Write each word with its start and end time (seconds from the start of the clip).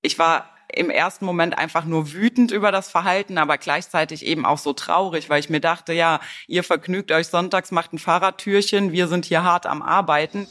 Ich 0.00 0.16
war 0.18 0.48
im 0.72 0.90
ersten 0.90 1.24
Moment 1.24 1.58
einfach 1.58 1.84
nur 1.84 2.12
wütend 2.12 2.52
über 2.52 2.70
das 2.70 2.88
Verhalten, 2.88 3.36
aber 3.36 3.58
gleichzeitig 3.58 4.24
eben 4.24 4.46
auch 4.46 4.58
so 4.58 4.72
traurig, 4.72 5.28
weil 5.28 5.40
ich 5.40 5.50
mir 5.50 5.60
dachte, 5.60 5.92
ja, 5.92 6.20
ihr 6.46 6.62
vergnügt 6.62 7.10
euch 7.10 7.26
sonntags, 7.26 7.72
macht 7.72 7.92
ein 7.92 7.98
Fahrradtürchen, 7.98 8.92
wir 8.92 9.08
sind 9.08 9.24
hier 9.24 9.42
hart 9.42 9.66
am 9.66 9.82
Arbeiten. 9.82 10.46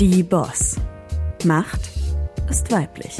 Die 0.00 0.24
Boss. 0.24 0.76
Macht 1.44 1.80
ist 2.48 2.72
weiblich. 2.72 3.18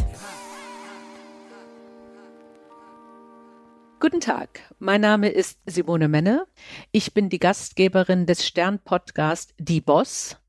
Guten 4.01 4.21
Tag, 4.21 4.61
mein 4.79 5.03
Name 5.03 5.29
ist 5.29 5.61
Simone 5.67 6.09
Menne. 6.09 6.47
Ich 6.91 7.15
bin 7.15 7.29
die 7.29 7.39
Gastgeberin 7.39 8.27
des 8.27 8.47
Stern-Podcast 8.47 9.55
Die 9.59 9.83
Boss. 9.83 10.40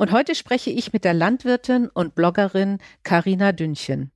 Und 0.00 0.12
heute 0.12 0.34
spreche 0.34 0.70
ich 0.70 0.94
mit 0.94 1.04
der 1.04 1.12
Landwirtin 1.12 1.90
und 1.92 2.14
Bloggerin 2.14 2.78
Karina 3.02 3.52
Dünnchen. 3.52 4.12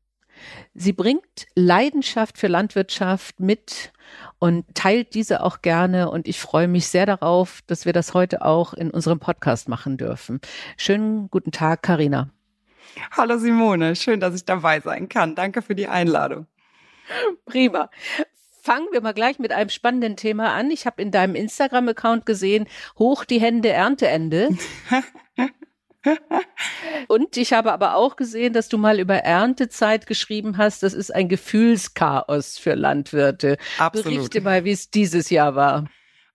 Sie 0.73 0.95
bringt 0.95 1.47
Leidenschaft 1.55 2.39
für 2.39 2.47
Landwirtschaft 2.47 3.39
mit 3.39 3.93
und 4.39 4.65
teilt 4.75 5.13
diese 5.13 5.43
auch 5.43 5.61
gerne. 5.61 6.11
Und 6.11 6.27
ich 6.27 6.41
freue 6.41 6.69
mich 6.69 6.89
sehr 6.89 7.05
darauf, 7.05 7.61
dass 7.67 7.85
wir 7.85 7.93
das 7.93 8.15
heute 8.15 8.47
auch 8.47 8.73
in 8.73 8.91
unserem 8.91 9.21
Podcast 9.21 9.69
machen 9.69 9.99
dürfen. 9.99 10.41
Schönen 10.79 11.29
guten 11.29 11.53
Tag, 11.53 11.83
Karina. 11.83 12.31
Hallo 13.11 13.37
Simone, 13.37 13.95
schön, 13.95 14.21
dass 14.21 14.35
ich 14.35 14.47
dabei 14.47 14.81
sein 14.81 15.11
kann. 15.11 15.35
Danke 15.35 15.61
für 15.61 15.75
die 15.75 15.89
Einladung. 15.89 16.47
Prima 17.45 17.91
fangen 18.63 18.89
wir 18.93 19.03
mal 19.03 19.13
gleich 19.13 19.39
mit 19.39 19.53
einem 19.53 19.69
spannenden 19.69 20.17
Thema 20.17 20.55
an. 20.55 20.71
Ich 20.71 20.87
habe 20.87 21.03
in 21.03 21.11
deinem 21.11 21.35
Instagram-Account 21.35 22.25
gesehen, 22.25 22.67
hoch 22.99 23.27
die 23.27 23.39
Hände, 23.39 23.69
Ernteende. 23.69 24.49
Und 27.09 27.37
ich 27.37 27.53
habe 27.53 27.73
aber 27.73 27.95
auch 27.97 28.17
gesehen, 28.17 28.53
dass 28.53 28.69
du 28.69 28.79
mal 28.79 29.01
über 29.01 29.17
Erntezeit 29.17 30.07
geschrieben 30.07 30.59
hast. 30.59 30.83
Das 30.83 30.95
ist 30.95 31.15
ein 31.15 31.29
Gefühlschaos 31.29 32.59
für 32.59 32.75
Landwirte. 32.75 33.57
Absolut. 33.79 34.13
Berichte 34.13 34.41
mal, 34.41 34.65
wie 34.65 34.73
es 34.73 34.91
dieses 34.91 35.31
Jahr 35.31 35.55
war. 35.55 35.85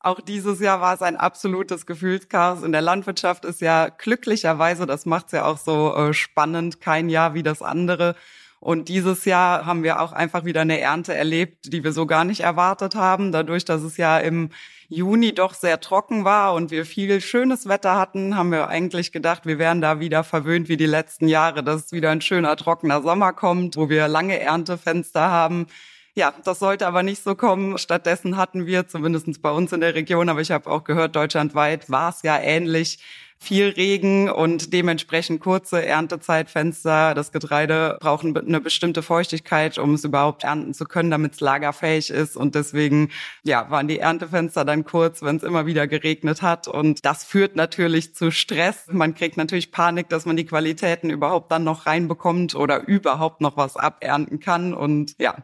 Auch 0.01 0.21
dieses 0.21 0.61
Jahr 0.61 0.79
war 0.79 0.93
es 0.93 1.01
ein 1.01 1.17
absolutes 1.17 1.85
Gefühlschaos. 1.85 2.63
In 2.63 2.71
der 2.71 2.81
Landwirtschaft 2.81 3.43
ist 3.43 3.59
ja 3.59 3.89
glücklicherweise, 3.89 4.85
das 4.85 5.05
macht 5.05 5.27
es 5.27 5.31
ja 5.33 5.45
auch 5.45 5.57
so 5.57 5.93
äh, 5.93 6.13
spannend, 6.13 6.79
kein 6.79 7.09
Jahr 7.09 7.33
wie 7.33 7.43
das 7.43 7.61
andere. 7.61 8.15
Und 8.59 8.89
dieses 8.89 9.25
Jahr 9.25 9.65
haben 9.65 9.83
wir 9.83 10.01
auch 10.01 10.11
einfach 10.11 10.43
wieder 10.43 10.61
eine 10.61 10.79
Ernte 10.79 11.13
erlebt, 11.15 11.71
die 11.71 11.83
wir 11.83 11.93
so 11.93 12.05
gar 12.05 12.25
nicht 12.25 12.41
erwartet 12.41 12.95
haben. 12.95 13.31
Dadurch, 13.31 13.63
dass 13.63 13.83
es 13.83 13.95
ja 13.95 14.17
im 14.17 14.49
Juni 14.89 15.33
doch 15.33 15.53
sehr 15.53 15.79
trocken 15.79 16.25
war 16.25 16.53
und 16.53 16.71
wir 16.71 16.85
viel 16.85 17.21
schönes 17.21 17.69
Wetter 17.69 17.95
hatten, 17.95 18.35
haben 18.35 18.51
wir 18.51 18.67
eigentlich 18.67 19.11
gedacht, 19.11 19.45
wir 19.45 19.59
wären 19.59 19.81
da 19.81 19.99
wieder 19.99 20.23
verwöhnt 20.23 20.67
wie 20.67 20.77
die 20.77 20.87
letzten 20.87 21.27
Jahre, 21.27 21.63
dass 21.63 21.91
wieder 21.91 22.09
ein 22.09 22.21
schöner 22.21 22.55
trockener 22.57 23.01
Sommer 23.01 23.31
kommt, 23.31 23.77
wo 23.77 23.87
wir 23.87 24.07
lange 24.07 24.39
Erntefenster 24.39 25.29
haben. 25.29 25.67
Ja, 26.15 26.33
das 26.43 26.59
sollte 26.59 26.85
aber 26.87 27.03
nicht 27.03 27.23
so 27.23 27.35
kommen. 27.35 27.77
Stattdessen 27.77 28.35
hatten 28.35 28.65
wir, 28.65 28.87
zumindest 28.87 29.41
bei 29.41 29.51
uns 29.51 29.71
in 29.71 29.79
der 29.79 29.95
Region, 29.95 30.27
aber 30.27 30.41
ich 30.41 30.51
habe 30.51 30.69
auch 30.69 30.83
gehört, 30.83 31.15
deutschlandweit 31.15 31.89
war 31.89 32.09
es 32.09 32.23
ja 32.23 32.37
ähnlich, 32.37 32.99
viel 33.41 33.69
Regen 33.69 34.29
und 34.29 34.73
dementsprechend 34.73 35.39
kurze 35.39 35.83
Erntezeitfenster. 35.85 37.13
Das 37.13 37.31
Getreide 37.31 37.97
braucht 38.01 38.25
eine 38.25 38.59
bestimmte 38.59 39.01
Feuchtigkeit, 39.01 39.77
um 39.77 39.93
es 39.93 40.03
überhaupt 40.03 40.43
ernten 40.43 40.73
zu 40.73 40.83
können, 40.83 41.09
damit 41.09 41.35
es 41.35 41.39
lagerfähig 41.39 42.09
ist. 42.09 42.35
Und 42.35 42.53
deswegen 42.53 43.09
ja, 43.43 43.71
waren 43.71 43.87
die 43.87 43.99
Erntefenster 43.99 44.65
dann 44.65 44.83
kurz, 44.83 45.21
wenn 45.21 45.37
es 45.37 45.43
immer 45.43 45.65
wieder 45.65 45.87
geregnet 45.87 46.41
hat. 46.41 46.67
Und 46.67 47.05
das 47.05 47.23
führt 47.23 47.55
natürlich 47.55 48.13
zu 48.13 48.29
Stress. 48.29 48.87
Man 48.91 49.15
kriegt 49.15 49.37
natürlich 49.37 49.71
Panik, 49.71 50.09
dass 50.09 50.25
man 50.25 50.35
die 50.35 50.45
Qualitäten 50.45 51.09
überhaupt 51.09 51.49
dann 51.51 51.63
noch 51.63 51.85
reinbekommt 51.85 52.55
oder 52.55 52.87
überhaupt 52.87 53.39
noch 53.39 53.55
was 53.55 53.77
abernten 53.77 54.41
kann. 54.41 54.73
Und 54.73 55.15
ja, 55.17 55.35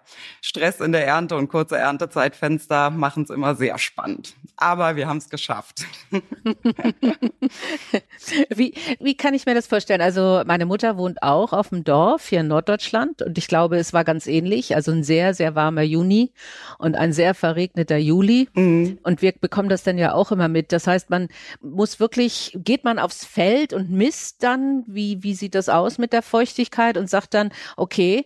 Stress 0.42 0.82
in 0.82 0.92
der 0.92 1.08
Ernte 1.08 1.38
und 1.38 1.48
kurze 1.48 1.78
Erntezeitfenster 1.78 2.90
machen 2.90 3.24
es 3.24 3.30
immer 3.30 3.56
sehr 3.56 3.78
spannend. 3.78 4.36
Aber 4.58 4.98
wir 4.98 5.08
haben 5.08 5.18
es 5.18 5.30
geschafft. 5.30 5.86
wie, 8.50 8.74
wie 9.00 9.16
kann 9.16 9.34
ich 9.34 9.46
mir 9.46 9.56
das 9.56 9.68
vorstellen? 9.68 10.02
Also 10.02 10.44
meine 10.46 10.66
Mutter 10.66 10.98
wohnt 10.98 11.22
auch 11.22 11.54
auf 11.54 11.70
dem 11.70 11.84
Dorf 11.84 12.28
hier 12.28 12.42
in 12.42 12.48
Norddeutschland 12.48 13.22
und 13.22 13.38
ich 13.38 13.48
glaube, 13.48 13.78
es 13.78 13.94
war 13.94 14.04
ganz 14.04 14.28
ähnlich. 14.28 14.76
Also 14.76 14.92
ein 14.92 15.04
sehr, 15.04 15.34
sehr 15.34 15.56
warmer 15.56 15.82
Juni 15.82 16.32
und 16.78 16.96
ein 16.96 17.14
sehr 17.14 17.34
verregneter 17.34 17.98
Juli. 17.98 18.50
Mhm. 18.54 19.00
Und 19.04 19.22
wir 19.22 19.34
bekommen 19.34 19.70
das 19.70 19.84
dann 19.84 19.98
ja 19.98 20.14
auch 20.14 20.32
immer 20.32 20.48
mit. 20.48 20.72
Das 20.72 20.88
heißt, 20.88 21.10
man 21.10 21.28
muss 21.62 22.00
wirklich, 22.00 22.52
geht 22.56 22.84
man 22.84 23.00
aufs 23.00 23.26
Feld 23.26 23.74
und 23.74 23.90
misst 23.90 24.44
dann, 24.44 24.84
wie, 24.88 25.24
wie 25.24 25.34
sieht 25.34 25.56
das 25.56 25.70
aus 25.70 25.98
mit 25.98 26.14
der 26.14 26.22
Feuchtigkeit 26.22 26.98
und 26.98 27.10
sagt 27.10 27.34
dann, 27.34 27.52
okay, 27.78 28.26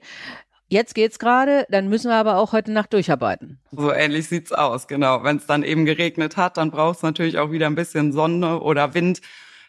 Jetzt 0.71 0.93
geht's 0.93 1.17
gerade, 1.17 1.65
dann 1.69 1.89
müssen 1.89 2.09
wir 2.09 2.15
aber 2.15 2.37
auch 2.37 2.53
heute 2.53 2.71
Nacht 2.71 2.93
durcharbeiten. 2.93 3.59
So 3.71 3.91
ähnlich 3.91 4.27
sieht's 4.27 4.51
aus, 4.51 4.87
genau. 4.87 5.23
Wenn 5.23 5.37
es 5.37 5.47
dann 5.47 5.63
eben 5.63 5.83
geregnet 5.83 6.37
hat, 6.37 6.57
dann 6.57 6.69
braucht 6.69 6.97
es 6.97 7.01
natürlich 7.01 7.39
auch 7.39 7.51
wieder 7.51 7.65
ein 7.65 7.73
bisschen 7.73 8.11
Sonne 8.11 8.59
oder 8.59 8.93
Wind, 8.93 9.19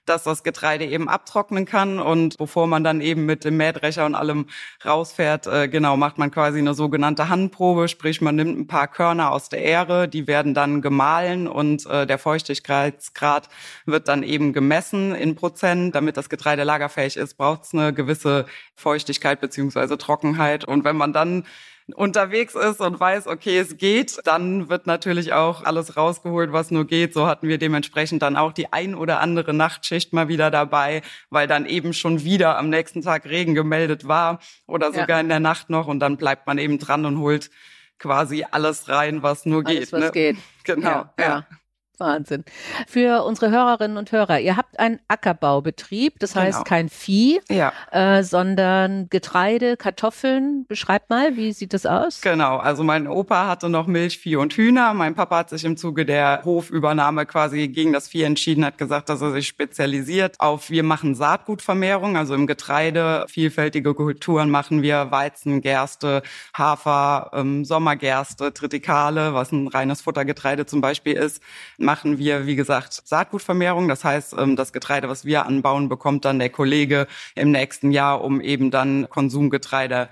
dass 0.06 0.24
das 0.24 0.42
Getreide 0.42 0.84
eben 0.84 1.08
abtrocknen 1.08 1.64
kann. 1.64 1.98
Und 1.98 2.36
bevor 2.38 2.66
man 2.66 2.84
dann 2.84 3.00
eben 3.00 3.26
mit 3.26 3.44
dem 3.44 3.56
Mähdrescher 3.56 4.06
und 4.06 4.14
allem 4.14 4.46
rausfährt, 4.84 5.46
äh, 5.46 5.68
genau, 5.68 5.96
macht 5.96 6.18
man 6.18 6.30
quasi 6.30 6.58
eine 6.58 6.74
sogenannte 6.74 7.28
Handprobe, 7.28 7.88
sprich 7.88 8.20
man 8.20 8.36
nimmt 8.36 8.58
ein 8.58 8.66
paar 8.66 8.88
Körner 8.88 9.30
aus 9.30 9.48
der 9.48 9.64
Ähre, 9.64 10.08
die 10.08 10.26
werden 10.26 10.54
dann 10.54 10.82
gemahlen 10.82 11.48
und 11.48 11.86
äh, 11.86 12.06
der 12.06 12.18
Feuchtigkeitsgrad 12.18 13.48
wird 13.86 14.08
dann 14.08 14.22
eben 14.22 14.52
gemessen 14.52 15.14
in 15.14 15.34
Prozent. 15.34 15.94
Damit 15.94 16.16
das 16.16 16.28
Getreide 16.28 16.64
lagerfähig 16.64 17.16
ist, 17.16 17.34
braucht 17.34 17.64
es 17.64 17.74
eine 17.74 17.92
gewisse 17.92 18.46
Feuchtigkeit 18.74 19.40
beziehungsweise 19.40 19.98
Trockenheit. 19.98 20.64
Und 20.64 20.84
wenn 20.84 20.96
man 20.96 21.12
dann 21.12 21.44
unterwegs 21.92 22.54
ist 22.54 22.80
und 22.80 22.98
weiß, 22.98 23.26
okay, 23.26 23.58
es 23.58 23.76
geht, 23.76 24.18
dann 24.24 24.68
wird 24.68 24.86
natürlich 24.86 25.32
auch 25.32 25.64
alles 25.64 25.96
rausgeholt, 25.96 26.52
was 26.52 26.70
nur 26.70 26.86
geht. 26.86 27.14
So 27.14 27.26
hatten 27.26 27.48
wir 27.48 27.58
dementsprechend 27.58 28.22
dann 28.22 28.36
auch 28.36 28.52
die 28.52 28.72
ein 28.72 28.94
oder 28.94 29.20
andere 29.20 29.54
Nachtschicht 29.54 30.12
mal 30.12 30.28
wieder 30.28 30.50
dabei, 30.50 31.02
weil 31.30 31.46
dann 31.46 31.66
eben 31.66 31.92
schon 31.92 32.24
wieder 32.24 32.58
am 32.58 32.68
nächsten 32.68 33.02
Tag 33.02 33.26
Regen 33.26 33.54
gemeldet 33.54 34.06
war 34.08 34.40
oder 34.66 34.92
sogar 34.92 35.08
ja. 35.08 35.20
in 35.20 35.28
der 35.28 35.40
Nacht 35.40 35.70
noch 35.70 35.86
und 35.86 36.00
dann 36.00 36.16
bleibt 36.16 36.46
man 36.46 36.58
eben 36.58 36.78
dran 36.78 37.06
und 37.06 37.18
holt 37.18 37.50
quasi 37.98 38.44
alles 38.50 38.88
rein, 38.88 39.22
was 39.22 39.46
nur 39.46 39.64
alles, 39.66 39.90
geht. 39.90 39.92
Was 39.92 40.00
ne? 40.00 40.10
geht. 40.10 40.36
Genau. 40.64 41.06
Ja, 41.18 41.24
ja. 41.24 41.46
Wahnsinn. 42.00 42.44
Für 42.88 43.24
unsere 43.24 43.50
Hörerinnen 43.50 43.96
und 43.96 44.10
Hörer, 44.10 44.40
ihr 44.40 44.56
habt 44.56 44.80
einen 44.80 44.98
Ackerbaubetrieb, 45.06 46.18
das 46.18 46.32
genau. 46.32 46.46
heißt 46.46 46.64
kein 46.64 46.88
Vieh, 46.88 47.40
ja. 47.48 47.72
äh, 47.92 48.22
sondern 48.24 49.08
Getreide, 49.10 49.76
Kartoffeln. 49.76 50.64
Beschreibt 50.66 51.10
mal, 51.10 51.36
wie 51.36 51.52
sieht 51.52 51.74
das 51.74 51.86
aus? 51.86 52.22
Genau, 52.22 52.56
also 52.56 52.82
mein 52.82 53.06
Opa 53.06 53.46
hatte 53.46 53.68
noch 53.68 53.86
Milch, 53.86 54.18
Vieh 54.18 54.36
und 54.36 54.54
Hühner. 54.54 54.94
Mein 54.94 55.14
Papa 55.14 55.38
hat 55.38 55.50
sich 55.50 55.64
im 55.64 55.76
Zuge 55.76 56.06
der 56.06 56.42
Hofübernahme 56.44 57.26
quasi 57.26 57.68
gegen 57.68 57.92
das 57.92 58.08
Vieh 58.08 58.22
entschieden, 58.22 58.64
hat 58.64 58.78
gesagt, 58.78 59.08
dass 59.10 59.20
er 59.20 59.32
sich 59.32 59.46
spezialisiert 59.46 60.40
auf, 60.40 60.70
wir 60.70 60.82
machen 60.82 61.14
Saatgutvermehrung, 61.14 62.16
also 62.16 62.34
im 62.34 62.46
Getreide 62.46 63.26
vielfältige 63.28 63.94
Kulturen 63.94 64.50
machen 64.50 64.82
wir 64.82 65.10
Weizen, 65.10 65.60
Gerste, 65.60 66.22
Hafer, 66.54 67.30
ähm, 67.34 67.64
Sommergerste, 67.64 68.54
Tritikale, 68.54 69.34
was 69.34 69.52
ein 69.52 69.68
reines 69.68 70.00
Futtergetreide 70.00 70.64
zum 70.64 70.80
Beispiel 70.80 71.14
ist 71.14 71.42
machen 71.90 72.18
wir, 72.18 72.46
wie 72.46 72.54
gesagt, 72.54 73.02
Saatgutvermehrung. 73.04 73.88
Das 73.88 74.04
heißt, 74.04 74.36
ähm, 74.38 74.54
das 74.54 74.72
Getreide, 74.72 75.08
was 75.08 75.24
wir 75.24 75.44
anbauen, 75.44 75.88
bekommt 75.88 76.24
dann 76.24 76.38
der 76.38 76.48
Kollege 76.48 77.08
im 77.34 77.50
nächsten 77.50 77.90
Jahr, 77.90 78.22
um 78.22 78.40
eben 78.40 78.70
dann 78.70 79.08
Konsumgetreide 79.08 80.08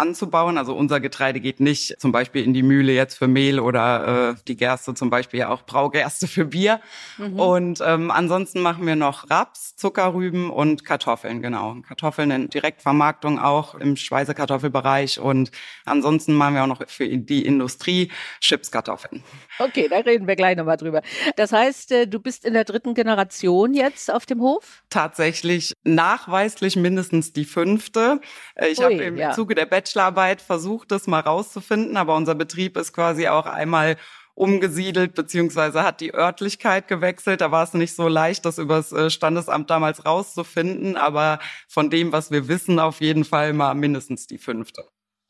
anzubauen. 0.00 0.58
Also 0.58 0.74
unser 0.74 0.98
Getreide 0.98 1.40
geht 1.40 1.60
nicht 1.60 2.00
zum 2.00 2.10
Beispiel 2.10 2.42
in 2.42 2.54
die 2.54 2.62
Mühle 2.62 2.92
jetzt 2.92 3.18
für 3.18 3.28
Mehl 3.28 3.60
oder 3.60 4.30
äh, 4.30 4.42
die 4.48 4.56
Gerste 4.56 4.94
zum 4.94 5.10
Beispiel 5.10 5.40
ja 5.40 5.50
auch 5.50 5.62
Braugerste 5.62 6.26
für 6.26 6.46
Bier. 6.46 6.80
Mhm. 7.18 7.38
Und 7.38 7.82
ähm, 7.84 8.10
ansonsten 8.10 8.60
machen 8.60 8.86
wir 8.86 8.96
noch 8.96 9.30
Raps, 9.30 9.76
Zuckerrüben 9.76 10.50
und 10.50 10.84
Kartoffeln, 10.84 11.42
genau. 11.42 11.76
Kartoffeln 11.86 12.30
in 12.30 12.48
Direktvermarktung 12.48 13.38
auch 13.38 13.74
im 13.74 13.96
Speisekartoffelbereich 13.96 15.20
und 15.20 15.50
ansonsten 15.84 16.32
machen 16.34 16.54
wir 16.54 16.64
auch 16.64 16.66
noch 16.66 16.88
für 16.88 17.06
die 17.06 17.44
Industrie 17.44 18.10
Chipskartoffeln. 18.40 19.22
Okay, 19.58 19.88
da 19.88 19.98
reden 19.98 20.26
wir 20.26 20.36
gleich 20.36 20.56
nochmal 20.56 20.78
drüber. 20.78 21.02
Das 21.36 21.52
heißt, 21.52 21.92
äh, 21.92 22.06
du 22.06 22.20
bist 22.20 22.44
in 22.44 22.54
der 22.54 22.64
dritten 22.64 22.94
Generation 22.94 23.74
jetzt 23.74 24.10
auf 24.10 24.26
dem 24.26 24.40
Hof? 24.40 24.82
Tatsächlich 24.88 25.74
nachweislich 25.84 26.76
mindestens 26.76 27.32
die 27.32 27.44
fünfte. 27.44 28.20
Äh, 28.54 28.68
ich 28.68 28.82
habe 28.82 28.94
im 28.94 29.16
ja. 29.16 29.32
Zuge 29.32 29.54
der 29.54 29.66
Bachelor 29.66 29.89
Bachelorarbeit 29.90 30.40
versucht, 30.40 30.90
das 30.90 31.06
mal 31.06 31.20
rauszufinden, 31.20 31.96
aber 31.96 32.14
unser 32.16 32.34
Betrieb 32.34 32.76
ist 32.76 32.92
quasi 32.92 33.28
auch 33.28 33.46
einmal 33.46 33.96
umgesiedelt 34.34 35.14
beziehungsweise 35.14 35.82
hat 35.82 36.00
die 36.00 36.14
Örtlichkeit 36.14 36.88
gewechselt. 36.88 37.40
Da 37.40 37.50
war 37.50 37.64
es 37.64 37.74
nicht 37.74 37.94
so 37.94 38.08
leicht, 38.08 38.44
das 38.44 38.58
übers 38.58 38.92
äh, 38.92 39.10
Standesamt 39.10 39.68
damals 39.68 40.06
rauszufinden, 40.06 40.96
aber 40.96 41.40
von 41.68 41.90
dem, 41.90 42.12
was 42.12 42.30
wir 42.30 42.48
wissen, 42.48 42.78
auf 42.78 43.00
jeden 43.00 43.24
Fall 43.24 43.52
mal 43.52 43.74
mindestens 43.74 44.26
die 44.26 44.38
fünfte. 44.38 44.84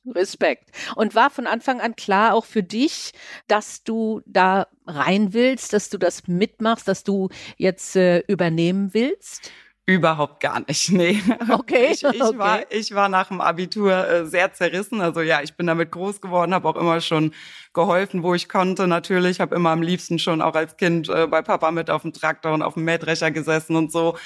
Respekt. 0.06 0.70
Und 0.96 1.14
war 1.14 1.30
von 1.30 1.46
Anfang 1.46 1.80
an 1.80 1.96
klar 1.96 2.34
auch 2.34 2.44
für 2.44 2.62
dich, 2.62 3.12
dass 3.48 3.82
du 3.82 4.20
da 4.26 4.66
rein 4.86 5.32
willst, 5.32 5.72
dass 5.72 5.90
du 5.90 5.98
das 5.98 6.28
mitmachst, 6.28 6.86
dass 6.86 7.02
du 7.02 7.30
jetzt 7.56 7.96
äh, 7.96 8.20
übernehmen 8.20 8.94
willst? 8.94 9.50
Überhaupt 9.86 10.40
gar 10.40 10.60
nicht, 10.60 10.92
nee. 10.92 11.20
Okay. 11.48 11.88
Ich, 11.92 12.04
ich, 12.04 12.22
okay. 12.22 12.38
War, 12.38 12.60
ich 12.70 12.94
war 12.94 13.08
nach 13.08 13.28
dem 13.28 13.40
Abitur 13.40 13.92
äh, 13.92 14.26
sehr 14.26 14.52
zerrissen. 14.52 15.00
Also 15.00 15.20
ja, 15.20 15.42
ich 15.42 15.54
bin 15.54 15.66
damit 15.66 15.90
groß 15.90 16.20
geworden, 16.20 16.54
habe 16.54 16.68
auch 16.68 16.76
immer 16.76 17.00
schon 17.00 17.34
geholfen, 17.72 18.22
wo 18.22 18.34
ich 18.34 18.48
konnte. 18.48 18.86
Natürlich, 18.86 19.40
habe 19.40 19.56
immer 19.56 19.70
am 19.70 19.82
liebsten 19.82 20.18
schon 20.18 20.42
auch 20.42 20.54
als 20.54 20.76
Kind 20.76 21.08
äh, 21.08 21.26
bei 21.26 21.42
Papa 21.42 21.70
mit 21.70 21.90
auf 21.90 22.02
dem 22.02 22.12
Traktor 22.12 22.52
und 22.52 22.62
auf 22.62 22.74
dem 22.74 22.84
Mähdrescher 22.84 23.30
gesessen 23.30 23.74
und 23.74 23.90
so. 23.90 24.16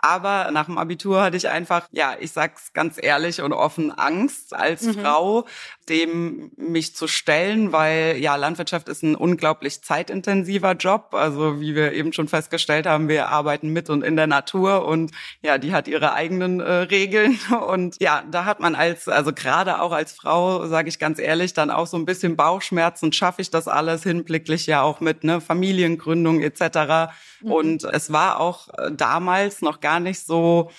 Aber 0.00 0.50
nach 0.52 0.66
dem 0.66 0.78
Abitur 0.78 1.22
hatte 1.22 1.36
ich 1.36 1.48
einfach, 1.48 1.88
ja, 1.90 2.14
ich 2.20 2.30
sag's 2.30 2.72
ganz 2.72 2.98
ehrlich 3.02 3.40
und 3.40 3.52
offen, 3.52 3.90
Angst 3.90 4.54
als 4.54 4.82
mhm. 4.82 5.00
Frau, 5.00 5.46
dem 5.88 6.50
mich 6.56 6.94
zu 6.94 7.08
stellen, 7.08 7.72
weil 7.72 8.16
ja, 8.18 8.36
Landwirtschaft 8.36 8.88
ist 8.88 9.02
ein 9.02 9.14
unglaublich 9.14 9.82
zeitintensiver 9.82 10.72
Job. 10.72 11.08
Also 11.12 11.60
wie 11.60 11.74
wir 11.74 11.92
eben 11.92 12.12
schon 12.12 12.28
festgestellt 12.28 12.86
haben, 12.86 13.08
wir 13.08 13.28
arbeiten 13.28 13.70
mit 13.70 13.90
und 13.90 14.02
in 14.02 14.16
der 14.16 14.26
Natur 14.26 14.86
und 14.86 15.12
ja, 15.42 15.58
die 15.58 15.72
hat 15.72 15.88
ihre 15.88 16.12
eigenen 16.12 16.60
äh, 16.60 16.70
Regeln. 16.72 17.38
Und 17.68 17.96
ja, 18.00 18.22
da 18.30 18.44
hat 18.44 18.60
man 18.60 18.74
als, 18.74 19.08
also 19.08 19.32
gerade 19.32 19.80
auch 19.80 19.92
als 19.92 20.12
Frau, 20.12 20.66
sage 20.66 20.88
ich 20.88 20.98
ganz 20.98 21.18
ehrlich, 21.18 21.54
dann 21.54 21.70
auch 21.70 21.86
so 21.86 21.96
ein 21.96 22.04
bisschen 22.04 22.36
Bauchschmerzen. 22.36 23.12
Schaffe 23.12 23.42
ich 23.42 23.50
das 23.50 23.68
alles 23.68 24.02
hinblicklich 24.02 24.66
ja 24.66 24.82
auch 24.82 25.00
mit 25.00 25.24
ne, 25.24 25.40
Familiengründung 25.40 26.40
etc. 26.40 27.12
Mhm. 27.40 27.52
Und 27.52 27.84
es 27.84 28.12
war 28.12 28.40
auch 28.40 28.68
äh, 28.78 28.90
damals 28.92 29.60
noch 29.60 29.80
gar 29.80 30.00
nicht 30.00 30.24
so 30.24 30.70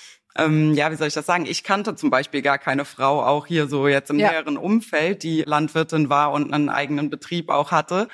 ähm, 0.45 0.73
ja, 0.73 0.91
wie 0.91 0.95
soll 0.95 1.07
ich 1.07 1.13
das 1.13 1.25
sagen? 1.25 1.45
Ich 1.45 1.63
kannte 1.63 1.95
zum 1.95 2.09
Beispiel 2.09 2.41
gar 2.41 2.57
keine 2.57 2.85
Frau, 2.85 3.23
auch 3.23 3.47
hier 3.47 3.67
so 3.67 3.87
jetzt 3.87 4.09
im 4.09 4.19
ja. 4.19 4.31
näheren 4.31 4.57
Umfeld, 4.57 5.23
die 5.23 5.43
Landwirtin 5.43 6.09
war 6.09 6.31
und 6.31 6.53
einen 6.53 6.69
eigenen 6.69 7.09
Betrieb 7.09 7.49
auch 7.49 7.71
hatte. 7.71 8.07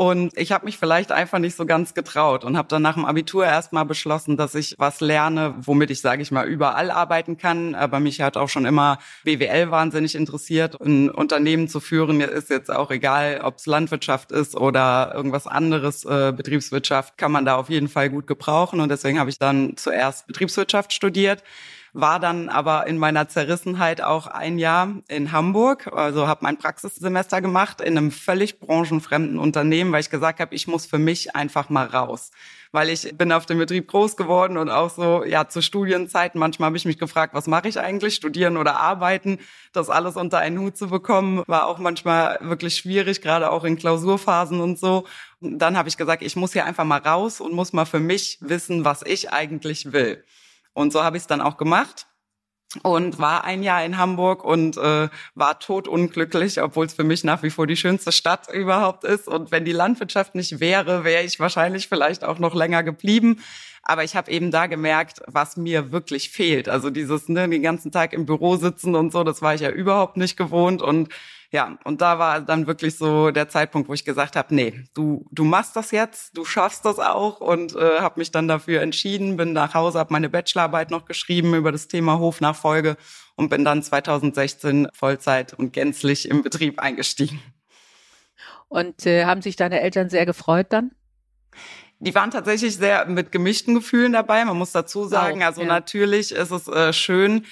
Und 0.00 0.34
ich 0.38 0.50
habe 0.50 0.64
mich 0.64 0.78
vielleicht 0.78 1.12
einfach 1.12 1.38
nicht 1.38 1.54
so 1.54 1.66
ganz 1.66 1.92
getraut 1.92 2.46
und 2.46 2.56
habe 2.56 2.68
dann 2.68 2.80
nach 2.80 2.94
dem 2.94 3.04
Abitur 3.04 3.44
erstmal 3.44 3.84
beschlossen, 3.84 4.38
dass 4.38 4.54
ich 4.54 4.76
was 4.78 5.02
lerne, 5.02 5.54
womit 5.58 5.90
ich, 5.90 6.00
sage 6.00 6.22
ich 6.22 6.30
mal, 6.30 6.46
überall 6.46 6.90
arbeiten 6.90 7.36
kann. 7.36 7.74
Aber 7.74 8.00
mich 8.00 8.22
hat 8.22 8.38
auch 8.38 8.48
schon 8.48 8.64
immer 8.64 8.98
BWL 9.24 9.70
wahnsinnig 9.70 10.14
interessiert. 10.14 10.80
Ein 10.80 11.10
Unternehmen 11.10 11.68
zu 11.68 11.80
führen 11.80 12.22
ist 12.22 12.48
jetzt 12.48 12.70
auch 12.70 12.90
egal, 12.90 13.42
ob 13.44 13.58
es 13.58 13.66
Landwirtschaft 13.66 14.32
ist 14.32 14.56
oder 14.56 15.12
irgendwas 15.14 15.46
anderes, 15.46 16.06
äh, 16.06 16.32
Betriebswirtschaft, 16.34 17.18
kann 17.18 17.30
man 17.30 17.44
da 17.44 17.56
auf 17.56 17.68
jeden 17.68 17.88
Fall 17.88 18.08
gut 18.08 18.26
gebrauchen. 18.26 18.80
Und 18.80 18.88
deswegen 18.88 19.20
habe 19.20 19.28
ich 19.28 19.38
dann 19.38 19.76
zuerst 19.76 20.26
Betriebswirtschaft 20.26 20.94
studiert 20.94 21.42
war 21.92 22.20
dann 22.20 22.48
aber 22.48 22.86
in 22.86 22.98
meiner 22.98 23.28
Zerrissenheit 23.28 24.02
auch 24.02 24.26
ein 24.26 24.58
Jahr 24.58 24.94
in 25.08 25.32
Hamburg, 25.32 25.90
also 25.92 26.26
habe 26.26 26.44
mein 26.44 26.56
Praxissemester 26.56 27.40
gemacht 27.40 27.80
in 27.80 27.98
einem 27.98 28.10
völlig 28.10 28.60
branchenfremden 28.60 29.38
Unternehmen, 29.38 29.92
weil 29.92 30.00
ich 30.00 30.10
gesagt 30.10 30.40
habe, 30.40 30.54
ich 30.54 30.66
muss 30.68 30.86
für 30.86 30.98
mich 30.98 31.34
einfach 31.34 31.68
mal 31.68 31.86
raus. 31.86 32.30
Weil 32.72 32.88
ich 32.88 33.16
bin 33.18 33.32
auf 33.32 33.46
dem 33.46 33.58
Betrieb 33.58 33.88
groß 33.88 34.16
geworden 34.16 34.56
und 34.56 34.70
auch 34.70 34.90
so, 34.90 35.24
ja, 35.24 35.48
zu 35.48 35.60
Studienzeiten, 35.60 36.38
manchmal 36.38 36.66
habe 36.68 36.76
ich 36.76 36.84
mich 36.84 36.98
gefragt, 36.98 37.34
was 37.34 37.48
mache 37.48 37.66
ich 37.66 37.80
eigentlich, 37.80 38.14
studieren 38.14 38.56
oder 38.56 38.76
arbeiten, 38.76 39.38
das 39.72 39.90
alles 39.90 40.16
unter 40.16 40.38
einen 40.38 40.60
Hut 40.60 40.76
zu 40.76 40.88
bekommen, 40.88 41.42
war 41.48 41.66
auch 41.66 41.78
manchmal 41.78 42.38
wirklich 42.42 42.76
schwierig, 42.76 43.22
gerade 43.22 43.50
auch 43.50 43.64
in 43.64 43.76
Klausurphasen 43.76 44.60
und 44.60 44.78
so. 44.78 45.04
Und 45.40 45.58
dann 45.58 45.76
habe 45.76 45.88
ich 45.88 45.96
gesagt, 45.96 46.22
ich 46.22 46.36
muss 46.36 46.52
hier 46.52 46.64
einfach 46.64 46.84
mal 46.84 47.00
raus 47.00 47.40
und 47.40 47.52
muss 47.52 47.72
mal 47.72 47.86
für 47.86 47.98
mich 47.98 48.38
wissen, 48.40 48.84
was 48.84 49.02
ich 49.02 49.32
eigentlich 49.32 49.92
will. 49.92 50.22
Und 50.72 50.92
so 50.92 51.02
habe 51.02 51.16
ich 51.16 51.22
es 51.22 51.26
dann 51.26 51.40
auch 51.40 51.56
gemacht 51.56 52.06
und 52.82 53.18
war 53.18 53.44
ein 53.44 53.62
Jahr 53.62 53.84
in 53.84 53.98
Hamburg 53.98 54.44
und 54.44 54.76
äh, 54.76 55.08
war 55.34 55.58
totunglücklich, 55.58 56.62
obwohl 56.62 56.86
es 56.86 56.94
für 56.94 57.04
mich 57.04 57.24
nach 57.24 57.42
wie 57.42 57.50
vor 57.50 57.66
die 57.66 57.76
schönste 57.76 58.12
Stadt 58.12 58.52
überhaupt 58.52 59.04
ist. 59.04 59.26
Und 59.26 59.50
wenn 59.50 59.64
die 59.64 59.72
Landwirtschaft 59.72 60.34
nicht 60.34 60.60
wäre, 60.60 61.04
wäre 61.04 61.24
ich 61.24 61.40
wahrscheinlich 61.40 61.88
vielleicht 61.88 62.22
auch 62.22 62.38
noch 62.38 62.54
länger 62.54 62.82
geblieben. 62.82 63.40
Aber 63.82 64.04
ich 64.04 64.14
habe 64.14 64.30
eben 64.30 64.50
da 64.50 64.66
gemerkt, 64.66 65.20
was 65.26 65.56
mir 65.56 65.90
wirklich 65.90 66.30
fehlt. 66.30 66.68
Also 66.68 66.90
dieses, 66.90 67.28
ne, 67.28 67.48
den 67.48 67.62
ganzen 67.62 67.90
Tag 67.90 68.12
im 68.12 68.26
Büro 68.26 68.56
sitzen 68.56 68.94
und 68.94 69.10
so, 69.10 69.24
das 69.24 69.42
war 69.42 69.54
ich 69.54 69.62
ja 69.62 69.70
überhaupt 69.70 70.16
nicht 70.16 70.36
gewohnt. 70.36 70.80
Und 70.80 71.08
ja, 71.52 71.78
und 71.84 72.00
da 72.00 72.20
war 72.20 72.40
dann 72.40 72.68
wirklich 72.68 72.96
so 72.96 73.32
der 73.32 73.48
Zeitpunkt, 73.48 73.88
wo 73.88 73.94
ich 73.94 74.04
gesagt 74.04 74.36
habe, 74.36 74.54
nee, 74.54 74.84
du 74.94 75.26
du 75.32 75.44
machst 75.44 75.74
das 75.74 75.90
jetzt, 75.90 76.36
du 76.36 76.44
schaffst 76.44 76.84
das 76.84 77.00
auch 77.00 77.40
und 77.40 77.74
äh, 77.74 77.98
habe 78.00 78.20
mich 78.20 78.30
dann 78.30 78.46
dafür 78.46 78.82
entschieden, 78.82 79.36
bin 79.36 79.52
nach 79.52 79.74
Hause, 79.74 79.98
habe 79.98 80.12
meine 80.12 80.28
Bachelorarbeit 80.28 80.92
noch 80.92 81.06
geschrieben 81.06 81.54
über 81.54 81.72
das 81.72 81.88
Thema 81.88 82.20
Hofnachfolge 82.20 82.96
und 83.34 83.48
bin 83.48 83.64
dann 83.64 83.82
2016 83.82 84.88
Vollzeit 84.92 85.52
und 85.54 85.72
gänzlich 85.72 86.28
im 86.28 86.42
Betrieb 86.42 86.78
eingestiegen. 86.78 87.42
Und 88.68 89.04
äh, 89.04 89.24
haben 89.24 89.42
sich 89.42 89.56
deine 89.56 89.80
Eltern 89.80 90.08
sehr 90.08 90.26
gefreut 90.26 90.68
dann? 90.70 90.92
Die 91.98 92.14
waren 92.14 92.30
tatsächlich 92.30 92.76
sehr 92.76 93.06
mit 93.06 93.32
gemischten 93.32 93.74
Gefühlen 93.74 94.12
dabei. 94.12 94.44
Man 94.44 94.56
muss 94.56 94.70
dazu 94.70 95.04
sagen, 95.06 95.42
also 95.42 95.62
ja. 95.62 95.66
natürlich 95.66 96.30
ist 96.30 96.52
es 96.52 96.68
äh, 96.68 96.92
schön, 96.92 97.44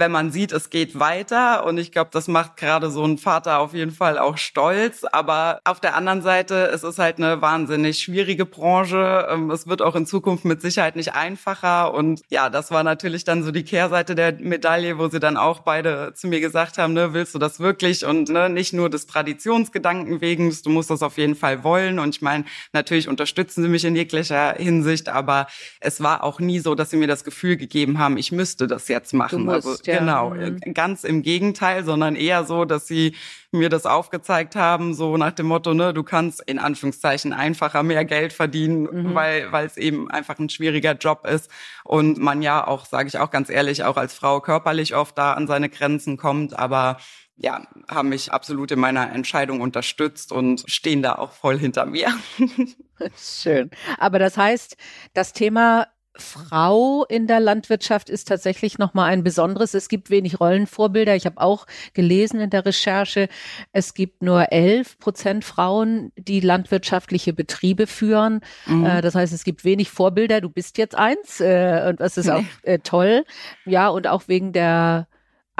wenn 0.00 0.10
man 0.10 0.32
sieht, 0.32 0.50
es 0.50 0.70
geht 0.70 0.98
weiter. 0.98 1.64
Und 1.64 1.78
ich 1.78 1.92
glaube, 1.92 2.10
das 2.12 2.26
macht 2.26 2.56
gerade 2.56 2.90
so 2.90 3.04
ein 3.04 3.18
Vater 3.18 3.60
auf 3.60 3.74
jeden 3.74 3.92
Fall 3.92 4.18
auch 4.18 4.36
stolz. 4.36 5.04
Aber 5.04 5.60
auf 5.64 5.78
der 5.78 5.94
anderen 5.94 6.22
Seite, 6.22 6.70
es 6.74 6.82
ist 6.82 6.98
halt 6.98 7.18
eine 7.18 7.40
wahnsinnig 7.40 8.00
schwierige 8.00 8.46
Branche. 8.46 9.28
Ähm, 9.30 9.50
es 9.50 9.68
wird 9.68 9.82
auch 9.82 9.94
in 9.94 10.06
Zukunft 10.06 10.44
mit 10.44 10.60
Sicherheit 10.62 10.96
nicht 10.96 11.14
einfacher. 11.14 11.94
Und 11.94 12.22
ja, 12.30 12.50
das 12.50 12.70
war 12.70 12.82
natürlich 12.82 13.24
dann 13.24 13.44
so 13.44 13.52
die 13.52 13.62
Kehrseite 13.62 14.14
der 14.14 14.32
Medaille, 14.40 14.98
wo 14.98 15.08
sie 15.08 15.20
dann 15.20 15.36
auch 15.36 15.60
beide 15.60 16.12
zu 16.14 16.26
mir 16.26 16.40
gesagt 16.40 16.78
haben, 16.78 16.94
ne, 16.94 17.12
willst 17.14 17.34
du 17.34 17.38
das 17.38 17.60
wirklich? 17.60 18.04
Und 18.04 18.28
ne, 18.28 18.48
nicht 18.48 18.72
nur 18.72 18.90
des 18.90 19.06
Traditionsgedanken 19.06 20.20
wegen, 20.20 20.56
du 20.64 20.70
musst 20.70 20.90
das 20.90 21.02
auf 21.02 21.18
jeden 21.18 21.36
Fall 21.36 21.62
wollen. 21.62 21.98
Und 21.98 22.16
ich 22.16 22.22
meine, 22.22 22.44
natürlich 22.72 23.06
unterstützen 23.08 23.62
sie 23.62 23.68
mich 23.68 23.84
in 23.84 23.94
jeglicher 23.94 24.54
Hinsicht, 24.54 25.08
aber 25.08 25.46
es 25.80 26.02
war 26.02 26.24
auch 26.24 26.40
nie 26.40 26.58
so, 26.58 26.74
dass 26.74 26.90
sie 26.90 26.96
mir 26.96 27.06
das 27.06 27.24
Gefühl 27.24 27.56
gegeben 27.56 27.98
haben, 27.98 28.16
ich 28.16 28.32
müsste 28.32 28.66
das 28.66 28.88
jetzt 28.88 29.12
machen. 29.12 29.44
Musst, 29.44 29.66
also 29.66 29.82
ja. 29.92 29.98
Genau, 29.98 30.30
mhm. 30.30 30.60
ganz 30.74 31.04
im 31.04 31.22
Gegenteil, 31.22 31.84
sondern 31.84 32.16
eher 32.16 32.44
so, 32.44 32.64
dass 32.64 32.86
sie 32.86 33.14
mir 33.52 33.68
das 33.68 33.84
aufgezeigt 33.84 34.56
haben, 34.56 34.94
so 34.94 35.16
nach 35.16 35.32
dem 35.32 35.46
Motto, 35.46 35.74
ne, 35.74 35.92
du 35.92 36.02
kannst 36.02 36.40
in 36.42 36.58
Anführungszeichen 36.58 37.32
einfacher 37.32 37.82
mehr 37.82 38.04
Geld 38.04 38.32
verdienen, 38.32 38.82
mhm. 38.82 39.14
weil 39.14 39.50
weil 39.52 39.66
es 39.66 39.76
eben 39.76 40.10
einfach 40.10 40.38
ein 40.38 40.48
schwieriger 40.48 40.92
Job 40.92 41.26
ist 41.26 41.50
und 41.84 42.18
man 42.18 42.42
ja 42.42 42.66
auch, 42.66 42.86
sage 42.86 43.08
ich 43.08 43.18
auch 43.18 43.30
ganz 43.30 43.50
ehrlich, 43.50 43.84
auch 43.84 43.96
als 43.96 44.14
Frau 44.14 44.40
körperlich 44.40 44.94
oft 44.94 45.18
da 45.18 45.32
an 45.32 45.46
seine 45.46 45.68
Grenzen 45.68 46.16
kommt, 46.16 46.58
aber 46.58 46.98
ja, 47.42 47.66
haben 47.88 48.10
mich 48.10 48.32
absolut 48.32 48.70
in 48.70 48.78
meiner 48.78 49.12
Entscheidung 49.12 49.62
unterstützt 49.62 50.30
und 50.30 50.62
stehen 50.66 51.02
da 51.02 51.14
auch 51.14 51.32
voll 51.32 51.58
hinter 51.58 51.86
mir. 51.86 52.12
Schön. 53.16 53.70
Aber 53.98 54.18
das 54.18 54.36
heißt, 54.36 54.76
das 55.14 55.32
Thema 55.32 55.86
Frau 56.16 57.04
in 57.04 57.26
der 57.26 57.40
Landwirtschaft 57.40 58.10
ist 58.10 58.28
tatsächlich 58.28 58.78
nochmal 58.78 59.10
ein 59.10 59.22
besonderes. 59.22 59.74
Es 59.74 59.88
gibt 59.88 60.10
wenig 60.10 60.40
Rollenvorbilder. 60.40 61.14
Ich 61.14 61.24
habe 61.24 61.40
auch 61.40 61.66
gelesen 61.94 62.40
in 62.40 62.50
der 62.50 62.66
Recherche, 62.66 63.28
es 63.72 63.94
gibt 63.94 64.22
nur 64.22 64.50
elf 64.52 64.98
Prozent 64.98 65.44
Frauen, 65.44 66.12
die 66.16 66.40
landwirtschaftliche 66.40 67.32
Betriebe 67.32 67.86
führen. 67.86 68.40
Mhm. 68.66 68.86
Äh, 68.86 69.00
das 69.02 69.14
heißt, 69.14 69.32
es 69.32 69.44
gibt 69.44 69.64
wenig 69.64 69.90
Vorbilder. 69.90 70.40
Du 70.40 70.50
bist 70.50 70.78
jetzt 70.78 70.96
eins 70.96 71.40
äh, 71.40 71.86
und 71.88 72.00
das 72.00 72.16
ist 72.16 72.28
auch 72.28 72.44
äh, 72.62 72.78
toll. 72.80 73.24
Ja, 73.64 73.88
und 73.88 74.06
auch 74.06 74.26
wegen 74.26 74.52
der 74.52 75.06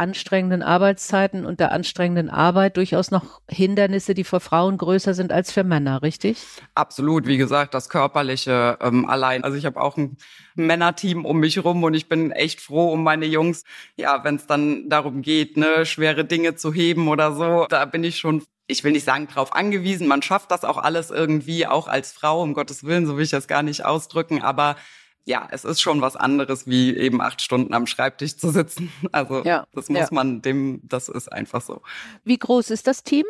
anstrengenden 0.01 0.63
Arbeitszeiten 0.63 1.45
und 1.45 1.61
der 1.61 1.73
anstrengenden 1.73 2.31
Arbeit 2.31 2.79
durchaus 2.79 3.11
noch 3.11 3.43
Hindernisse, 3.49 4.15
die 4.15 4.25
für 4.25 4.41
Frauen 4.41 4.79
größer 4.79 5.13
sind 5.13 5.31
als 5.31 5.53
für 5.53 5.63
Männer, 5.63 6.03
richtig? 6.03 6.39
Absolut. 6.75 7.27
Wie 7.27 7.37
gesagt, 7.37 7.75
das 7.75 7.91
Körperliche 7.91 8.79
ähm, 8.81 9.05
allein. 9.05 9.45
Also 9.45 9.59
ich 9.59 9.67
habe 9.67 9.79
auch 9.79 9.99
ein 9.99 10.17
Männerteam 10.55 11.27
um 11.27 11.39
mich 11.39 11.63
rum 11.63 11.85
und 11.85 11.93
ich 11.93 12.09
bin 12.09 12.33
echt 12.33 12.63
froh 12.63 12.91
um 12.91 13.05
meine 13.05 13.27
Jungs. 13.27 13.65
Ja, 13.97 14.25
wenn 14.25 14.37
es 14.37 14.47
dann 14.47 14.89
darum 14.89 15.21
geht, 15.21 15.59
ne, 15.59 15.85
schwere 15.85 16.25
Dinge 16.25 16.55
zu 16.55 16.73
heben 16.73 17.07
oder 17.07 17.35
so, 17.35 17.67
da 17.69 17.85
bin 17.85 18.03
ich 18.03 18.17
schon 18.17 18.43
ich 18.67 18.85
will 18.85 18.93
nicht 18.93 19.05
sagen, 19.05 19.27
drauf 19.27 19.53
angewiesen. 19.53 20.07
Man 20.07 20.23
schafft 20.23 20.53
das 20.53 20.65
auch 20.65 20.79
alles 20.79 21.11
irgendwie, 21.11 21.67
auch 21.67 21.89
als 21.89 22.13
Frau, 22.13 22.41
um 22.41 22.55
Gottes 22.55 22.85
Willen, 22.85 23.05
so 23.05 23.17
will 23.17 23.25
ich 23.25 23.31
das 23.31 23.49
gar 23.49 23.65
nicht 23.65 23.85
ausdrücken. 23.85 24.43
Aber 24.43 24.77
ja, 25.25 25.49
es 25.51 25.65
ist 25.65 25.81
schon 25.81 26.01
was 26.01 26.17
anderes, 26.17 26.67
wie 26.67 26.97
eben 26.97 27.21
acht 27.21 27.41
Stunden 27.43 27.75
am 27.75 27.87
Schreibtisch 27.87 28.37
zu 28.37 28.51
sitzen. 28.51 28.93
Also 29.13 29.43
ja, 29.45 29.67
das 29.73 29.89
muss 29.89 30.01
ja. 30.01 30.09
man 30.13 30.41
dem, 30.41 30.81
das 30.85 31.09
ist 31.09 31.33
einfach 31.33 31.61
so. 31.61 31.83
Wie 32.25 32.39
groß 32.39 32.71
ist 32.71 32.87
das 32.87 33.03
Team? 33.03 33.25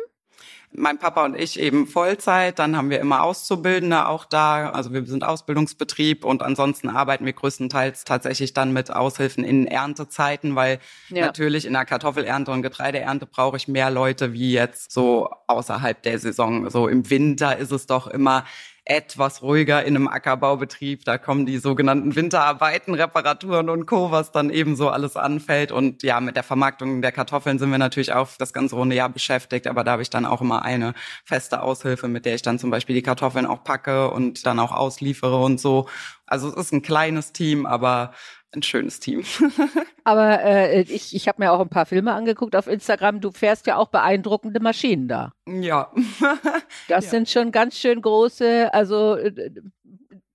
Mein 0.73 0.99
Papa 0.99 1.25
und 1.25 1.35
ich 1.35 1.59
eben 1.59 1.85
Vollzeit, 1.85 2.57
dann 2.57 2.77
haben 2.77 2.89
wir 2.89 3.01
immer 3.01 3.23
Auszubildende 3.23 4.07
auch 4.07 4.23
da. 4.23 4.69
Also 4.69 4.93
wir 4.93 5.05
sind 5.05 5.25
Ausbildungsbetrieb 5.25 6.23
und 6.23 6.41
ansonsten 6.41 6.87
arbeiten 6.87 7.25
wir 7.25 7.33
größtenteils 7.33 8.05
tatsächlich 8.05 8.53
dann 8.53 8.71
mit 8.71 8.89
Aushilfen 8.89 9.43
in 9.43 9.67
Erntezeiten, 9.67 10.55
weil 10.55 10.79
ja. 11.09 11.25
natürlich 11.25 11.65
in 11.65 11.73
der 11.73 11.83
Kartoffelernte 11.83 12.51
und 12.51 12.61
Getreideernte 12.61 13.25
brauche 13.25 13.57
ich 13.57 13.67
mehr 13.67 13.91
Leute 13.91 14.31
wie 14.31 14.53
jetzt 14.53 14.93
so 14.93 15.29
außerhalb 15.47 16.01
der 16.03 16.19
Saison. 16.19 16.69
So 16.69 16.87
im 16.87 17.09
Winter 17.09 17.57
ist 17.57 17.71
es 17.71 17.85
doch 17.85 18.07
immer 18.07 18.45
etwas 18.83 19.43
ruhiger 19.43 19.83
in 19.83 19.95
einem 19.95 20.07
Ackerbaubetrieb. 20.07 21.05
Da 21.05 21.17
kommen 21.17 21.45
die 21.45 21.59
sogenannten 21.59 22.15
Winterarbeiten, 22.15 22.95
Reparaturen 22.95 23.69
und 23.69 23.85
Co., 23.85 24.11
was 24.11 24.31
dann 24.31 24.49
eben 24.49 24.75
so 24.75 24.89
alles 24.89 25.15
anfällt. 25.15 25.71
Und 25.71 26.01
ja, 26.03 26.19
mit 26.19 26.35
der 26.35 26.43
Vermarktung 26.43 27.01
der 27.01 27.11
Kartoffeln 27.11 27.59
sind 27.59 27.69
wir 27.69 27.77
natürlich 27.77 28.13
auch 28.13 28.29
das 28.39 28.53
ganze 28.53 28.75
runde 28.75 28.95
Jahr 28.95 29.09
beschäftigt. 29.09 29.67
Aber 29.67 29.83
da 29.83 29.91
habe 29.91 30.01
ich 30.01 30.09
dann 30.09 30.25
auch 30.25 30.41
immer 30.41 30.63
eine 30.63 30.93
feste 31.23 31.61
Aushilfe, 31.61 32.07
mit 32.07 32.25
der 32.25 32.35
ich 32.35 32.41
dann 32.41 32.57
zum 32.57 32.71
Beispiel 32.71 32.95
die 32.95 33.03
Kartoffeln 33.03 33.45
auch 33.45 33.63
packe 33.63 34.09
und 34.09 34.45
dann 34.45 34.59
auch 34.59 34.71
ausliefere 34.71 35.37
und 35.37 35.59
so. 35.59 35.87
Also 36.31 36.47
es 36.47 36.55
ist 36.55 36.71
ein 36.71 36.81
kleines 36.81 37.33
Team, 37.33 37.65
aber 37.65 38.13
ein 38.53 38.63
schönes 38.63 38.99
Team. 38.99 39.23
Aber 40.03 40.43
äh, 40.43 40.81
ich, 40.81 41.15
ich 41.15 41.27
habe 41.27 41.41
mir 41.41 41.51
auch 41.51 41.59
ein 41.59 41.69
paar 41.69 41.85
Filme 41.85 42.13
angeguckt 42.13 42.55
auf 42.55 42.67
Instagram. 42.67 43.21
Du 43.21 43.31
fährst 43.31 43.67
ja 43.67 43.77
auch 43.77 43.89
beeindruckende 43.89 44.59
Maschinen 44.59 45.07
da. 45.07 45.31
Ja. 45.47 45.91
das 46.87 47.05
ja. 47.05 47.11
sind 47.11 47.29
schon 47.29 47.51
ganz 47.51 47.77
schön 47.77 48.01
große, 48.01 48.73
also 48.73 49.15
äh, 49.15 49.51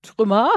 Trümmer. 0.02 0.50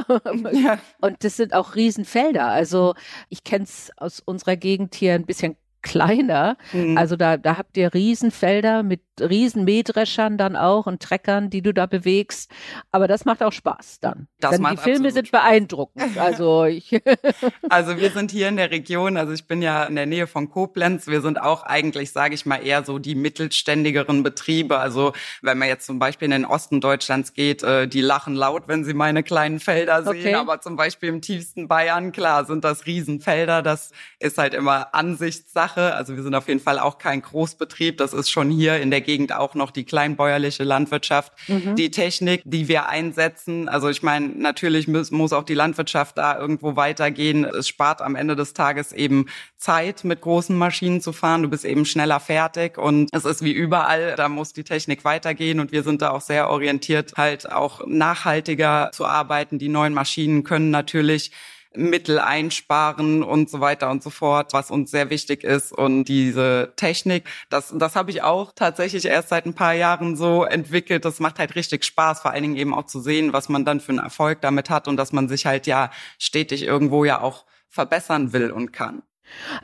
Ja. 0.52 0.80
Und 1.02 1.24
das 1.24 1.38
sind 1.38 1.54
auch 1.54 1.76
Riesenfelder. 1.76 2.48
Also 2.48 2.94
ich 3.30 3.44
kenne 3.44 3.64
es 3.64 3.92
aus 3.98 4.22
unserer 4.24 4.56
Gegend 4.58 4.96
hier 4.96 5.14
ein 5.14 5.26
bisschen 5.26 5.58
kleiner. 5.82 6.58
Mhm. 6.74 6.98
Also 6.98 7.16
da, 7.16 7.38
da 7.38 7.58
habt 7.58 7.78
ihr 7.78 7.94
Riesenfelder 7.94 8.84
mit 8.84 9.02
riesen 9.20 9.66
Mähdreschern 9.66 10.38
dann 10.38 10.56
auch 10.56 10.86
und 10.86 11.02
Treckern, 11.02 11.50
die 11.50 11.62
du 11.62 11.74
da 11.74 11.86
bewegst. 11.86 12.52
Aber 12.92 13.08
das 13.08 13.26
macht 13.26 13.44
auch 13.44 13.52
Spaß 13.52 14.00
dann. 14.00 14.28
Das 14.40 14.52
Denn 14.52 14.66
die 14.72 14.78
Filme 14.78 15.12
sind 15.12 15.28
Spaß. 15.28 15.42
beeindruckend. 15.42 16.18
Also 16.18 16.66
ich 16.66 16.90
Also 17.70 17.98
wir 17.98 18.12
sind 18.12 18.32
hier 18.32 18.48
in 18.48 18.58
der 18.58 18.72
Region, 18.72 19.18
also 19.18 19.34
ich 19.34 19.48
bin 19.48 19.62
ja 19.62 19.84
in 19.86 19.96
der 19.96 20.06
Nähe 20.06 20.28
von 20.28 20.50
Koblenz. 20.50 21.08
Wir 21.08 21.22
sind 21.22 21.42
auch 21.42 21.64
eigentlich, 21.64 22.12
sage 22.12 22.36
ich 22.36 22.46
mal, 22.46 22.58
eher 22.58 22.84
so 22.84 23.00
die 23.00 23.16
mittelständigeren 23.16 24.24
Betriebe. 24.24 24.78
Also 24.80 25.14
wenn 25.42 25.58
man 25.58 25.68
jetzt 25.68 25.86
zum 25.86 26.00
Beispiel 26.00 26.26
in 26.26 26.32
den 26.32 26.46
Osten 26.46 26.82
Deutschlands 26.82 27.34
geht, 27.34 27.64
äh, 27.64 27.88
die 27.88 28.02
lachen 28.02 28.36
laut, 28.36 28.68
wenn 28.68 28.84
sie 28.84 28.94
meine 28.94 29.24
kleinen 29.24 29.60
Felder 29.60 30.04
sehen. 30.04 30.20
Okay. 30.20 30.36
Aber 30.36 30.62
zum 30.62 30.76
Beispiel 30.76 31.10
im 31.10 31.22
tiefsten 31.22 31.68
Bayern, 31.68 32.12
klar, 32.12 32.46
sind 32.46 32.64
das 32.64 32.86
Riesenfelder. 32.86 33.62
Das 33.62 33.92
ist 34.20 34.38
halt 34.38 34.54
immer 34.54 34.94
Ansichtssache. 34.94 35.69
Also 35.78 36.16
wir 36.16 36.24
sind 36.24 36.36
auf 36.36 36.48
jeden 36.48 36.60
Fall 36.60 36.80
auch 36.80 36.98
kein 36.98 37.22
Großbetrieb. 37.22 37.98
Das 37.98 38.14
ist 38.14 38.30
schon 38.30 38.50
hier 38.50 38.80
in 38.80 38.92
der 38.92 39.02
Gegend 39.02 39.34
auch 39.34 39.56
noch 39.56 39.72
die 39.72 39.84
kleinbäuerliche 39.84 40.64
Landwirtschaft, 40.64 41.34
mhm. 41.48 41.76
die 41.76 41.92
Technik, 41.92 42.42
die 42.46 42.68
wir 42.68 42.90
einsetzen. 42.90 43.70
Also 43.70 43.90
ich 43.90 44.04
meine, 44.04 44.28
natürlich 44.28 44.88
muss, 44.88 45.12
muss 45.12 45.34
auch 45.34 45.44
die 45.44 45.54
Landwirtschaft 45.54 46.18
da 46.18 46.38
irgendwo 46.38 46.76
weitergehen. 46.76 47.46
Es 47.46 47.68
spart 47.68 48.02
am 48.02 48.16
Ende 48.16 48.36
des 48.36 48.54
Tages 48.54 48.92
eben 48.92 49.28
Zeit, 49.58 50.04
mit 50.04 50.22
großen 50.22 50.56
Maschinen 50.56 51.02
zu 51.02 51.14
fahren. 51.14 51.44
Du 51.44 51.50
bist 51.50 51.66
eben 51.66 51.86
schneller 51.86 52.20
fertig 52.20 52.78
und 52.78 53.10
es 53.12 53.26
ist 53.26 53.44
wie 53.44 53.52
überall, 53.52 54.16
da 54.16 54.30
muss 54.30 54.54
die 54.54 54.64
Technik 54.64 55.04
weitergehen 55.04 55.60
und 55.60 55.72
wir 55.72 55.84
sind 55.84 56.02
da 56.02 56.12
auch 56.12 56.22
sehr 56.22 56.50
orientiert, 56.50 57.14
halt 57.18 57.52
auch 57.52 57.86
nachhaltiger 57.86 58.92
zu 58.94 59.06
arbeiten. 59.06 59.60
Die 59.60 59.70
neuen 59.70 59.94
Maschinen 59.94 60.44
können 60.44 60.72
natürlich 60.72 61.32
Mittel 61.76 62.20
einsparen 62.20 63.22
und 63.24 63.50
so 63.50 63.60
weiter 63.60 63.90
und 63.92 64.02
so 64.02 64.10
fort, 64.10 64.54
was 64.54 64.72
uns 64.72 64.92
sehr 64.92 65.10
wichtig 65.10 65.44
ist. 65.44 65.72
Und 65.72 66.06
diese 66.06 66.74
Technik, 66.76 67.26
das, 67.50 67.74
das 67.78 67.96
habe 67.96 68.12
ich 68.12 68.24
auch 68.24 68.52
tatsächlich 68.54 69.06
erst 69.06 69.30
seit 69.30 69.46
ein 69.46 69.54
paar 69.54 69.74
Jahren 69.74 70.16
so 70.16 70.44
entwickelt. 70.44 71.06
Das 71.06 71.20
macht 71.20 71.40
halt 71.40 71.56
richtig 71.56 71.86
Spaß, 71.86 72.22
vor 72.22 72.32
allen 72.32 72.44
Dingen 72.44 72.56
eben 72.56 72.74
auch 72.74 72.86
zu 72.86 73.00
sehen, 73.00 73.34
was 73.34 73.50
man 73.50 73.66
dann 73.66 73.80
für 73.80 73.92
einen 73.92 74.00
Erfolg 74.00 74.42
damit 74.42 74.70
hat 74.70 74.88
und 74.88 74.98
dass 74.98 75.14
man 75.14 75.30
sich 75.30 75.46
halt 75.46 75.68
ja 75.68 75.92
stetig 76.18 76.64
irgendwo 76.64 77.06
ja 77.06 77.22
auch 77.22 77.46
verbessern 77.68 78.34
will 78.34 78.52
und 78.52 78.72
kann. 78.72 79.04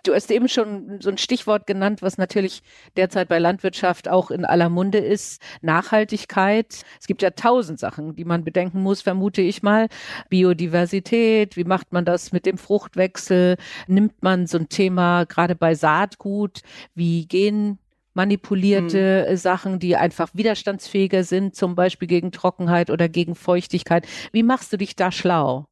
Du 0.03 0.13
hast 0.13 0.31
eben 0.31 0.48
schon 0.48 1.00
so 1.01 1.10
ein 1.10 1.17
Stichwort 1.17 1.67
genannt, 1.67 2.01
was 2.01 2.17
natürlich 2.17 2.62
derzeit 2.98 3.27
bei 3.27 3.39
Landwirtschaft 3.39 4.07
auch 4.07 4.31
in 4.31 4.45
aller 4.45 4.69
Munde 4.69 5.00
ist. 5.00 5.41
Nachhaltigkeit. 5.62 6.84
Es 7.00 7.07
gibt 7.07 7.22
ja 7.22 7.31
tausend 7.31 7.79
Sachen, 7.79 8.15
die 8.15 8.25
man 8.25 8.43
bedenken 8.43 8.81
muss, 8.81 9.01
vermute 9.01 9.41
ich 9.41 9.63
mal. 9.63 9.88
Biodiversität. 10.29 11.57
Wie 11.57 11.63
macht 11.63 11.93
man 11.93 12.05
das 12.05 12.31
mit 12.31 12.45
dem 12.45 12.57
Fruchtwechsel? 12.57 13.57
Nimmt 13.88 14.22
man 14.22 14.48
so 14.48 14.57
ein 14.57 14.69
Thema 14.69 15.25
gerade 15.25 15.55
bei 15.55 15.75
Saatgut? 15.75 16.62
Wie 16.93 17.27
gehen 17.27 17.79
manipulierte 18.15 19.25
hm. 19.27 19.38
Sachen, 19.38 19.79
die 19.79 19.95
einfach 19.95 20.29
widerstandsfähiger 20.34 21.24
sind, 21.24 21.55
zum 21.55 21.75
Beispiel 21.75 22.07
gegen 22.07 22.31
Trockenheit 22.31 22.89
oder 22.89 23.10
gegen 23.10 23.36
Feuchtigkeit. 23.36 24.07
Wie 24.31 24.43
machst 24.43 24.74
du 24.74 24.77
dich 24.77 24.95
da 24.95 25.12
schlau? 25.12 25.67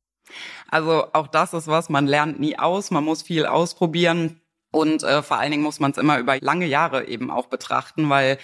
Also 0.70 1.08
auch 1.14 1.28
das 1.28 1.54
ist 1.54 1.68
was, 1.68 1.90
man 1.90 2.08
lernt 2.08 2.40
nie 2.40 2.58
aus, 2.58 2.92
man 2.92 3.04
muss 3.04 3.22
viel 3.22 3.46
ausprobieren. 3.46 4.42
Und 4.72 5.04
äh, 5.04 5.22
vor 5.22 5.38
allen 5.38 5.52
Dingen 5.52 5.64
muss 5.64 5.80
man 5.80 5.92
es 5.92 5.98
immer 5.98 6.18
über 6.18 6.40
lange 6.40 6.66
Jahre 6.66 7.08
eben 7.08 7.30
auch 7.30 7.46
betrachten, 7.46 8.10
weil 8.10 8.40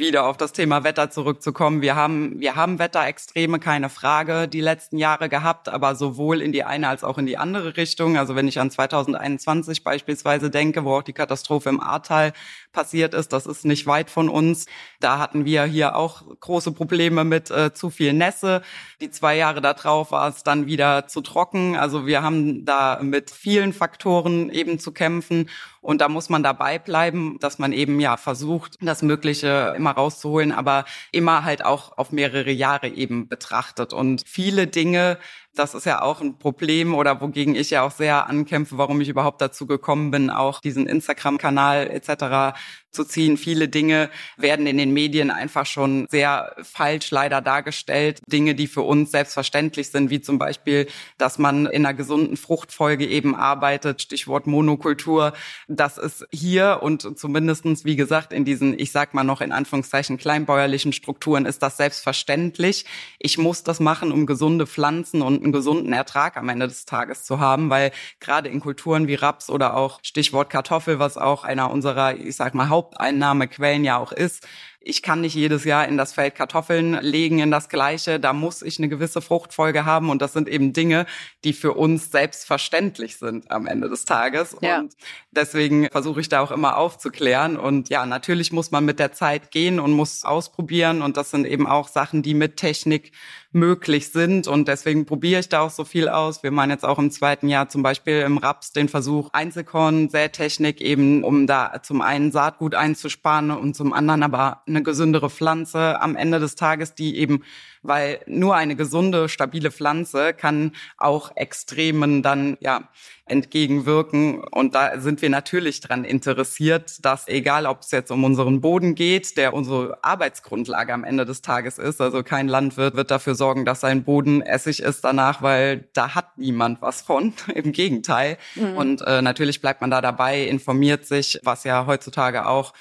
wieder 0.00 0.24
auf 0.26 0.36
das 0.36 0.52
Thema 0.52 0.84
Wetter 0.84 1.10
zurückzukommen. 1.10 1.82
Wir 1.82 1.94
haben, 1.94 2.40
wir 2.40 2.56
haben 2.56 2.78
Wetterextreme, 2.78 3.58
keine 3.58 3.90
Frage, 3.90 4.48
die 4.48 4.60
letzten 4.60 4.96
Jahre 4.96 5.28
gehabt, 5.28 5.68
aber 5.68 5.94
sowohl 5.94 6.40
in 6.40 6.52
die 6.52 6.64
eine 6.64 6.88
als 6.88 7.04
auch 7.04 7.18
in 7.18 7.26
die 7.26 7.36
andere 7.36 7.76
Richtung. 7.76 8.16
Also 8.16 8.34
wenn 8.34 8.48
ich 8.48 8.58
an 8.58 8.70
2021 8.70 9.84
beispielsweise 9.84 10.50
denke, 10.50 10.84
wo 10.84 10.96
auch 10.96 11.02
die 11.02 11.12
Katastrophe 11.12 11.68
im 11.68 11.80
Ahrtal 11.80 12.32
passiert 12.72 13.14
ist, 13.14 13.32
das 13.32 13.46
ist 13.46 13.64
nicht 13.64 13.86
weit 13.86 14.10
von 14.10 14.28
uns. 14.28 14.66
Da 15.00 15.18
hatten 15.18 15.44
wir 15.44 15.64
hier 15.64 15.96
auch 15.96 16.22
große 16.40 16.72
Probleme 16.72 17.24
mit 17.24 17.50
äh, 17.50 17.72
zu 17.72 17.90
viel 17.90 18.12
Nässe. 18.12 18.62
Die 19.00 19.10
zwei 19.10 19.36
Jahre 19.36 19.60
darauf 19.60 20.12
war 20.12 20.28
es 20.28 20.42
dann 20.42 20.66
wieder 20.66 21.06
zu 21.06 21.20
trocken. 21.20 21.76
Also 21.76 22.06
wir 22.06 22.22
haben 22.22 22.64
da 22.64 22.98
mit 23.02 23.30
vielen 23.30 23.72
Faktoren 23.72 24.50
eben 24.50 24.78
zu 24.78 24.92
kämpfen. 24.92 25.48
Und 25.80 26.00
da 26.00 26.08
muss 26.08 26.28
man 26.28 26.44
dabei 26.44 26.78
bleiben, 26.78 27.38
dass 27.40 27.58
man 27.58 27.72
eben 27.72 27.98
ja 27.98 28.16
versucht, 28.16 28.76
das 28.80 29.02
Mögliche 29.02 29.74
immer 29.76 29.90
rauszuholen, 29.90 30.52
aber 30.52 30.84
immer 31.10 31.44
halt 31.44 31.64
auch 31.64 31.98
auf 31.98 32.12
mehrere 32.12 32.52
Jahre 32.52 32.88
eben 32.88 33.26
betrachtet. 33.26 33.92
Und 33.92 34.22
viele 34.24 34.68
Dinge 34.68 35.18
das 35.54 35.74
ist 35.74 35.84
ja 35.84 36.00
auch 36.00 36.20
ein 36.20 36.38
Problem 36.38 36.94
oder 36.94 37.20
wogegen 37.20 37.54
ich 37.54 37.70
ja 37.70 37.82
auch 37.82 37.90
sehr 37.90 38.26
ankämpfe, 38.26 38.78
warum 38.78 39.00
ich 39.00 39.08
überhaupt 39.08 39.40
dazu 39.42 39.66
gekommen 39.66 40.10
bin, 40.10 40.30
auch 40.30 40.60
diesen 40.60 40.86
Instagram-Kanal 40.86 41.90
etc. 41.90 42.56
zu 42.90 43.04
ziehen. 43.04 43.36
Viele 43.36 43.68
Dinge 43.68 44.08
werden 44.38 44.66
in 44.66 44.78
den 44.78 44.92
Medien 44.94 45.30
einfach 45.30 45.66
schon 45.66 46.06
sehr 46.10 46.56
falsch 46.62 47.10
leider 47.10 47.42
dargestellt. 47.42 48.20
Dinge, 48.26 48.54
die 48.54 48.66
für 48.66 48.80
uns 48.80 49.10
selbstverständlich 49.10 49.90
sind, 49.90 50.08
wie 50.08 50.22
zum 50.22 50.38
Beispiel, 50.38 50.88
dass 51.18 51.38
man 51.38 51.66
in 51.66 51.84
einer 51.84 51.94
gesunden 51.94 52.38
Fruchtfolge 52.38 53.06
eben 53.06 53.34
arbeitet, 53.34 54.00
Stichwort 54.00 54.46
Monokultur. 54.46 55.34
Das 55.68 55.98
ist 55.98 56.26
hier 56.30 56.78
und 56.80 57.18
zumindestens, 57.18 57.84
wie 57.84 57.96
gesagt, 57.96 58.32
in 58.32 58.46
diesen, 58.46 58.78
ich 58.78 58.90
sag 58.90 59.12
mal 59.12 59.24
noch 59.24 59.42
in 59.42 59.52
Anführungszeichen, 59.52 60.16
kleinbäuerlichen 60.16 60.94
Strukturen 60.94 61.44
ist 61.44 61.62
das 61.62 61.76
selbstverständlich. 61.76 62.86
Ich 63.18 63.36
muss 63.36 63.64
das 63.64 63.80
machen, 63.80 64.12
um 64.12 64.24
gesunde 64.24 64.66
Pflanzen 64.66 65.20
und 65.20 65.41
einen 65.42 65.52
gesunden 65.52 65.92
Ertrag 65.92 66.36
am 66.36 66.48
Ende 66.48 66.68
des 66.68 66.84
Tages 66.84 67.24
zu 67.24 67.40
haben, 67.40 67.70
weil 67.70 67.92
gerade 68.20 68.48
in 68.48 68.60
Kulturen 68.60 69.06
wie 69.08 69.14
Raps 69.14 69.50
oder 69.50 69.76
auch 69.76 70.00
Stichwort 70.02 70.50
Kartoffel, 70.50 70.98
was 70.98 71.16
auch 71.16 71.44
einer 71.44 71.70
unserer, 71.70 72.16
ich 72.16 72.36
sag 72.36 72.54
mal, 72.54 72.68
Haupteinnahmequellen 72.68 73.84
ja 73.84 73.98
auch 73.98 74.12
ist, 74.12 74.46
ich 74.84 75.02
kann 75.02 75.20
nicht 75.20 75.34
jedes 75.34 75.64
Jahr 75.64 75.86
in 75.86 75.96
das 75.96 76.12
Feld 76.12 76.34
Kartoffeln 76.34 76.98
legen, 77.00 77.38
in 77.38 77.50
das 77.50 77.68
Gleiche. 77.68 78.20
Da 78.20 78.32
muss 78.32 78.62
ich 78.62 78.78
eine 78.78 78.88
gewisse 78.88 79.20
Fruchtfolge 79.20 79.84
haben. 79.84 80.10
Und 80.10 80.22
das 80.22 80.32
sind 80.32 80.48
eben 80.48 80.72
Dinge, 80.72 81.06
die 81.44 81.52
für 81.52 81.72
uns 81.72 82.10
selbstverständlich 82.10 83.16
sind 83.16 83.50
am 83.50 83.66
Ende 83.66 83.88
des 83.88 84.04
Tages. 84.04 84.56
Ja. 84.60 84.80
Und 84.80 84.94
deswegen 85.30 85.88
versuche 85.90 86.20
ich 86.20 86.28
da 86.28 86.40
auch 86.40 86.50
immer 86.50 86.76
aufzuklären. 86.76 87.56
Und 87.56 87.88
ja, 87.88 88.06
natürlich 88.06 88.52
muss 88.52 88.70
man 88.70 88.84
mit 88.84 88.98
der 88.98 89.12
Zeit 89.12 89.50
gehen 89.50 89.80
und 89.80 89.92
muss 89.92 90.24
ausprobieren. 90.24 91.02
Und 91.02 91.16
das 91.16 91.30
sind 91.30 91.46
eben 91.46 91.66
auch 91.66 91.88
Sachen, 91.88 92.22
die 92.22 92.34
mit 92.34 92.56
Technik 92.56 93.12
möglich 93.52 94.10
sind. 94.10 94.48
Und 94.48 94.68
deswegen 94.68 95.06
probiere 95.06 95.40
ich 95.40 95.48
da 95.48 95.60
auch 95.60 95.70
so 95.70 95.84
viel 95.84 96.08
aus. 96.08 96.42
Wir 96.42 96.50
machen 96.50 96.70
jetzt 96.70 96.84
auch 96.84 96.98
im 96.98 97.10
zweiten 97.10 97.48
Jahr 97.48 97.68
zum 97.68 97.82
Beispiel 97.82 98.20
im 98.20 98.38
Raps 98.38 98.72
den 98.72 98.88
Versuch 98.88 99.30
Einzelkorn, 99.32 100.08
Sätechnik 100.08 100.80
eben, 100.80 101.22
um 101.22 101.46
da 101.46 101.82
zum 101.82 102.00
einen 102.00 102.32
Saatgut 102.32 102.74
einzusparen 102.74 103.50
und 103.50 103.76
zum 103.76 103.92
anderen 103.92 104.22
aber 104.22 104.62
eine 104.74 104.82
gesündere 104.82 105.30
Pflanze 105.30 106.00
am 106.00 106.16
Ende 106.16 106.40
des 106.40 106.54
Tages, 106.54 106.94
die 106.94 107.16
eben 107.16 107.42
weil 107.82 108.20
nur 108.26 108.54
eine 108.54 108.76
gesunde, 108.76 109.28
stabile 109.28 109.70
Pflanze 109.70 110.32
kann 110.32 110.72
auch 110.98 111.36
Extremen 111.36 112.22
dann 112.22 112.56
ja 112.60 112.88
entgegenwirken. 113.26 114.42
Und 114.44 114.74
da 114.74 115.00
sind 115.00 115.22
wir 115.22 115.30
natürlich 115.30 115.80
dran 115.80 116.04
interessiert, 116.04 117.04
dass 117.04 117.28
egal, 117.28 117.66
ob 117.66 117.80
es 117.80 117.90
jetzt 117.90 118.10
um 118.10 118.24
unseren 118.24 118.60
Boden 118.60 118.94
geht, 118.94 119.36
der 119.36 119.54
unsere 119.54 119.98
Arbeitsgrundlage 120.02 120.92
am 120.92 121.04
Ende 121.04 121.24
des 121.24 121.42
Tages 121.42 121.78
ist, 121.78 122.00
also 122.00 122.22
kein 122.22 122.48
Landwirt 122.48 122.94
wird 122.94 123.10
dafür 123.10 123.34
sorgen, 123.34 123.64
dass 123.64 123.80
sein 123.80 124.04
Boden 124.04 124.42
essig 124.42 124.80
ist 124.80 125.02
danach, 125.02 125.42
weil 125.42 125.88
da 125.92 126.14
hat 126.14 126.38
niemand 126.38 126.82
was 126.82 127.02
von. 127.02 127.32
Im 127.54 127.72
Gegenteil. 127.72 128.38
Mhm. 128.54 128.76
Und 128.76 129.02
äh, 129.02 129.22
natürlich 129.22 129.60
bleibt 129.60 129.80
man 129.80 129.90
da 129.90 130.00
dabei, 130.00 130.42
informiert 130.42 131.06
sich, 131.06 131.40
was 131.42 131.64
ja 131.64 131.86
heutzutage 131.86 132.46
auch 132.46 132.72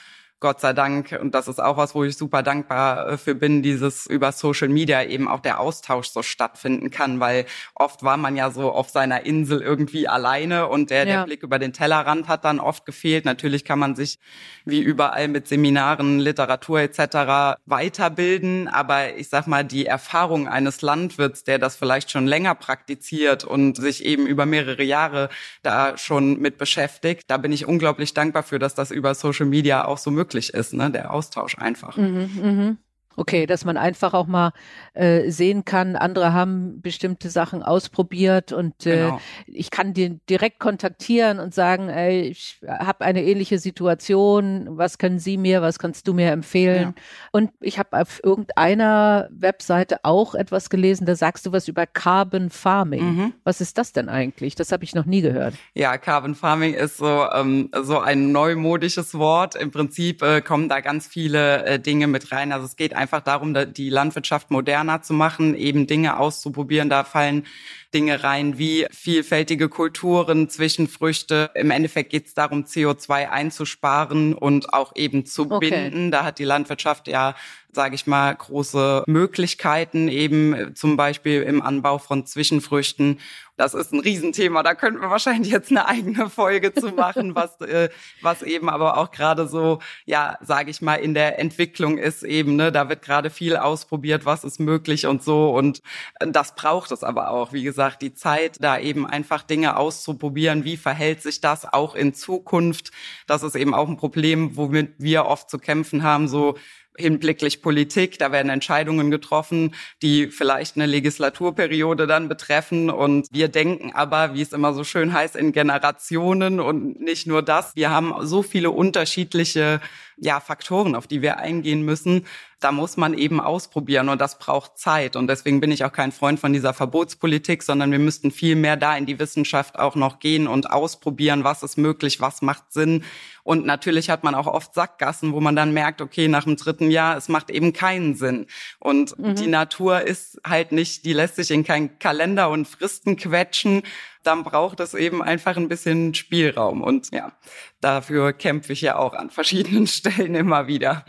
Gott 0.42 0.60
sei 0.60 0.74
Dank, 0.74 1.16
und 1.22 1.36
das 1.36 1.48
ist 1.48 1.62
auch 1.62 1.78
was, 1.78 1.94
wo 1.94 2.04
ich 2.04 2.18
super 2.18 2.42
dankbar 2.42 3.10
äh, 3.10 3.18
für 3.20 3.36
bin, 3.36 3.62
dieses 3.62 4.08
über 4.08 4.32
Social 4.32 4.70
Media 4.70 5.04
eben 5.04 5.28
auch 5.28 5.40
der 5.40 5.60
Austausch 5.60 6.10
so 6.10 6.24
stattfinden 6.24 6.90
kann, 6.90 7.20
weil 7.20 7.46
oft 7.76 8.02
war 8.02 8.18
man 8.18 8.36
ja 8.36 8.50
so 8.50 8.72
auf 8.72 8.90
seiner 8.90 9.24
Insel 9.24 9.62
irgendwie 9.62 10.08
alleine 10.08 10.68
und 10.68 10.90
der, 10.90 11.06
ja. 11.06 11.18
der 11.18 11.26
Blick 11.26 11.44
über 11.44 11.60
den 11.60 11.74
Tellerrand 11.74 12.28
hat 12.28 12.44
dann 12.44 12.60
oft 12.60 12.88
gefehlt. 12.88 13.24
Natürlich 13.24 13.66
kann 13.66 13.78
man 13.78 13.96
sich 13.96 14.18
wie 14.66 14.82
überall 14.82 15.28
mit 15.28 15.48
Seminaren, 15.48 16.20
Literatur 16.20 16.80
etc. 16.80 17.60
weiterbilden, 17.68 18.68
aber 18.68 19.16
ich 19.18 19.30
sag 19.30 19.46
mal, 19.46 19.64
die 19.64 19.86
Erfahrung 19.86 20.48
eines 20.48 20.82
Landwirts, 20.82 21.44
der 21.44 21.60
das 21.60 21.76
vielleicht 21.76 22.10
schon 22.10 22.26
länger 22.26 22.56
praktiziert 22.56 23.44
und 23.44 23.78
sich 23.78 24.04
eben 24.06 24.26
über 24.26 24.48
mehrere 24.48 24.84
Jahre 24.84 25.30
da 25.62 26.00
schon 26.00 26.40
mit 26.40 26.58
beschäftigt, 26.58 27.26
da 27.28 27.38
bin 27.38 27.52
ich 27.52 27.68
unglaublich 27.68 28.16
dankbar 28.16 28.42
für, 28.42 28.58
dass 28.58 28.74
das 28.74 28.90
über 28.90 29.14
Social 29.14 29.46
Media 29.46 29.86
auch 29.86 30.00
so 30.00 30.10
möglich 30.10 30.31
möglich 30.32 30.54
ist, 30.54 30.74
ne? 30.74 30.90
der 30.90 31.12
Austausch 31.12 31.58
einfach. 31.58 31.98
Mhm, 31.98 32.30
mhm. 32.42 32.78
Okay, 33.15 33.46
dass 33.46 33.65
man 33.65 33.77
einfach 33.77 34.13
auch 34.13 34.27
mal 34.27 34.53
äh, 34.94 35.30
sehen 35.30 35.65
kann, 35.65 35.96
andere 35.96 36.34
haben 36.34 36.82
bestimmte 36.82 37.30
Sachen 37.30 37.62
ausprobiert 37.62 38.51
und 38.51 38.86
äh, 38.86 38.98
genau. 38.98 39.22
ich 39.48 39.70
kann 39.70 39.94
den 39.94 40.22
direkt 40.30 40.60
kontaktieren 40.60 41.39
und 41.39 41.53
sagen, 41.53 41.89
ey, 41.89 42.22
ich 42.22 42.62
habe 42.68 43.03
eine 43.03 43.24
ähnliche 43.24 43.60
Situation, 43.60 44.68
was 44.72 44.98
können 44.98 45.20
Sie 45.20 45.38
mir, 45.38 45.62
was 45.62 45.77
kannst 45.77 46.08
du 46.08 46.13
mir 46.13 46.32
empfehlen? 46.32 46.94
Ja. 46.96 47.03
Und 47.32 47.51
ich 47.60 47.80
habe 47.80 48.00
auf 48.00 48.24
irgendeiner 48.24 49.27
Webseite 49.32 50.00
auch 50.03 50.36
etwas 50.36 50.70
gelesen, 50.70 51.06
da 51.06 51.15
sagst 51.15 51.46
du 51.46 51.51
was 51.51 51.68
über 51.68 51.86
Carbon 51.86 52.50
Farming. 52.50 53.03
Mhm. 53.03 53.34
Was 53.44 53.62
ist 53.62 53.77
das 53.77 53.91
denn 53.91 54.10
eigentlich? 54.10 54.56
Das 54.56 54.72
habe 54.72 54.84
ich 54.84 54.96
noch 54.96 55.06
nie 55.06 55.22
gehört. 55.22 55.56
Ja, 55.74 55.98
Carbon 55.98 56.36
Farming 56.36 56.74
ist 56.74 56.98
so 56.98 57.27
ähm, 57.34 57.70
so 57.84 58.00
ein 58.00 58.32
neumodisches 58.32 59.13
Wort. 59.15 59.56
Im 59.56 59.72
Prinzip 59.72 60.22
äh, 60.22 60.41
kommen 60.41 60.70
da 60.70 60.80
ganz 60.80 61.08
viele 61.08 61.65
äh, 61.65 61.80
Dinge 61.80 62.08
mit 62.08 62.32
rein. 62.32 62.51
Also 62.51 62.65
es 62.65 62.75
geht 62.75 62.96
einfach 63.01 63.22
darum, 63.22 63.55
die 63.74 63.89
Landwirtschaft 63.89 64.51
moderner 64.51 65.01
zu 65.01 65.13
machen, 65.13 65.55
eben 65.55 65.88
Dinge 65.88 66.17
auszuprobieren. 66.17 66.89
Da 66.89 67.03
fallen 67.03 67.46
Dinge 67.94 68.24
rein 68.24 68.58
wie 68.58 68.88
vielfältige 68.92 69.70
Kulturen, 69.70 70.50
Zwischenfrüchte. 70.50 71.52
Im 71.56 71.72
Endeffekt 71.72 72.12
geht 72.12 72.28
es 72.28 72.34
darum, 72.34 72.64
CO2 72.64 73.30
einzusparen 73.30 74.34
und 74.34 74.74
auch 74.74 74.94
eben 74.96 75.26
zu 75.26 75.52
okay. 75.52 75.70
binden. 75.70 76.12
Da 76.12 76.24
hat 76.24 76.40
die 76.40 76.46
Landwirtschaft 76.46 77.08
ja 77.08 77.36
sage 77.74 77.96
ich 77.96 78.06
mal, 78.06 78.36
große 78.36 79.06
Möglichkeiten, 79.08 80.10
eben 80.10 80.76
zum 80.76 80.98
Beispiel 80.98 81.42
im 81.44 81.62
Anbau 81.62 82.00
von 82.00 82.26
Zwischenfrüchten 82.26 83.18
das 83.62 83.76
ist 83.76 83.94
ein 83.94 84.00
Riesenthema. 84.00 84.64
Da 84.64 84.74
könnten 84.74 85.02
wir 85.02 85.12
wahrscheinlich 85.12 85.52
jetzt 85.52 85.70
eine 85.70 85.88
eigene 85.88 86.32
Folge 86.32 86.74
zu 86.74 86.88
machen, 86.90 87.36
was, 87.36 87.62
äh, 87.62 87.90
was 88.22 88.42
eben 88.42 88.70
aber 88.70 88.98
auch 88.98 89.12
gerade 89.12 89.48
so, 89.48 89.80
ja, 90.06 90.38
sage 90.42 90.72
ich 90.72 90.82
mal, 90.82 90.96
in 90.96 91.14
der 91.14 91.38
Entwicklung 91.38 92.00
ist 92.00 92.24
eben. 92.24 92.56
Ne? 92.56 92.72
Da 92.72 92.90
wird 92.90 93.04
gerade 93.04 93.30
viel 93.30 93.58
ausprobiert, 93.58 94.26
was 94.26 94.44
ist 94.44 94.60
möglich 94.60 95.06
und 95.06 95.22
so. 95.22 95.52
Und 95.52 95.84
das 96.20 96.56
braucht 96.56 96.92
es 96.92 97.04
aber 97.04 97.30
auch. 97.30 97.54
Wie 97.54 97.62
gesagt, 97.62 97.81
die 97.90 98.14
Zeit, 98.14 98.58
da 98.60 98.80
eben 98.80 99.08
einfach 99.08 99.44
Dinge 99.44 99.78
auszuprobieren. 99.78 100.64
Wie 100.64 100.78
verhält 100.78 101.22
sich 101.22 101.42
das 101.42 101.66
auch 101.66 101.96
in 101.96 102.14
Zukunft? 102.14 102.92
Das 103.28 103.44
ist 103.44 103.56
eben 103.56 103.74
auch 103.74 103.88
ein 103.88 103.98
Problem, 103.98 104.56
womit 104.56 104.94
wir 104.98 105.26
oft 105.26 105.50
zu 105.50 105.58
kämpfen 105.58 106.04
haben. 106.04 106.28
So 106.28 106.56
hinblicklich 106.98 107.62
Politik. 107.62 108.20
Da 108.20 108.32
werden 108.32 108.50
Entscheidungen 108.50 109.12
getroffen, 109.12 109.74
die 110.02 110.28
vielleicht 110.28 110.76
eine 110.76 110.86
Legislaturperiode 110.86 112.08
dann 112.08 112.28
betreffen. 112.28 112.90
Und 112.90 113.28
wir 113.32 113.48
denken 113.48 113.92
aber, 113.94 114.34
wie 114.34 114.42
es 114.42 114.54
immer 114.54 114.74
so 114.74 114.84
schön 114.84 115.14
heißt, 115.14 115.36
in 115.36 115.52
Generationen 115.52 116.60
und 116.60 117.00
nicht 117.00 117.28
nur 117.28 117.42
das. 117.42 117.76
Wir 117.76 117.90
haben 117.90 118.14
so 118.22 118.44
viele 118.44 118.72
unterschiedliche 118.72 119.82
ja, 120.18 120.40
Faktoren, 120.40 120.96
auf 120.96 121.08
die 121.08 121.22
wir 121.22 121.38
eingehen 121.38 121.84
müssen. 121.84 122.26
Da 122.62 122.72
muss 122.72 122.96
man 122.96 123.15
eben 123.15 123.41
ausprobieren 123.41 124.08
und 124.08 124.22
das 124.22 124.38
braucht 124.38 124.77
Zeit. 124.77 125.15
Und 125.15 125.27
deswegen 125.27 125.60
bin 125.60 125.72
ich 125.72 125.84
auch 125.84 125.91
kein 125.91 126.12
Freund 126.12 126.39
von 126.39 126.53
dieser 126.53 126.74
Verbotspolitik, 126.74 127.63
sondern 127.63 127.91
wir 127.91 128.00
müssten 128.00 128.32
viel 128.32 128.56
mehr 128.56 128.77
da 128.77 128.96
in 128.96 129.08
die 129.08 129.20
Wissenschaft 129.20 129.80
auch 129.80 129.96
noch 129.96 130.20
gehen 130.20 130.48
und 130.48 130.70
ausprobieren, 130.70 131.44
was 131.44 131.63
ist 131.63 131.77
möglich, 131.77 132.22
was 132.22 132.41
macht 132.41 132.72
Sinn. 132.72 133.03
Und 133.44 133.65
natürlich 133.65 134.10
hat 134.12 134.24
man 134.24 134.36
auch 134.36 134.48
oft 134.48 134.75
Sackgassen, 134.75 135.34
wo 135.34 135.41
man 135.41 135.56
dann 135.56 135.74
merkt, 135.74 136.01
okay, 136.01 136.27
nach 136.27 136.44
dem 136.44 136.56
dritten 136.56 136.91
Jahr, 136.91 137.18
es 137.18 137.30
macht 137.30 137.50
eben 137.50 137.74
keinen 137.74 138.13
Sinn. 138.13 138.46
Und 138.80 139.18
mhm. 139.18 139.36
die 139.36 139.48
Natur 139.48 140.01
ist 140.01 140.39
halt 140.46 140.72
nicht, 140.72 141.03
die 141.06 141.13
lässt 141.13 141.38
sich 141.38 141.51
in 141.51 141.63
keinen 141.63 141.98
Kalender 141.98 142.50
und 142.51 142.68
Fristen 142.68 143.18
quetschen, 143.18 143.82
dann 144.24 144.44
braucht 144.44 144.80
es 144.80 144.94
eben 144.94 145.24
einfach 145.24 145.58
ein 145.58 145.68
bisschen 145.68 146.13
Spielraum. 146.13 146.84
Und 146.84 147.12
ja, 147.12 147.32
dafür 147.80 148.34
kämpfe 148.34 148.74
ich 148.74 148.82
ja 148.82 148.98
auch 148.98 149.13
an 149.13 149.30
verschiedenen 149.30 149.88
Stellen 149.88 150.36
immer 150.36 150.68
wieder. 150.68 151.06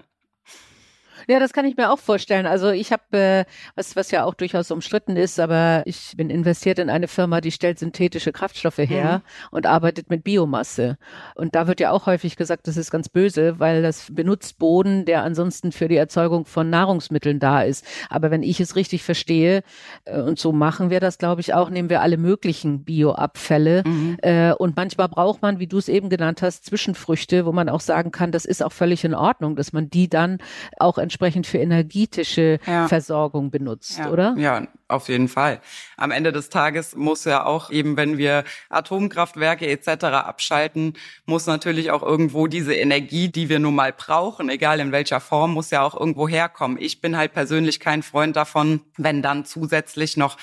Ja, 1.29 1.39
das 1.39 1.53
kann 1.53 1.65
ich 1.65 1.77
mir 1.77 1.91
auch 1.91 1.99
vorstellen. 1.99 2.47
Also 2.47 2.71
ich 2.71 2.93
habe, 2.93 3.17
äh, 3.17 3.45
was, 3.75 3.97
was 3.97 4.11
ja 4.11 4.25
auch 4.25 4.35
durchaus 4.35 4.71
umstritten 4.71 5.17
ist, 5.17 5.41
aber 5.41 5.83
ich 5.87 6.15
bin 6.17 6.31
investiert 6.31 6.79
in 6.79 6.91
eine 6.91 7.09
Firma, 7.09 7.41
die 7.41 7.51
stellt 7.51 7.79
synthetische 7.79 8.33
Kraftstoffe 8.33 8.79
her 8.79 9.19
mhm. 9.19 9.49
und 9.51 9.67
arbeitet 9.67 10.11
mit 10.11 10.25
Biomasse. 10.25 10.99
Und 11.35 11.55
da 11.55 11.67
wird 11.67 11.81
ja 11.81 11.91
auch 11.91 12.07
häufig 12.07 12.37
gesagt, 12.37 12.69
das 12.69 12.77
ist 12.77 12.91
ganz 12.91 13.09
böse, 13.09 13.59
weil 13.59 13.83
das 13.83 14.07
benutzt 14.13 14.59
Boden, 14.59 15.05
der 15.05 15.23
ansonsten 15.23 15.73
für 15.73 15.89
die 15.89 15.97
Erzeugung 15.97 16.45
von 16.45 16.71
Nahrungsmitteln 16.71 17.39
da 17.39 17.63
ist. 17.63 17.85
Aber 18.11 18.31
wenn 18.31 18.43
ich 18.43 18.61
es 18.61 18.77
richtig 18.77 19.03
verstehe, 19.03 19.63
äh, 20.05 20.21
und 20.21 20.39
so 20.39 20.53
machen 20.53 20.91
wir 20.91 21.01
das, 21.01 21.19
glaube 21.19 21.41
ich, 21.41 21.55
auch, 21.55 21.71
nehmen 21.71 21.91
wir 21.91 22.01
alle 22.03 22.17
möglichen 22.17 22.85
Bioabfälle. 22.85 23.83
Mhm. 23.87 24.17
Äh, 24.23 24.53
und 24.53 24.77
manchmal 24.77 25.09
braucht 25.09 25.43
man, 25.43 25.59
wie 25.59 25.67
du 25.67 25.79
es 25.79 25.89
eben 25.89 26.09
genannt 26.11 26.43
hast, 26.43 26.67
Zwischenfrüchte, 26.67 27.47
wo 27.47 27.53
man 27.53 27.69
auch 27.69 27.81
sagen 27.81 28.11
kann, 28.11 28.33
das 28.33 28.45
ist 28.45 28.63
auch 28.63 28.73
völlig 28.73 29.05
in 29.05 29.15
Ordnung, 29.15 29.57
dass 29.57 29.73
man 29.73 29.91
die 29.91 30.09
dann 30.09 30.39
auch 30.79 30.99
entsprechend 30.99 31.12
für 31.19 31.59
energetische 31.59 32.59
ja. 32.67 32.89
Versorgung 32.89 33.51
benutzt, 33.51 33.99
ja. 33.99 34.11
oder? 34.11 34.35
Ja, 34.37 34.67
auf 34.89 35.09
jeden 35.09 35.29
Fall. 35.29 35.61
Am 35.97 36.11
Ende 36.11 36.33
des 36.33 36.49
Tages 36.49 36.95
muss 36.95 37.25
ja 37.25 37.45
auch 37.45 37.71
eben, 37.71 37.97
wenn 37.97 38.19
wir 38.19 38.45
Atomkraftwerke 38.69 39.67
etc. 39.67 40.05
abschalten, 40.05 40.95
muss 41.27 41.47
natürlich 41.47 41.91
auch 41.91 42.03
irgendwo 42.03 42.47
diese 42.47 42.75
Energie, 42.75 43.29
die 43.29 43.49
wir 43.49 43.59
nun 43.59 43.75
mal 43.75 43.93
brauchen, 43.93 44.49
egal 44.49 44.81
in 44.81 44.93
welcher 44.93 45.21
Form, 45.21 45.53
muss 45.53 45.71
ja 45.71 45.83
auch 45.83 45.99
irgendwo 45.99 46.29
herkommen. 46.29 46.77
Ich 46.81 47.01
bin 47.01 47.17
halt 47.17 47.33
persönlich 47.33 47.81
kein 47.81 48.03
Freund 48.03 48.37
davon, 48.37 48.83
wenn 48.97 49.23
dann 49.23 49.45
zusätzlich 49.45 50.17
noch 50.17 50.37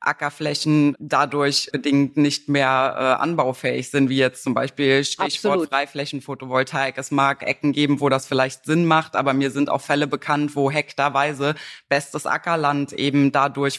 Ackerflächen 0.00 0.96
dadurch 0.98 1.68
bedingt 1.72 2.16
nicht 2.16 2.48
mehr 2.48 2.94
äh, 2.96 3.22
anbaufähig 3.22 3.90
sind, 3.90 4.08
wie 4.08 4.16
jetzt 4.16 4.42
zum 4.42 4.54
Beispiel 4.54 5.04
Stichwort 5.04 5.32
Absolut. 5.32 5.68
Freiflächenphotovoltaik. 5.68 6.96
Es 6.98 7.10
mag 7.10 7.42
Ecken 7.42 7.72
geben, 7.72 8.00
wo 8.00 8.08
das 8.08 8.26
vielleicht 8.26 8.64
Sinn 8.64 8.86
macht, 8.86 9.16
aber 9.16 9.34
mir 9.34 9.50
sind 9.50 9.68
auch 9.68 9.80
Fälle 9.80 10.06
bekannt, 10.06 10.56
wo 10.56 10.70
hektarweise 10.70 11.54
bestes 11.88 12.26
Ackerland 12.26 12.92
eben 12.92 13.32
dadurch 13.32 13.78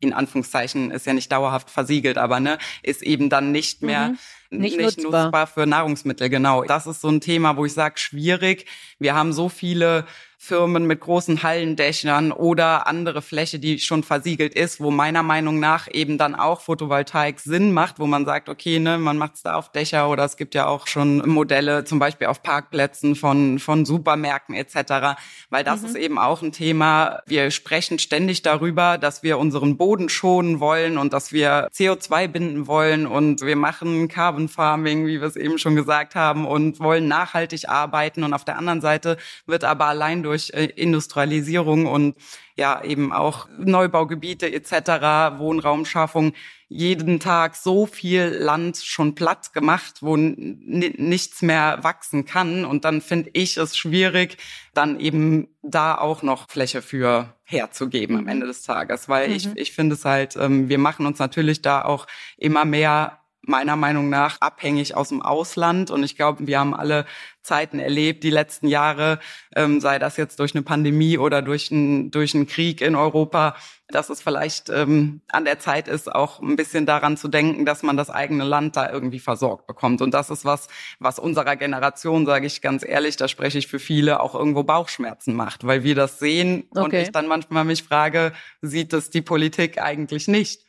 in 0.00 0.12
Anführungszeichen 0.12 0.90
ist 0.90 1.06
ja 1.06 1.12
nicht 1.12 1.32
dauerhaft 1.32 1.70
versiegelt, 1.70 2.18
aber 2.18 2.40
ne, 2.40 2.58
ist 2.82 3.02
eben 3.02 3.30
dann 3.30 3.52
nicht 3.52 3.82
mehr 3.82 4.10
mhm. 4.50 4.58
nicht, 4.58 4.76
nicht 4.76 4.98
nutzbar. 4.98 5.24
nutzbar 5.24 5.46
für 5.46 5.66
Nahrungsmittel. 5.66 6.28
Genau. 6.28 6.64
Das 6.64 6.86
ist 6.86 7.00
so 7.00 7.08
ein 7.08 7.20
Thema, 7.20 7.56
wo 7.56 7.64
ich 7.64 7.72
sage, 7.72 7.98
schwierig. 7.98 8.66
Wir 8.98 9.14
haben 9.14 9.32
so 9.32 9.48
viele 9.48 10.04
Firmen 10.40 10.86
mit 10.86 11.00
großen 11.00 11.42
Hallendächern 11.42 12.30
oder 12.30 12.86
andere 12.86 13.22
Fläche, 13.22 13.58
die 13.58 13.80
schon 13.80 14.04
versiegelt 14.04 14.54
ist, 14.54 14.80
wo 14.80 14.92
meiner 14.92 15.24
Meinung 15.24 15.58
nach 15.58 15.88
eben 15.90 16.16
dann 16.16 16.36
auch 16.36 16.60
Photovoltaik 16.60 17.40
Sinn 17.40 17.72
macht, 17.72 17.98
wo 17.98 18.06
man 18.06 18.24
sagt, 18.24 18.48
okay, 18.48 18.78
ne, 18.78 18.98
man 18.98 19.18
macht 19.18 19.34
es 19.34 19.42
da 19.42 19.54
auf 19.54 19.72
Dächer 19.72 20.08
oder 20.08 20.24
es 20.24 20.36
gibt 20.36 20.54
ja 20.54 20.66
auch 20.66 20.86
schon 20.86 21.28
Modelle, 21.28 21.84
zum 21.84 21.98
Beispiel 21.98 22.28
auf 22.28 22.44
Parkplätzen 22.44 23.16
von, 23.16 23.58
von 23.58 23.84
Supermärkten 23.84 24.54
etc., 24.54 25.18
weil 25.50 25.64
das 25.64 25.82
mhm. 25.82 25.88
ist 25.88 25.96
eben 25.96 26.18
auch 26.20 26.40
ein 26.40 26.52
Thema. 26.52 27.20
Wir 27.26 27.50
sprechen 27.50 27.98
ständig 27.98 28.42
darüber, 28.42 28.96
dass 28.96 29.24
wir 29.24 29.38
unseren 29.38 29.76
Boden 29.76 29.87
schonen 30.08 30.60
wollen 30.60 30.98
und 30.98 31.12
dass 31.12 31.32
wir 31.32 31.68
CO2 31.72 32.28
binden 32.28 32.66
wollen 32.66 33.06
und 33.06 33.40
wir 33.40 33.56
machen 33.56 34.08
Carbon 34.08 34.48
Farming, 34.48 35.06
wie 35.06 35.20
wir 35.20 35.26
es 35.26 35.36
eben 35.36 35.58
schon 35.58 35.76
gesagt 35.76 36.14
haben, 36.14 36.46
und 36.46 36.78
wollen 36.80 37.08
nachhaltig 37.08 37.68
arbeiten 37.68 38.22
und 38.24 38.34
auf 38.34 38.44
der 38.44 38.58
anderen 38.58 38.80
Seite 38.80 39.16
wird 39.46 39.64
aber 39.64 39.86
allein 39.86 40.22
durch 40.22 40.50
äh, 40.52 40.66
Industrialisierung 40.66 41.86
und 41.86 42.16
ja 42.56 42.82
eben 42.82 43.12
auch 43.12 43.48
Neubaugebiete 43.58 44.52
etc., 44.52 45.38
Wohnraumschaffung 45.38 46.34
jeden 46.68 47.18
Tag 47.18 47.56
so 47.56 47.86
viel 47.86 48.24
Land 48.24 48.76
schon 48.76 49.14
platt 49.14 49.54
gemacht, 49.54 50.02
wo 50.02 50.16
nichts 50.16 51.40
mehr 51.40 51.78
wachsen 51.82 52.26
kann. 52.26 52.64
Und 52.64 52.84
dann 52.84 53.00
finde 53.00 53.30
ich 53.32 53.56
es 53.56 53.76
schwierig, 53.76 54.36
dann 54.74 55.00
eben 55.00 55.48
da 55.62 55.96
auch 55.96 56.22
noch 56.22 56.48
Fläche 56.50 56.82
für 56.82 57.34
herzugeben 57.44 58.16
am 58.16 58.22
mhm. 58.24 58.28
Ende 58.28 58.46
des 58.46 58.62
Tages. 58.62 59.08
Weil 59.08 59.28
mhm. 59.28 59.34
ich, 59.34 59.48
ich 59.56 59.72
finde 59.72 59.94
es 59.94 60.04
halt, 60.04 60.36
ähm, 60.36 60.68
wir 60.68 60.78
machen 60.78 61.06
uns 61.06 61.18
natürlich 61.18 61.62
da 61.62 61.82
auch 61.82 62.06
immer 62.36 62.66
mehr 62.66 63.18
meiner 63.48 63.76
Meinung 63.76 64.08
nach 64.10 64.40
abhängig 64.40 64.94
aus 64.94 65.08
dem 65.08 65.22
Ausland. 65.22 65.90
Und 65.90 66.02
ich 66.02 66.16
glaube, 66.16 66.46
wir 66.46 66.58
haben 66.58 66.74
alle 66.74 67.06
Zeiten 67.42 67.78
erlebt, 67.78 68.24
die 68.24 68.30
letzten 68.30 68.68
Jahre, 68.68 69.18
ähm, 69.56 69.80
sei 69.80 69.98
das 69.98 70.16
jetzt 70.16 70.38
durch 70.38 70.54
eine 70.54 70.62
Pandemie 70.62 71.18
oder 71.18 71.40
durch, 71.40 71.70
ein, 71.70 72.10
durch 72.10 72.34
einen 72.34 72.46
Krieg 72.46 72.80
in 72.82 72.94
Europa, 72.94 73.56
dass 73.88 74.10
es 74.10 74.20
vielleicht 74.20 74.68
ähm, 74.68 75.22
an 75.28 75.46
der 75.46 75.58
Zeit 75.58 75.88
ist, 75.88 76.14
auch 76.14 76.40
ein 76.40 76.56
bisschen 76.56 76.84
daran 76.84 77.16
zu 77.16 77.28
denken, 77.28 77.64
dass 77.64 77.82
man 77.82 77.96
das 77.96 78.10
eigene 78.10 78.44
Land 78.44 78.76
da 78.76 78.90
irgendwie 78.92 79.18
versorgt 79.18 79.66
bekommt. 79.66 80.02
Und 80.02 80.12
das 80.12 80.28
ist 80.28 80.44
was, 80.44 80.68
was 80.98 81.18
unserer 81.18 81.56
Generation, 81.56 82.26
sage 82.26 82.46
ich 82.46 82.60
ganz 82.60 82.84
ehrlich, 82.86 83.16
da 83.16 83.28
spreche 83.28 83.56
ich 83.56 83.66
für 83.66 83.78
viele, 83.78 84.20
auch 84.20 84.34
irgendwo 84.34 84.62
Bauchschmerzen 84.62 85.34
macht, 85.34 85.66
weil 85.66 85.84
wir 85.84 85.94
das 85.94 86.18
sehen 86.18 86.64
okay. 86.70 86.80
und 86.84 86.92
ich 86.94 87.12
dann 87.12 87.26
manchmal 87.26 87.64
mich 87.64 87.82
frage, 87.82 88.32
sieht 88.60 88.92
es 88.92 89.08
die 89.08 89.22
Politik 89.22 89.80
eigentlich 89.80 90.28
nicht? 90.28 90.66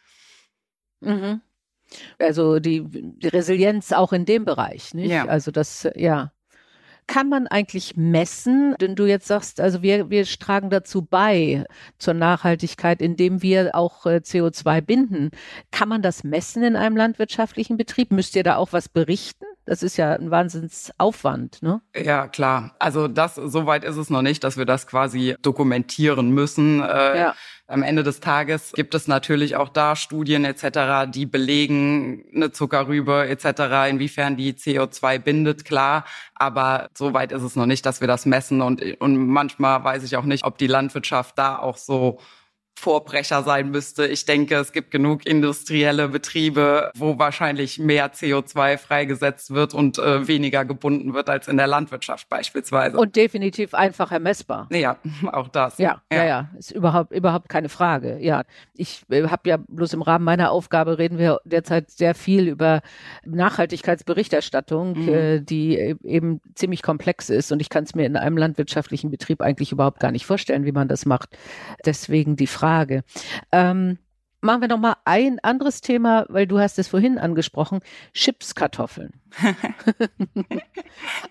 Mhm. 1.01 1.41
Also 2.19 2.59
die, 2.59 2.83
die 2.85 3.27
Resilienz 3.27 3.91
auch 3.91 4.13
in 4.13 4.25
dem 4.25 4.45
Bereich, 4.45 4.93
nicht? 4.93 5.11
Ja. 5.11 5.25
Also 5.25 5.51
das, 5.51 5.87
ja. 5.95 6.31
kann 7.07 7.29
man 7.29 7.47
eigentlich 7.47 7.97
messen? 7.97 8.75
Denn 8.79 8.95
du 8.95 9.05
jetzt 9.05 9.27
sagst, 9.27 9.59
also 9.59 9.81
wir, 9.81 10.09
wir 10.09 10.25
tragen 10.25 10.69
dazu 10.69 11.01
bei 11.01 11.65
zur 11.97 12.13
Nachhaltigkeit, 12.13 13.01
indem 13.01 13.41
wir 13.41 13.75
auch 13.75 14.05
äh, 14.05 14.21
CO2 14.23 14.81
binden. 14.81 15.31
Kann 15.71 15.89
man 15.89 16.01
das 16.01 16.23
messen 16.23 16.63
in 16.63 16.75
einem 16.75 16.95
landwirtschaftlichen 16.95 17.77
Betrieb? 17.77 18.11
Müsst 18.11 18.35
ihr 18.35 18.43
da 18.43 18.57
auch 18.57 18.73
was 18.73 18.89
berichten? 18.89 19.45
Das 19.69 19.83
ist 19.83 19.97
ja 19.97 20.13
ein 20.13 20.31
Wahnsinnsaufwand, 20.31 21.61
ne? 21.61 21.79
Ja, 21.95 22.27
klar. 22.27 22.75
Also 22.79 23.07
das, 23.07 23.35
soweit 23.35 23.83
ist 23.83 23.97
es 23.97 24.09
noch 24.09 24.23
nicht, 24.23 24.43
dass 24.43 24.57
wir 24.57 24.65
das 24.65 24.87
quasi 24.87 25.35
dokumentieren 25.43 26.31
müssen. 26.31 26.81
Äh, 26.81 27.19
ja. 27.19 27.35
Am 27.69 27.83
Ende 27.83 28.01
des 28.01 28.19
Tages 28.19 28.71
gibt 28.73 28.95
es 28.95 29.07
natürlich 29.07 29.55
auch 29.55 29.69
da 29.69 29.95
Studien 29.95 30.43
etc., 30.43 31.07
die 31.07 31.27
belegen 31.27 32.25
eine 32.33 32.51
Zuckerrübe 32.51 33.27
etc., 33.29 33.87
inwiefern 33.91 34.35
die 34.35 34.53
CO2 34.53 35.19
bindet, 35.19 35.65
klar. 35.65 36.03
Aber 36.33 36.89
soweit 36.95 37.31
ist 37.31 37.43
es 37.43 37.55
noch 37.55 37.67
nicht, 37.67 37.85
dass 37.85 38.01
wir 38.01 38.07
das 38.07 38.25
messen. 38.25 38.63
Und, 38.63 38.81
und 38.99 39.27
manchmal 39.27 39.83
weiß 39.83 40.03
ich 40.03 40.17
auch 40.17 40.23
nicht, 40.23 40.45
ob 40.45 40.57
die 40.57 40.65
Landwirtschaft 40.65 41.37
da 41.37 41.59
auch 41.59 41.77
so 41.77 42.19
Vorbrecher 42.79 43.43
sein 43.43 43.71
müsste. 43.71 44.07
Ich 44.07 44.25
denke, 44.25 44.55
es 44.55 44.71
gibt 44.71 44.89
genug 44.89 45.25
industrielle 45.25 46.07
Betriebe, 46.07 46.91
wo 46.95 47.19
wahrscheinlich 47.19 47.77
mehr 47.77 48.13
CO2 48.13 48.77
freigesetzt 48.77 49.53
wird 49.53 49.73
und 49.73 49.99
äh, 49.99 50.27
weniger 50.27 50.63
gebunden 50.63 51.13
wird 51.13 51.29
als 51.29 51.49
in 51.49 51.57
der 51.57 51.67
Landwirtschaft 51.67 52.29
beispielsweise. 52.29 52.97
Und 52.97 53.17
definitiv 53.17 53.73
einfacher 53.73 54.19
messbar. 54.19 54.67
Ja, 54.71 54.95
auch 55.31 55.49
das. 55.49 55.77
Ja, 55.77 56.01
ja, 56.11 56.17
ja, 56.19 56.25
ja. 56.25 56.49
ist 56.57 56.71
überhaupt 56.71 57.11
überhaupt 57.11 57.49
keine 57.49 57.67
Frage. 57.67 58.17
Ja, 58.21 58.43
ich 58.73 59.03
äh, 59.09 59.27
habe 59.27 59.49
ja 59.49 59.57
bloß 59.57 59.91
im 59.93 60.01
Rahmen 60.01 60.23
meiner 60.23 60.51
Aufgabe 60.51 60.97
reden 60.97 61.17
wir 61.17 61.41
derzeit 61.43 61.91
sehr 61.91 62.15
viel 62.15 62.47
über 62.47 62.81
Nachhaltigkeitsberichterstattung, 63.25 64.97
mhm. 64.97 65.09
äh, 65.09 65.39
die 65.41 65.77
e-, 65.77 65.95
eben 66.03 66.39
ziemlich 66.55 66.81
komplex 66.81 67.29
ist 67.29 67.51
und 67.51 67.59
ich 67.59 67.69
kann 67.69 67.83
es 67.83 67.93
mir 67.93 68.05
in 68.05 68.15
einem 68.15 68.37
landwirtschaftlichen 68.37 69.11
Betrieb 69.11 69.41
eigentlich 69.41 69.73
überhaupt 69.73 69.99
gar 69.99 70.13
nicht 70.13 70.25
vorstellen, 70.25 70.63
wie 70.63 70.71
man 70.71 70.87
das 70.87 71.05
macht. 71.05 71.37
Deswegen 71.85 72.37
die 72.37 72.47
Frage 72.47 72.68
Frage. 72.69 73.03
Ähm, 73.51 73.97
machen 74.41 74.61
wir 74.61 74.67
noch 74.67 74.77
mal 74.77 74.97
ein 75.03 75.39
anderes 75.39 75.81
Thema, 75.81 76.27
weil 76.29 76.45
du 76.45 76.59
hast 76.59 76.77
es 76.77 76.87
vorhin 76.87 77.17
angesprochen, 77.17 77.79
Chipskartoffeln. 78.13 79.19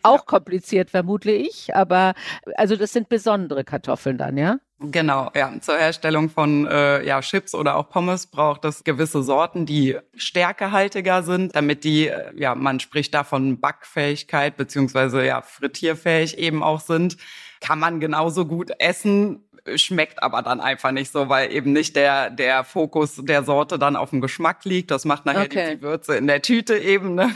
Auch 0.02 0.26
kompliziert 0.26 0.90
vermute 0.90 1.30
ich, 1.30 1.76
aber 1.76 2.14
also 2.56 2.74
das 2.74 2.92
sind 2.92 3.08
besondere 3.08 3.62
Kartoffeln 3.62 4.18
dann, 4.18 4.36
ja? 4.36 4.58
Genau, 4.80 5.30
ja. 5.34 5.52
Zur 5.60 5.76
Herstellung 5.76 6.28
von 6.28 6.66
äh, 6.66 7.04
ja, 7.04 7.20
Chips 7.20 7.54
oder 7.54 7.76
auch 7.76 7.88
Pommes 7.88 8.28
braucht 8.28 8.64
es 8.64 8.84
gewisse 8.84 9.24
Sorten, 9.24 9.66
die 9.66 9.96
stärkehaltiger 10.14 11.24
sind, 11.24 11.56
damit 11.56 11.82
die, 11.82 12.08
äh, 12.08 12.30
ja, 12.36 12.54
man 12.54 12.78
spricht 12.78 13.12
da 13.12 13.24
von 13.24 13.60
Backfähigkeit 13.60 14.56
beziehungsweise 14.56 15.24
ja 15.24 15.42
frittierfähig 15.42 16.38
eben 16.38 16.62
auch 16.62 16.80
sind. 16.80 17.16
Kann 17.60 17.80
man 17.80 17.98
genauso 17.98 18.46
gut 18.46 18.70
essen, 18.78 19.47
schmeckt 19.76 20.22
aber 20.22 20.42
dann 20.42 20.60
einfach 20.60 20.92
nicht 20.92 21.12
so, 21.12 21.28
weil 21.28 21.52
eben 21.52 21.72
nicht 21.72 21.96
der, 21.96 22.30
der 22.30 22.64
Fokus 22.64 23.16
der 23.16 23.42
Sorte 23.44 23.78
dann 23.78 23.96
auf 23.96 24.10
dem 24.10 24.20
Geschmack 24.20 24.64
liegt. 24.64 24.90
Das 24.90 25.04
macht 25.04 25.26
nachher 25.26 25.44
okay. 25.44 25.76
die 25.76 25.82
Würze 25.82 26.16
in 26.16 26.26
der 26.26 26.42
Tüte 26.42 26.78
eben. 26.78 27.14
Ne? 27.14 27.30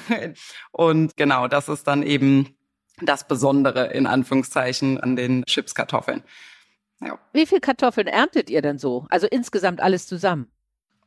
Und 0.70 1.16
genau, 1.16 1.48
das 1.48 1.68
ist 1.68 1.86
dann 1.86 2.02
eben 2.02 2.56
das 3.00 3.26
Besondere 3.26 3.92
in 3.92 4.06
Anführungszeichen 4.06 5.00
an 5.00 5.16
den 5.16 5.44
Chipskartoffeln. 5.44 6.22
Ja. 7.00 7.18
Wie 7.32 7.46
viel 7.46 7.60
Kartoffeln 7.60 8.06
erntet 8.06 8.48
ihr 8.48 8.62
denn 8.62 8.78
so? 8.78 9.06
Also 9.10 9.26
insgesamt 9.26 9.80
alles 9.80 10.06
zusammen? 10.06 10.50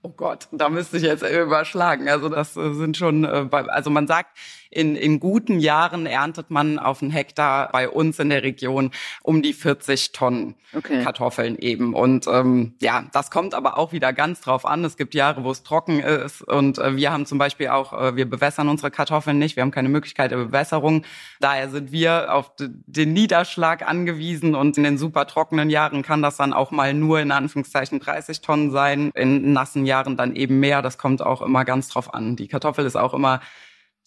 Oh 0.05 0.09
Gott, 0.09 0.47
da 0.51 0.69
müsste 0.69 0.97
ich 0.97 1.03
jetzt 1.03 1.23
überschlagen. 1.23 2.07
Also 2.09 2.29
das 2.29 2.55
äh, 2.55 2.73
sind 2.73 2.95
schon, 2.95 3.23
äh, 3.23 3.47
also 3.51 3.89
man 3.89 4.05
sagt, 4.05 4.37
in, 4.75 4.95
in 4.95 5.19
guten 5.19 5.59
Jahren 5.59 6.05
erntet 6.05 6.51
man 6.51 6.77
auf 6.79 7.01
einen 7.01 7.11
Hektar 7.11 7.69
bei 7.71 7.89
uns 7.89 8.19
in 8.19 8.29
der 8.29 8.43
Region 8.43 8.91
um 9.23 9.41
die 9.41 9.53
40 9.53 10.11
Tonnen 10.11 10.55
okay. 10.73 11.01
Kartoffeln 11.03 11.57
eben. 11.57 11.93
Und 11.93 12.27
ähm, 12.27 12.73
ja, 12.81 13.05
das 13.13 13.31
kommt 13.31 13.53
aber 13.53 13.77
auch 13.77 13.93
wieder 13.93 14.11
ganz 14.11 14.41
drauf 14.41 14.65
an. 14.65 14.83
Es 14.83 14.97
gibt 14.97 15.15
Jahre, 15.15 15.43
wo 15.43 15.51
es 15.51 15.63
trocken 15.63 15.99
ist. 15.99 16.41
Und 16.41 16.77
äh, 16.77 16.97
wir 16.97 17.11
haben 17.11 17.25
zum 17.25 17.37
Beispiel 17.37 17.69
auch, 17.69 17.93
äh, 17.93 18.15
wir 18.15 18.29
bewässern 18.29 18.67
unsere 18.67 18.91
Kartoffeln 18.91 19.39
nicht. 19.39 19.55
Wir 19.55 19.63
haben 19.63 19.71
keine 19.71 19.89
Möglichkeit 19.89 20.31
der 20.31 20.37
Bewässerung. 20.37 21.03
Daher 21.39 21.69
sind 21.69 21.91
wir 21.93 22.33
auf 22.33 22.51
den 22.57 23.13
Niederschlag 23.13 23.87
angewiesen. 23.87 24.55
Und 24.55 24.77
in 24.77 24.83
den 24.83 24.97
super 24.97 25.25
trockenen 25.25 25.69
Jahren 25.69 26.03
kann 26.03 26.21
das 26.21 26.35
dann 26.35 26.51
auch 26.51 26.71
mal 26.71 26.93
nur 26.93 27.21
in 27.21 27.31
Anführungszeichen 27.31 27.99
30 27.99 28.41
Tonnen 28.41 28.71
sein. 28.71 29.11
In 29.15 29.53
nassen 29.53 29.85
Jahren 29.85 30.17
dann 30.17 30.35
eben 30.35 30.59
mehr. 30.59 30.81
Das 30.81 30.97
kommt 30.97 31.21
auch 31.21 31.41
immer 31.41 31.63
ganz 31.63 31.87
drauf 31.87 32.13
an. 32.13 32.35
Die 32.35 32.47
Kartoffel 32.47 32.85
ist 32.85 32.97
auch 32.97 33.13
immer 33.13 33.39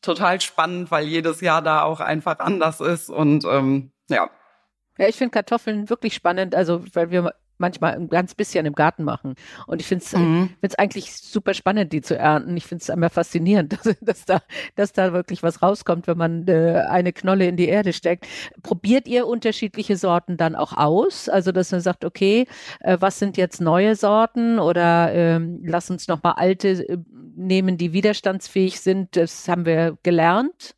total 0.03 0.41
spannend, 0.41 0.91
weil 0.91 1.07
jedes 1.07 1.41
Jahr 1.41 1.63
da 1.63 1.83
auch 1.83 2.01
einfach 2.01 2.39
anders 2.39 2.81
ist 2.81 3.11
und 3.11 3.45
ähm, 3.45 3.93
ja. 4.09 4.31
Ja, 4.99 5.09
ich 5.09 5.17
finde 5.17 5.31
Kartoffeln 5.33 5.89
wirklich 5.91 6.15
spannend, 6.15 6.55
also 6.55 6.83
weil 6.93 7.11
wir 7.11 7.33
manchmal 7.59 7.95
ein 7.95 8.09
ganz 8.09 8.35
bisschen 8.35 8.65
im 8.67 8.75
Garten 8.75 9.05
machen. 9.05 9.35
Und 9.67 9.81
ich 9.81 9.87
finde 9.87 10.05
es 10.05 10.13
mhm. 10.13 10.51
eigentlich 10.79 11.15
super 11.17 11.55
spannend, 11.55 11.93
die 11.93 12.01
zu 12.01 12.17
ernten. 12.17 12.57
Ich 12.57 12.67
finde 12.67 12.83
es 12.83 12.89
immer 12.89 13.11
faszinierend, 13.11 13.73
dass, 13.85 13.97
dass, 14.01 14.25
da, 14.25 14.41
dass 14.77 14.93
da 14.93 15.13
wirklich 15.13 15.43
was 15.43 15.61
rauskommt, 15.61 16.07
wenn 16.07 16.17
man 16.17 16.47
äh, 16.49 16.85
eine 16.89 17.13
Knolle 17.13 17.47
in 17.47 17.57
die 17.57 17.69
Erde 17.69 17.93
steckt. 17.93 18.27
Probiert 18.63 19.07
ihr 19.09 19.27
unterschiedliche 19.27 19.97
Sorten 19.97 20.37
dann 20.37 20.55
auch 20.55 20.77
aus? 20.77 21.29
Also, 21.29 21.53
dass 21.53 21.73
man 21.73 21.81
sagt, 21.81 22.05
okay, 22.05 22.47
äh, 22.81 22.97
was 23.01 23.19
sind 23.19 23.37
jetzt 23.37 23.61
neue 23.61 23.97
Sorten 23.97 24.59
oder 24.59 25.13
ähm, 25.13 25.61
lass 25.65 25.91
uns 25.91 26.09
nochmal 26.09 26.35
alte 26.37 26.89
äh, 26.89 26.99
nehmen, 27.39 27.79
die 27.79 27.93
widerstandsfähig 27.93 28.81
sind. 28.81 29.17
Das 29.17 29.49
haben 29.49 29.65
wir 29.65 29.97
gelernt. 30.03 30.75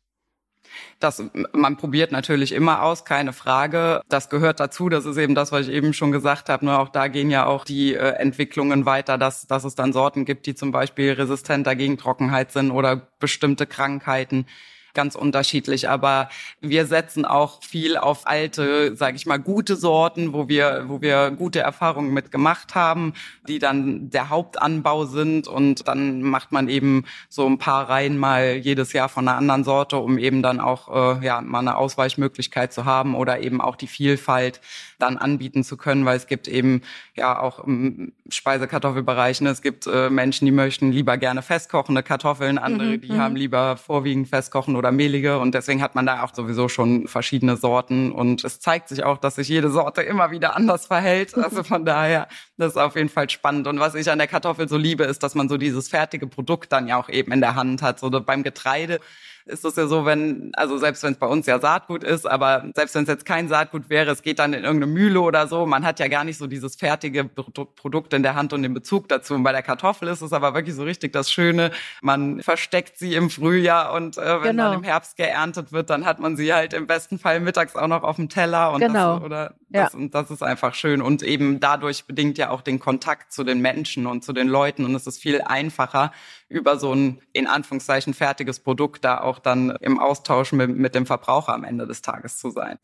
Das, 0.99 1.23
man 1.53 1.77
probiert 1.77 2.11
natürlich 2.11 2.53
immer 2.53 2.83
aus, 2.83 3.03
keine 3.03 3.33
Frage. 3.33 4.01
Das 4.07 4.29
gehört 4.29 4.59
dazu. 4.59 4.87
Das 4.87 5.05
ist 5.05 5.17
eben 5.17 5.35
das, 5.35 5.51
was 5.51 5.67
ich 5.67 5.73
eben 5.73 5.93
schon 5.93 6.11
gesagt 6.11 6.47
habe. 6.47 6.63
Nur 6.63 6.79
auch 6.79 6.89
da 6.89 7.07
gehen 7.07 7.29
ja 7.29 7.45
auch 7.45 7.65
die 7.65 7.93
äh, 7.93 8.11
Entwicklungen 8.13 8.85
weiter, 8.85 9.17
dass, 9.17 9.47
dass 9.47 9.63
es 9.63 9.75
dann 9.75 9.93
Sorten 9.93 10.25
gibt, 10.25 10.45
die 10.45 10.55
zum 10.55 10.71
Beispiel 10.71 11.11
resistenter 11.11 11.75
gegen 11.75 11.97
Trockenheit 11.97 12.51
sind 12.51 12.71
oder 12.71 13.07
bestimmte 13.19 13.65
Krankheiten 13.65 14.45
ganz 14.93 15.15
unterschiedlich. 15.15 15.89
Aber 15.89 16.29
wir 16.59 16.85
setzen 16.85 17.25
auch 17.25 17.63
viel 17.63 17.97
auf 17.97 18.27
alte, 18.27 18.95
sage 18.95 19.15
ich 19.15 19.25
mal, 19.25 19.37
gute 19.37 19.75
Sorten, 19.75 20.33
wo 20.33 20.47
wir, 20.47 20.85
wo 20.87 21.01
wir 21.01 21.31
gute 21.31 21.59
Erfahrungen 21.59 22.13
mit 22.13 22.31
gemacht 22.31 22.75
haben, 22.75 23.13
die 23.47 23.59
dann 23.59 24.09
der 24.09 24.29
Hauptanbau 24.29 25.05
sind. 25.05 25.47
Und 25.47 25.87
dann 25.87 26.21
macht 26.21 26.51
man 26.51 26.69
eben 26.69 27.05
so 27.29 27.47
ein 27.47 27.57
paar 27.57 27.89
Reihen 27.89 28.17
mal 28.17 28.55
jedes 28.55 28.93
Jahr 28.93 29.09
von 29.09 29.27
einer 29.27 29.37
anderen 29.37 29.63
Sorte, 29.63 29.97
um 29.97 30.17
eben 30.17 30.41
dann 30.41 30.59
auch 30.59 31.19
äh, 31.19 31.25
ja 31.25 31.41
mal 31.41 31.59
eine 31.59 31.77
Ausweichmöglichkeit 31.77 32.73
zu 32.73 32.85
haben 32.85 33.15
oder 33.15 33.39
eben 33.41 33.61
auch 33.61 33.75
die 33.75 33.87
Vielfalt 33.87 34.61
dann 35.01 35.17
anbieten 35.17 35.63
zu 35.63 35.77
können, 35.77 36.05
weil 36.05 36.17
es 36.17 36.27
gibt 36.27 36.47
eben 36.47 36.81
ja 37.15 37.39
auch 37.39 37.63
im 37.65 38.13
Speisekartoffelbereich, 38.29 39.41
ne, 39.41 39.49
es 39.49 39.61
gibt 39.61 39.87
äh, 39.87 40.09
Menschen, 40.09 40.45
die 40.45 40.51
möchten 40.51 40.91
lieber 40.91 41.17
gerne 41.17 41.41
festkochende 41.41 42.03
Kartoffeln, 42.03 42.57
andere, 42.57 42.97
mhm, 42.97 43.01
die 43.01 43.13
haben 43.13 43.33
mhm. 43.33 43.39
lieber 43.39 43.77
vorwiegend 43.77 44.29
festkochende 44.29 44.77
oder 44.77 44.91
mehlige 44.91 45.39
und 45.39 45.55
deswegen 45.55 45.81
hat 45.81 45.95
man 45.95 46.05
da 46.05 46.23
auch 46.23 46.33
sowieso 46.33 46.69
schon 46.69 47.07
verschiedene 47.07 47.57
Sorten 47.57 48.11
und 48.11 48.43
es 48.43 48.59
zeigt 48.59 48.89
sich 48.89 49.03
auch, 49.03 49.17
dass 49.17 49.35
sich 49.35 49.49
jede 49.49 49.69
Sorte 49.69 50.01
immer 50.01 50.31
wieder 50.31 50.55
anders 50.55 50.85
verhält. 50.85 51.35
Also 51.37 51.63
von 51.71 51.85
daher, 51.85 52.27
das 52.57 52.73
ist 52.73 52.77
auf 52.77 52.95
jeden 52.95 53.09
Fall 53.09 53.29
spannend. 53.29 53.67
Und 53.67 53.79
was 53.79 53.95
ich 53.95 54.09
an 54.09 54.19
der 54.19 54.27
Kartoffel 54.27 54.67
so 54.67 54.77
liebe, 54.77 55.03
ist, 55.03 55.23
dass 55.23 55.35
man 55.35 55.49
so 55.49 55.57
dieses 55.57 55.89
fertige 55.89 56.27
Produkt 56.27 56.71
dann 56.71 56.87
ja 56.87 56.97
auch 56.97 57.09
eben 57.09 57.31
in 57.31 57.41
der 57.41 57.55
Hand 57.55 57.81
hat. 57.81 57.99
So 57.99 58.09
beim 58.09 58.43
Getreide 58.43 58.99
ist 59.45 59.65
es 59.65 59.75
ja 59.75 59.87
so, 59.87 60.05
wenn, 60.05 60.51
also 60.55 60.77
selbst 60.77 61.03
wenn 61.03 61.13
es 61.13 61.19
bei 61.19 61.27
uns 61.27 61.45
ja 61.45 61.59
Saatgut 61.59 62.03
ist, 62.03 62.25
aber 62.25 62.65
selbst 62.75 62.95
wenn 62.95 63.03
es 63.03 63.09
jetzt 63.09 63.25
kein 63.25 63.47
Saatgut 63.47 63.89
wäre, 63.89 64.11
es 64.11 64.21
geht 64.21 64.39
dann 64.39 64.53
in 64.53 64.63
irgendeine 64.63 64.91
Mühle 64.91 65.21
oder 65.21 65.47
so, 65.47 65.65
man 65.65 65.85
hat 65.85 65.99
ja 65.99 66.07
gar 66.07 66.23
nicht 66.23 66.37
so 66.37 66.47
dieses 66.47 66.75
fertige 66.75 67.25
Produkt 67.25 68.13
in 68.13 68.23
der 68.23 68.35
Hand 68.35 68.53
und 68.53 68.63
den 68.63 68.73
Bezug 68.73 69.09
dazu. 69.09 69.33
Und 69.33 69.43
bei 69.43 69.51
der 69.51 69.63
Kartoffel 69.63 70.07
ist 70.07 70.21
es 70.21 70.33
aber 70.33 70.53
wirklich 70.53 70.75
so 70.75 70.83
richtig 70.83 71.13
das 71.13 71.31
Schöne, 71.31 71.71
man 72.01 72.41
versteckt 72.41 72.97
sie 72.97 73.15
im 73.15 73.29
Frühjahr 73.29 73.93
und 73.93 74.17
äh, 74.17 74.41
wenn 74.41 74.57
genau. 74.57 74.71
dann 74.71 74.79
im 74.79 74.83
Herbst 74.83 75.17
geerntet 75.17 75.71
wird, 75.71 75.89
dann 75.89 76.05
hat 76.05 76.19
man 76.19 76.37
sie 76.37 76.53
halt 76.53 76.73
im 76.73 76.87
besten 76.87 77.19
Fall 77.19 77.39
mittags 77.39 77.75
auch 77.75 77.87
noch 77.87 78.03
auf 78.03 78.15
dem 78.15 78.29
Teller 78.29 78.71
und 78.71 78.81
genau. 78.81 79.15
das, 79.15 79.23
oder 79.23 79.55
das, 79.69 79.93
ja. 79.93 79.99
und 79.99 80.13
das 80.13 80.31
ist 80.31 80.43
einfach 80.43 80.73
schön 80.73 81.01
und 81.01 81.23
eben 81.23 81.59
dadurch 81.59 82.05
bedingt 82.05 82.37
ja 82.37 82.49
auch 82.49 82.61
den 82.61 82.79
Kontakt 82.79 83.31
zu 83.31 83.43
den 83.43 83.61
Menschen 83.61 84.05
und 84.05 84.23
zu 84.23 84.33
den 84.33 84.47
Leuten 84.47 84.85
und 84.85 84.95
es 84.95 85.07
ist 85.07 85.21
viel 85.21 85.41
einfacher 85.41 86.11
über 86.51 86.77
so 86.77 86.93
ein 86.93 87.21
in 87.33 87.47
Anführungszeichen 87.47 88.13
fertiges 88.13 88.59
Produkt 88.59 89.03
da 89.05 89.21
auch 89.21 89.39
dann 89.39 89.71
im 89.79 89.99
Austausch 89.99 90.51
mit, 90.51 90.69
mit 90.69 90.93
dem 90.93 91.05
Verbraucher 91.05 91.53
am 91.53 91.63
Ende 91.63 91.87
des 91.87 92.01
Tages 92.01 92.37
zu 92.37 92.49
sein. 92.49 92.77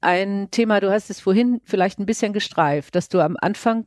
Ein 0.00 0.48
Thema, 0.50 0.80
du 0.80 0.90
hast 0.90 1.10
es 1.10 1.20
vorhin 1.20 1.60
vielleicht 1.64 1.98
ein 1.98 2.06
bisschen 2.06 2.32
gestreift, 2.32 2.94
dass 2.94 3.08
du 3.08 3.20
am 3.20 3.36
Anfang 3.40 3.86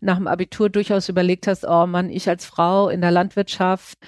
nach 0.00 0.16
dem 0.16 0.26
Abitur 0.26 0.70
durchaus 0.70 1.08
überlegt 1.08 1.46
hast, 1.46 1.66
oh 1.66 1.86
Mann, 1.86 2.10
ich 2.10 2.28
als 2.28 2.44
Frau 2.44 2.88
in 2.88 3.00
der 3.00 3.10
Landwirtschaft, 3.10 3.98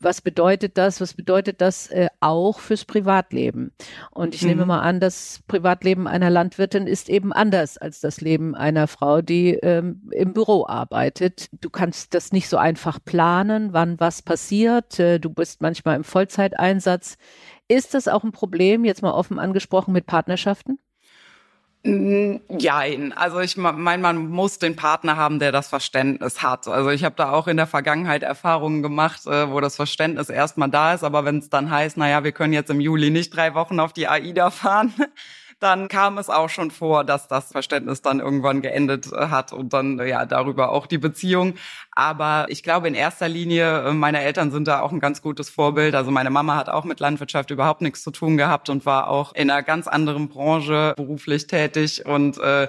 was 0.00 0.20
bedeutet 0.20 0.78
das? 0.78 1.00
Was 1.00 1.14
bedeutet 1.14 1.60
das 1.60 1.88
äh, 1.88 2.08
auch 2.20 2.60
fürs 2.60 2.84
Privatleben? 2.84 3.72
Und 4.10 4.34
ich 4.34 4.42
mhm. 4.42 4.48
nehme 4.48 4.66
mal 4.66 4.80
an, 4.80 5.00
das 5.00 5.40
Privatleben 5.46 6.06
einer 6.06 6.30
Landwirtin 6.30 6.86
ist 6.86 7.08
eben 7.08 7.32
anders 7.32 7.78
als 7.78 8.00
das 8.00 8.20
Leben 8.20 8.54
einer 8.54 8.86
Frau, 8.86 9.22
die 9.22 9.54
ähm, 9.54 10.02
im 10.10 10.32
Büro 10.32 10.66
arbeitet. 10.66 11.48
Du 11.52 11.70
kannst 11.70 12.14
das 12.14 12.32
nicht 12.32 12.48
so 12.48 12.56
einfach 12.56 12.98
planen, 13.04 13.72
wann 13.72 14.00
was 14.00 14.22
passiert. 14.22 14.98
Äh, 14.98 15.18
du 15.18 15.30
bist 15.30 15.62
manchmal 15.62 15.96
im 15.96 16.04
Vollzeiteinsatz. 16.04 17.16
Ist 17.68 17.94
das 17.94 18.06
auch 18.06 18.22
ein 18.22 18.32
Problem, 18.32 18.84
jetzt 18.84 19.02
mal 19.02 19.12
offen 19.12 19.38
angesprochen, 19.38 19.92
mit 19.92 20.06
Partnerschaften? 20.06 20.78
Jein. 22.58 23.12
Also 23.12 23.38
ich 23.38 23.56
meine, 23.56 24.02
man 24.02 24.28
muss 24.28 24.58
den 24.58 24.74
Partner 24.74 25.16
haben, 25.16 25.38
der 25.38 25.52
das 25.52 25.68
Verständnis 25.68 26.42
hat. 26.42 26.66
Also 26.66 26.90
ich 26.90 27.04
habe 27.04 27.14
da 27.16 27.30
auch 27.30 27.46
in 27.46 27.56
der 27.56 27.66
Vergangenheit 27.66 28.22
Erfahrungen 28.22 28.82
gemacht, 28.82 29.26
äh, 29.26 29.50
wo 29.50 29.60
das 29.60 29.76
Verständnis 29.76 30.28
erstmal 30.28 30.68
da 30.68 30.94
ist, 30.94 31.04
aber 31.04 31.24
wenn 31.24 31.38
es 31.38 31.48
dann 31.48 31.70
heißt, 31.70 31.96
naja, 31.96 32.24
wir 32.24 32.32
können 32.32 32.52
jetzt 32.52 32.70
im 32.70 32.80
Juli 32.80 33.10
nicht 33.10 33.34
drei 33.34 33.54
Wochen 33.54 33.78
auf 33.78 33.92
die 33.92 34.08
AIDA 34.08 34.50
fahren, 34.50 34.92
dann 35.58 35.88
kam 35.88 36.18
es 36.18 36.28
auch 36.28 36.48
schon 36.50 36.70
vor, 36.70 37.04
dass 37.04 37.28
das 37.28 37.52
Verständnis 37.52 38.02
dann 38.02 38.20
irgendwann 38.20 38.60
geendet 38.60 39.10
äh, 39.12 39.28
hat 39.28 39.52
und 39.52 39.72
dann 39.72 39.98
ja 40.06 40.26
darüber 40.26 40.70
auch 40.70 40.86
die 40.86 40.98
Beziehung. 40.98 41.54
Aber 41.92 42.46
ich 42.48 42.62
glaube 42.62 42.88
in 42.88 42.94
erster 42.94 43.28
Linie, 43.28 43.88
äh, 43.88 43.92
meine 43.92 44.20
Eltern 44.20 44.50
sind 44.50 44.68
da 44.68 44.80
auch 44.80 44.92
ein 44.92 45.00
ganz 45.00 45.22
gutes 45.22 45.48
Vorbild. 45.48 45.94
Also 45.94 46.10
meine 46.10 46.30
Mama 46.30 46.56
hat 46.56 46.68
auch 46.68 46.84
mit 46.84 47.00
Landwirtschaft 47.00 47.50
überhaupt 47.50 47.80
nichts 47.80 48.02
zu 48.02 48.10
tun 48.10 48.36
gehabt 48.36 48.68
und 48.68 48.84
war 48.84 49.08
auch 49.08 49.34
in 49.34 49.50
einer 49.50 49.62
ganz 49.62 49.86
anderen 49.86 50.28
Branche 50.28 50.92
beruflich 50.96 51.46
tätig 51.46 52.04
und 52.04 52.38
äh, 52.38 52.68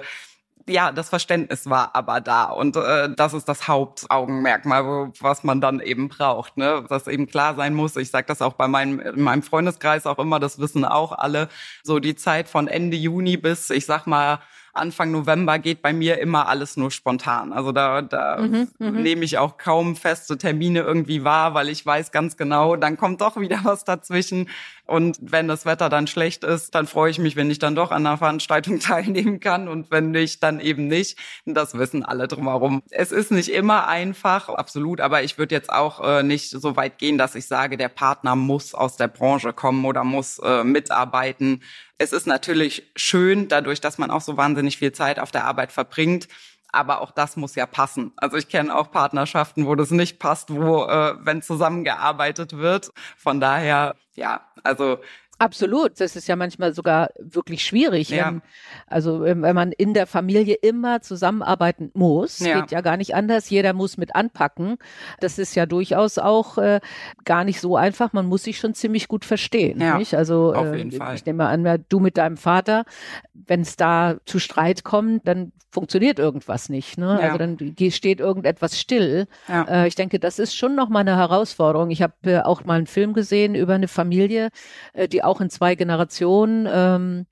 ja, 0.68 0.92
das 0.92 1.08
Verständnis 1.08 1.68
war 1.68 1.94
aber 1.94 2.20
da 2.20 2.44
und 2.44 2.76
äh, 2.76 3.08
das 3.14 3.34
ist 3.34 3.48
das 3.48 3.68
Hauptaugenmerkmal, 3.68 5.12
was 5.20 5.44
man 5.44 5.60
dann 5.60 5.80
eben 5.80 6.08
braucht, 6.08 6.56
ne? 6.56 6.84
Dass 6.88 7.06
eben 7.06 7.26
klar 7.26 7.54
sein 7.54 7.74
muss. 7.74 7.96
Ich 7.96 8.10
sage 8.10 8.26
das 8.26 8.42
auch 8.42 8.54
bei 8.54 8.68
meinem 8.68 9.00
in 9.00 9.22
meinem 9.22 9.42
Freundeskreis 9.42 10.06
auch 10.06 10.18
immer, 10.18 10.38
das 10.40 10.58
wissen 10.58 10.84
auch 10.84 11.12
alle. 11.12 11.48
So 11.82 11.98
die 11.98 12.16
Zeit 12.16 12.48
von 12.48 12.68
Ende 12.68 12.96
Juni 12.96 13.36
bis 13.36 13.70
ich 13.70 13.86
sag 13.86 14.06
mal 14.06 14.40
Anfang 14.78 15.10
November 15.10 15.58
geht 15.58 15.82
bei 15.82 15.92
mir 15.92 16.18
immer 16.18 16.48
alles 16.48 16.76
nur 16.76 16.90
spontan. 16.90 17.52
Also 17.52 17.72
da, 17.72 18.02
da 18.02 18.38
mhm, 18.38 18.68
mhm, 18.78 19.02
nehme 19.02 19.24
ich 19.24 19.38
auch 19.38 19.58
kaum 19.58 19.96
feste 19.96 20.38
Termine 20.38 20.80
irgendwie 20.80 21.24
wahr, 21.24 21.54
weil 21.54 21.68
ich 21.68 21.84
weiß 21.84 22.12
ganz 22.12 22.36
genau, 22.36 22.76
dann 22.76 22.96
kommt 22.96 23.20
doch 23.20 23.38
wieder 23.38 23.60
was 23.64 23.84
dazwischen. 23.84 24.48
Und 24.86 25.18
wenn 25.20 25.48
das 25.48 25.66
Wetter 25.66 25.90
dann 25.90 26.06
schlecht 26.06 26.44
ist, 26.44 26.74
dann 26.74 26.86
freue 26.86 27.10
ich 27.10 27.18
mich, 27.18 27.36
wenn 27.36 27.50
ich 27.50 27.58
dann 27.58 27.74
doch 27.74 27.90
an 27.90 28.06
einer 28.06 28.16
Veranstaltung 28.16 28.80
teilnehmen 28.80 29.38
kann 29.38 29.68
und 29.68 29.90
wenn 29.90 30.12
nicht, 30.12 30.42
dann 30.42 30.60
eben 30.60 30.86
nicht. 30.86 31.18
Das 31.44 31.76
wissen 31.76 32.04
alle 32.04 32.26
drumherum. 32.26 32.82
Es 32.90 33.12
ist 33.12 33.30
nicht 33.30 33.50
immer 33.50 33.86
einfach, 33.86 34.48
absolut, 34.48 35.00
aber 35.00 35.22
ich 35.22 35.36
würde 35.36 35.54
jetzt 35.54 35.70
auch 35.70 36.00
äh, 36.02 36.22
nicht 36.22 36.50
so 36.50 36.76
weit 36.76 36.98
gehen, 36.98 37.18
dass 37.18 37.34
ich 37.34 37.46
sage, 37.46 37.76
der 37.76 37.90
Partner 37.90 38.34
muss 38.34 38.74
aus 38.74 38.96
der 38.96 39.08
Branche 39.08 39.52
kommen 39.52 39.84
oder 39.84 40.04
muss 40.04 40.38
äh, 40.38 40.64
mitarbeiten. 40.64 41.62
Es 41.98 42.12
ist 42.12 42.26
natürlich 42.26 42.84
schön, 42.94 43.48
dadurch, 43.48 43.80
dass 43.80 43.98
man 43.98 44.10
auch 44.12 44.20
so 44.20 44.36
wahnsinnig 44.36 44.78
viel 44.78 44.92
Zeit 44.92 45.18
auf 45.18 45.32
der 45.32 45.44
Arbeit 45.44 45.72
verbringt, 45.72 46.28
aber 46.70 47.00
auch 47.00 47.10
das 47.10 47.36
muss 47.36 47.56
ja 47.56 47.66
passen. 47.66 48.12
Also 48.16 48.36
ich 48.36 48.48
kenne 48.48 48.74
auch 48.74 48.92
Partnerschaften, 48.92 49.66
wo 49.66 49.74
das 49.74 49.90
nicht 49.90 50.18
passt, 50.18 50.54
wo 50.54 50.84
äh, 50.84 51.16
wenn 51.20 51.42
zusammengearbeitet 51.42 52.56
wird. 52.56 52.92
Von 53.16 53.40
daher, 53.40 53.96
ja, 54.14 54.42
also 54.62 55.00
Absolut, 55.38 56.00
das 56.00 56.16
ist 56.16 56.26
ja 56.26 56.34
manchmal 56.34 56.72
sogar 56.74 57.10
wirklich 57.18 57.64
schwierig. 57.64 58.10
Ja. 58.10 58.26
Wenn, 58.26 58.42
also 58.88 59.20
wenn 59.20 59.40
man 59.40 59.70
in 59.70 59.94
der 59.94 60.08
Familie 60.08 60.54
immer 60.54 61.00
zusammenarbeiten 61.00 61.90
muss, 61.94 62.40
ja. 62.40 62.60
geht 62.60 62.72
ja 62.72 62.80
gar 62.80 62.96
nicht 62.96 63.14
anders. 63.14 63.48
Jeder 63.48 63.72
muss 63.72 63.96
mit 63.96 64.16
anpacken. 64.16 64.78
Das 65.20 65.38
ist 65.38 65.54
ja 65.54 65.66
durchaus 65.66 66.18
auch 66.18 66.58
äh, 66.58 66.80
gar 67.24 67.44
nicht 67.44 67.60
so 67.60 67.76
einfach. 67.76 68.12
Man 68.12 68.26
muss 68.26 68.42
sich 68.42 68.58
schon 68.58 68.74
ziemlich 68.74 69.06
gut 69.06 69.24
verstehen. 69.24 69.80
Ja, 69.80 69.98
nicht? 69.98 70.14
Also 70.14 70.52
auf 70.54 70.74
jeden 70.74 70.92
äh, 70.92 70.96
Fall. 70.96 71.14
ich 71.14 71.24
nehme 71.24 71.46
an, 71.46 71.84
du 71.88 72.00
mit 72.00 72.16
deinem 72.16 72.36
Vater, 72.36 72.84
wenn 73.32 73.60
es 73.60 73.76
da 73.76 74.16
zu 74.26 74.40
Streit 74.40 74.82
kommt, 74.82 75.28
dann 75.28 75.52
funktioniert 75.70 76.18
irgendwas 76.18 76.68
nicht. 76.68 76.98
Ne? 76.98 77.18
Ja. 77.20 77.26
Also 77.28 77.38
dann 77.38 77.56
steht 77.90 78.20
irgendetwas 78.20 78.80
still. 78.80 79.26
Ja. 79.48 79.62
Äh, 79.64 79.88
ich 79.88 79.94
denke, 79.94 80.18
das 80.18 80.38
ist 80.38 80.56
schon 80.56 80.74
noch 80.74 80.88
mal 80.88 81.00
eine 81.00 81.16
Herausforderung. 81.16 81.90
Ich 81.90 82.02
habe 82.02 82.14
äh, 82.24 82.40
auch 82.40 82.64
mal 82.64 82.78
einen 82.78 82.86
Film 82.86 83.12
gesehen 83.12 83.54
über 83.54 83.74
eine 83.74 83.88
Familie, 83.88 84.48
äh, 84.94 85.08
die 85.08 85.22
auch 85.28 85.40
in 85.40 85.50
zwei 85.50 85.74
Generationen 85.74 86.68
ähm, 86.70 87.26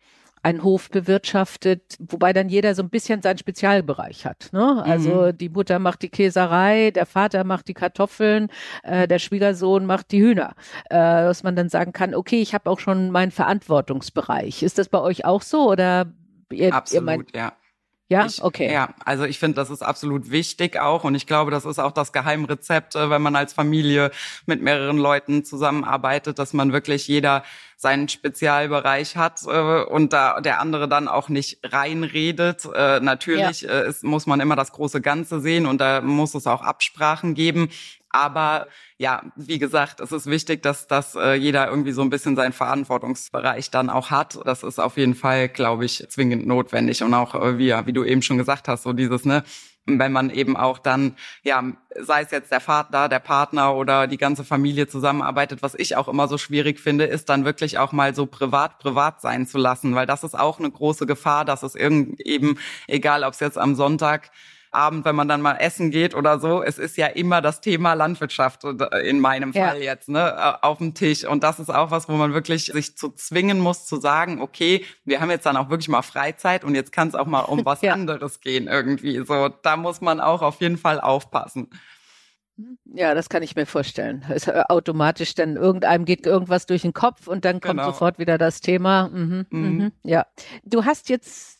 einen 0.47 0.63
Hof 0.63 0.91
bewirtschaftet, 0.91 1.97
wobei 1.99 2.33
dann 2.33 2.49
jeder 2.49 2.77
so 2.77 2.83
ein 2.85 2.89
bisschen 2.89 3.21
seinen 3.21 3.39
Spezialbereich 3.39 4.25
hat. 4.27 4.49
Ne? 4.53 4.81
Also 4.85 5.27
mhm. 5.27 5.39
die 5.39 5.49
Mutter 5.49 5.81
macht 5.81 6.03
die 6.03 6.09
Käserei, 6.09 6.93
der 6.93 7.05
Vater 7.05 7.43
macht 7.43 7.67
die 7.67 7.75
Kartoffeln, 7.75 8.49
äh, 8.85 9.09
der 9.09 9.19
Schwiegersohn 9.19 9.87
macht 9.87 10.13
die 10.13 10.21
Hühner. 10.21 10.55
Äh, 10.89 10.95
dass 10.99 11.43
man 11.43 11.57
dann 11.57 11.69
sagen 11.69 11.93
kann, 11.93 12.15
okay, 12.15 12.41
ich 12.41 12.55
habe 12.55 12.71
auch 12.71 12.79
schon 12.79 13.11
meinen 13.11 13.33
Verantwortungsbereich. 13.33 14.63
Ist 14.63 14.79
das 14.79 14.89
bei 14.89 15.01
euch 15.01 15.25
auch 15.25 15.43
so 15.43 15.69
oder 15.69 16.13
ihr, 16.53 16.73
Absolut, 16.73 17.03
ihr 17.03 17.05
meint, 17.05 17.37
ja. 17.37 17.53
Ja, 18.09 18.25
ich, 18.25 18.41
okay. 18.41 18.73
Ja, 18.73 18.95
also 19.05 19.25
ich 19.25 19.41
finde, 19.41 19.57
das 19.57 19.69
ist 19.69 19.83
absolut 19.83 20.31
wichtig 20.31 20.79
auch 20.79 21.03
und 21.03 21.17
ich 21.17 21.27
glaube, 21.27 21.51
das 21.51 21.65
ist 21.65 21.81
auch 21.81 21.91
das 21.91 22.13
Geheimrezept, 22.13 22.95
äh, 22.95 23.11
wenn 23.11 23.21
man 23.21 23.35
als 23.35 23.53
Familie 23.53 24.13
mit 24.47 24.63
mehreren 24.63 24.97
Leuten 24.97 25.45
zusammenarbeitet, 25.45 26.39
dass 26.39 26.53
man 26.53 26.73
wirklich 26.73 27.09
jeder 27.09 27.43
seinen 27.77 28.09
Spezialbereich 28.09 29.17
hat 29.17 29.43
äh, 29.47 29.83
und 29.83 30.13
da 30.13 30.41
der 30.41 30.61
andere 30.61 30.89
dann 30.89 31.09
auch 31.09 31.29
nicht 31.29 31.59
reinredet. 31.65 32.69
Äh, 32.73 33.01
natürlich 33.01 33.63
ja. 33.63 33.71
äh, 33.71 33.89
ist, 33.89 34.05
muss 34.05 34.27
man 34.27 34.39
immer 34.39 34.55
das 34.55 34.71
große 34.71 35.01
Ganze 35.01 35.41
sehen 35.41 35.67
und 35.67 35.81
da 35.81 36.01
muss 36.01 36.37
es 36.37 36.47
auch 36.47 36.63
Absprachen 36.63 37.35
geben. 37.35 37.71
Aber 38.17 38.67
ja, 38.97 39.23
wie 39.37 39.59
gesagt, 39.59 40.01
es 40.01 40.11
ist 40.11 40.27
wichtig, 40.27 40.63
dass, 40.63 40.87
dass 40.87 41.15
äh, 41.17 41.35
jeder 41.35 41.69
irgendwie 41.69 41.93
so 41.93 42.01
ein 42.01 42.09
bisschen 42.09 42.35
seinen 42.35 42.55
Verantwortungsbereich 42.55 43.71
dann 43.71 43.91
auch 43.91 44.11
hat. 44.11 44.39
Das 44.47 44.63
ist 44.63 44.79
auf 44.79 44.97
jeden 44.97 45.15
Fall, 45.15 45.49
glaube 45.49 45.85
ich, 45.85 46.03
zwingend 46.09 46.47
notwendig. 46.47 47.03
Und 47.03 47.13
auch, 47.13 47.35
äh, 47.35 47.59
wie, 47.59 47.75
wie 47.85 47.93
du 47.93 48.05
eben 48.05 48.23
schon 48.23 48.39
gesagt 48.39 48.69
hast, 48.69 48.85
so 48.85 48.95
dieses, 48.95 49.27
ne, 49.27 49.45
wenn 49.85 50.13
man 50.13 50.31
eben 50.31 50.57
auch 50.57 50.79
dann, 50.79 51.15
ja, 51.43 51.63
sei 51.95 52.23
es 52.23 52.31
jetzt 52.31 52.51
der 52.51 52.61
Vater, 52.61 53.11
der 53.11 53.19
Partner 53.19 53.75
oder 53.75 54.07
die 54.07 54.17
ganze 54.17 54.45
Familie 54.45 54.89
zusammenarbeitet, 54.89 55.63
was 55.63 55.75
ich 55.75 55.95
auch 55.95 56.09
immer 56.09 56.27
so 56.27 56.39
schwierig 56.39 56.81
finde, 56.81 57.05
ist 57.05 57.29
dann 57.29 57.45
wirklich 57.45 57.79
auch 57.79 57.93
mal 57.93 58.15
so 58.15 58.25
privat, 58.25 58.79
privat 58.79 59.21
sein 59.21 59.47
zu 59.47 59.59
lassen, 59.59 59.95
weil 59.95 60.07
das 60.07 60.25
ist 60.25 60.39
auch 60.39 60.59
eine 60.59 60.71
große 60.71 61.05
Gefahr, 61.07 61.45
dass 61.45 61.63
es 61.63 61.75
irgend 61.75 62.19
eben, 62.23 62.59
egal 62.89 63.25
ob 63.25 63.35
es 63.35 63.41
jetzt 63.41 63.59
am 63.59 63.75
Sonntag 63.75 64.31
Abend, 64.71 65.05
wenn 65.05 65.17
man 65.17 65.29
dann 65.29 65.41
mal 65.41 65.57
essen 65.57 65.91
geht 65.91 66.15
oder 66.15 66.39
so, 66.39 66.63
es 66.63 66.79
ist 66.79 66.97
ja 66.97 67.07
immer 67.07 67.41
das 67.41 67.61
Thema 67.61 67.95
Landwirtschaft 67.95 68.65
äh, 68.65 69.09
in 69.09 69.21
meinem 69.21 69.53
Fall 69.53 69.79
ja. 69.79 69.93
jetzt, 69.93 70.09
ne, 70.09 70.35
äh, 70.37 70.65
auf 70.67 70.79
dem 70.79 70.95
Tisch. 70.95 71.25
Und 71.25 71.43
das 71.43 71.59
ist 71.59 71.71
auch 71.71 71.91
was, 71.91 72.09
wo 72.09 72.13
man 72.15 72.35
wirklich 72.35 72.67
sich 72.67 72.97
zu 72.97 73.11
zwingen 73.11 73.61
muss, 73.61 73.87
zu 73.87 73.97
sagen, 74.01 74.41
okay, 74.41 74.85
wir 75.05 75.21
haben 75.21 75.31
jetzt 75.31 75.47
dann 75.47 75.57
auch 75.57 75.71
wirklich 75.71 75.89
mal 75.89 76.03
Freizeit 76.03 76.65
und 76.65 76.75
jetzt 76.75 76.93
kann 76.93 77.09
es 77.09 77.15
auch 77.15 77.27
mal 77.27 77.41
um 77.41 77.65
was 77.65 77.83
ja. 77.83 77.93
anderes 77.93 78.41
gehen 78.41 78.69
irgendwie. 78.69 79.25
So, 79.25 79.49
da 79.49 79.77
muss 79.77 80.01
man 80.01 80.21
auch 80.21 80.43
auf 80.43 80.61
jeden 80.61 80.79
Fall 80.79 81.01
aufpassen. 81.01 81.71
Ja, 82.87 83.15
das 83.15 83.29
kann 83.29 83.43
ich 83.43 83.55
mir 83.55 83.67
vorstellen. 83.67 84.25
Es, 84.31 84.49
äh, 84.49 84.63
automatisch, 84.69 85.35
denn 85.35 85.57
irgendeinem 85.57 86.07
geht 86.07 86.27
irgendwas 86.27 86.65
durch 86.67 86.83
den 86.83 86.95
Kopf 86.95 87.27
und 87.27 87.45
dann 87.45 87.61
kommt 87.61 87.79
genau. 87.79 87.91
sofort 87.91 88.19
wieder 88.19 88.39
das 88.39 88.61
Thema. 88.61 89.09
Mhm, 89.09 89.47
mhm. 89.51 89.61
Mhm. 89.61 89.93
Ja. 90.05 90.27
Du 90.65 90.85
hast 90.85 91.11
jetzt 91.11 91.56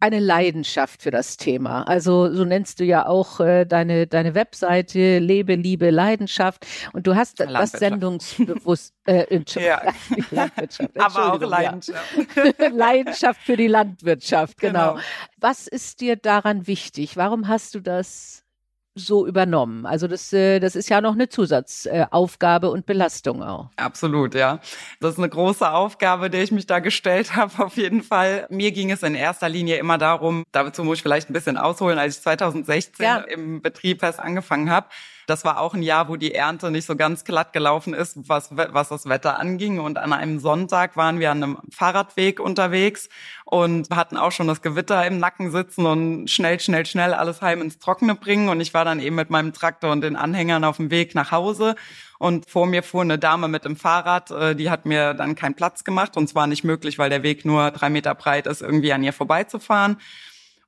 eine 0.00 0.18
Leidenschaft 0.18 1.02
für 1.02 1.10
das 1.10 1.36
Thema. 1.36 1.82
Also 1.82 2.32
so 2.32 2.44
nennst 2.44 2.80
du 2.80 2.84
ja 2.84 3.06
auch 3.06 3.40
äh, 3.40 3.66
deine 3.66 4.06
deine 4.06 4.34
Webseite 4.34 5.18
Lebe 5.18 5.54
Liebe 5.54 5.90
Leidenschaft 5.90 6.66
und 6.92 7.06
du 7.06 7.14
hast 7.14 7.40
das 7.40 7.72
Sendungsbewusst 7.72 8.94
äh, 9.06 9.40
ja. 9.56 9.82
Landwirtschaft. 10.30 11.00
Aber 11.00 11.34
auch 11.34 11.40
Leidenschaft. 11.40 12.16
Ja. 12.34 12.68
Leidenschaft 12.72 13.42
für 13.42 13.56
die 13.56 13.66
Landwirtschaft, 13.66 14.58
genau. 14.58 14.94
genau. 14.94 15.04
Was 15.38 15.66
ist 15.66 16.00
dir 16.00 16.16
daran 16.16 16.66
wichtig? 16.66 17.16
Warum 17.16 17.48
hast 17.48 17.74
du 17.74 17.80
das 17.80 18.44
so 18.94 19.26
übernommen. 19.26 19.86
Also 19.86 20.08
das, 20.08 20.32
äh, 20.32 20.58
das 20.58 20.74
ist 20.74 20.88
ja 20.88 21.00
noch 21.00 21.12
eine 21.12 21.28
Zusatzaufgabe 21.28 22.70
und 22.70 22.86
Belastung 22.86 23.42
auch. 23.42 23.70
Absolut, 23.76 24.34
ja. 24.34 24.60
Das 25.00 25.12
ist 25.12 25.18
eine 25.18 25.28
große 25.28 25.70
Aufgabe, 25.70 26.28
der 26.28 26.42
ich 26.42 26.50
mich 26.50 26.66
da 26.66 26.80
gestellt 26.80 27.34
habe, 27.36 27.64
auf 27.64 27.76
jeden 27.76 28.02
Fall. 28.02 28.46
Mir 28.50 28.72
ging 28.72 28.90
es 28.90 29.02
in 29.02 29.14
erster 29.14 29.48
Linie 29.48 29.76
immer 29.76 29.98
darum, 29.98 30.44
dazu 30.52 30.84
muss 30.84 30.98
ich 30.98 31.02
vielleicht 31.02 31.30
ein 31.30 31.32
bisschen 31.32 31.56
ausholen, 31.56 31.98
als 31.98 32.16
ich 32.16 32.22
2016 32.22 33.04
ja. 33.04 33.18
im 33.18 33.62
Betrieb 33.62 34.02
erst 34.02 34.20
angefangen 34.20 34.70
habe, 34.70 34.88
das 35.30 35.44
war 35.44 35.60
auch 35.60 35.74
ein 35.74 35.82
Jahr, 35.82 36.08
wo 36.08 36.16
die 36.16 36.34
Ernte 36.34 36.70
nicht 36.70 36.84
so 36.84 36.96
ganz 36.96 37.24
glatt 37.24 37.52
gelaufen 37.52 37.94
ist, 37.94 38.28
was, 38.28 38.50
was 38.54 38.88
das 38.88 39.08
Wetter 39.08 39.38
anging. 39.38 39.78
Und 39.78 39.96
an 39.96 40.12
einem 40.12 40.40
Sonntag 40.40 40.96
waren 40.96 41.20
wir 41.20 41.30
an 41.30 41.42
einem 41.42 41.58
Fahrradweg 41.70 42.40
unterwegs 42.40 43.08
und 43.44 43.88
hatten 43.90 44.16
auch 44.16 44.32
schon 44.32 44.48
das 44.48 44.60
Gewitter 44.60 45.06
im 45.06 45.18
Nacken 45.18 45.52
sitzen 45.52 45.86
und 45.86 46.28
schnell, 46.28 46.58
schnell, 46.60 46.84
schnell 46.84 47.14
alles 47.14 47.40
heim 47.40 47.62
ins 47.62 47.78
Trockene 47.78 48.16
bringen. 48.16 48.48
Und 48.48 48.60
ich 48.60 48.74
war 48.74 48.84
dann 48.84 49.00
eben 49.00 49.16
mit 49.16 49.30
meinem 49.30 49.52
Traktor 49.52 49.92
und 49.92 50.00
den 50.02 50.16
Anhängern 50.16 50.64
auf 50.64 50.76
dem 50.76 50.90
Weg 50.90 51.14
nach 51.14 51.30
Hause. 51.30 51.76
Und 52.18 52.50
vor 52.50 52.66
mir 52.66 52.82
fuhr 52.82 53.02
eine 53.02 53.18
Dame 53.18 53.48
mit 53.48 53.64
dem 53.64 53.76
Fahrrad, 53.76 54.30
äh, 54.30 54.54
die 54.54 54.68
hat 54.68 54.84
mir 54.84 55.14
dann 55.14 55.36
keinen 55.36 55.54
Platz 55.54 55.84
gemacht. 55.84 56.16
Und 56.16 56.28
zwar 56.28 56.48
nicht 56.48 56.64
möglich, 56.64 56.98
weil 56.98 57.08
der 57.08 57.22
Weg 57.22 57.44
nur 57.44 57.70
drei 57.70 57.88
Meter 57.88 58.14
breit 58.14 58.46
ist, 58.46 58.62
irgendwie 58.62 58.92
an 58.92 59.02
ihr 59.02 59.12
vorbeizufahren. 59.12 59.96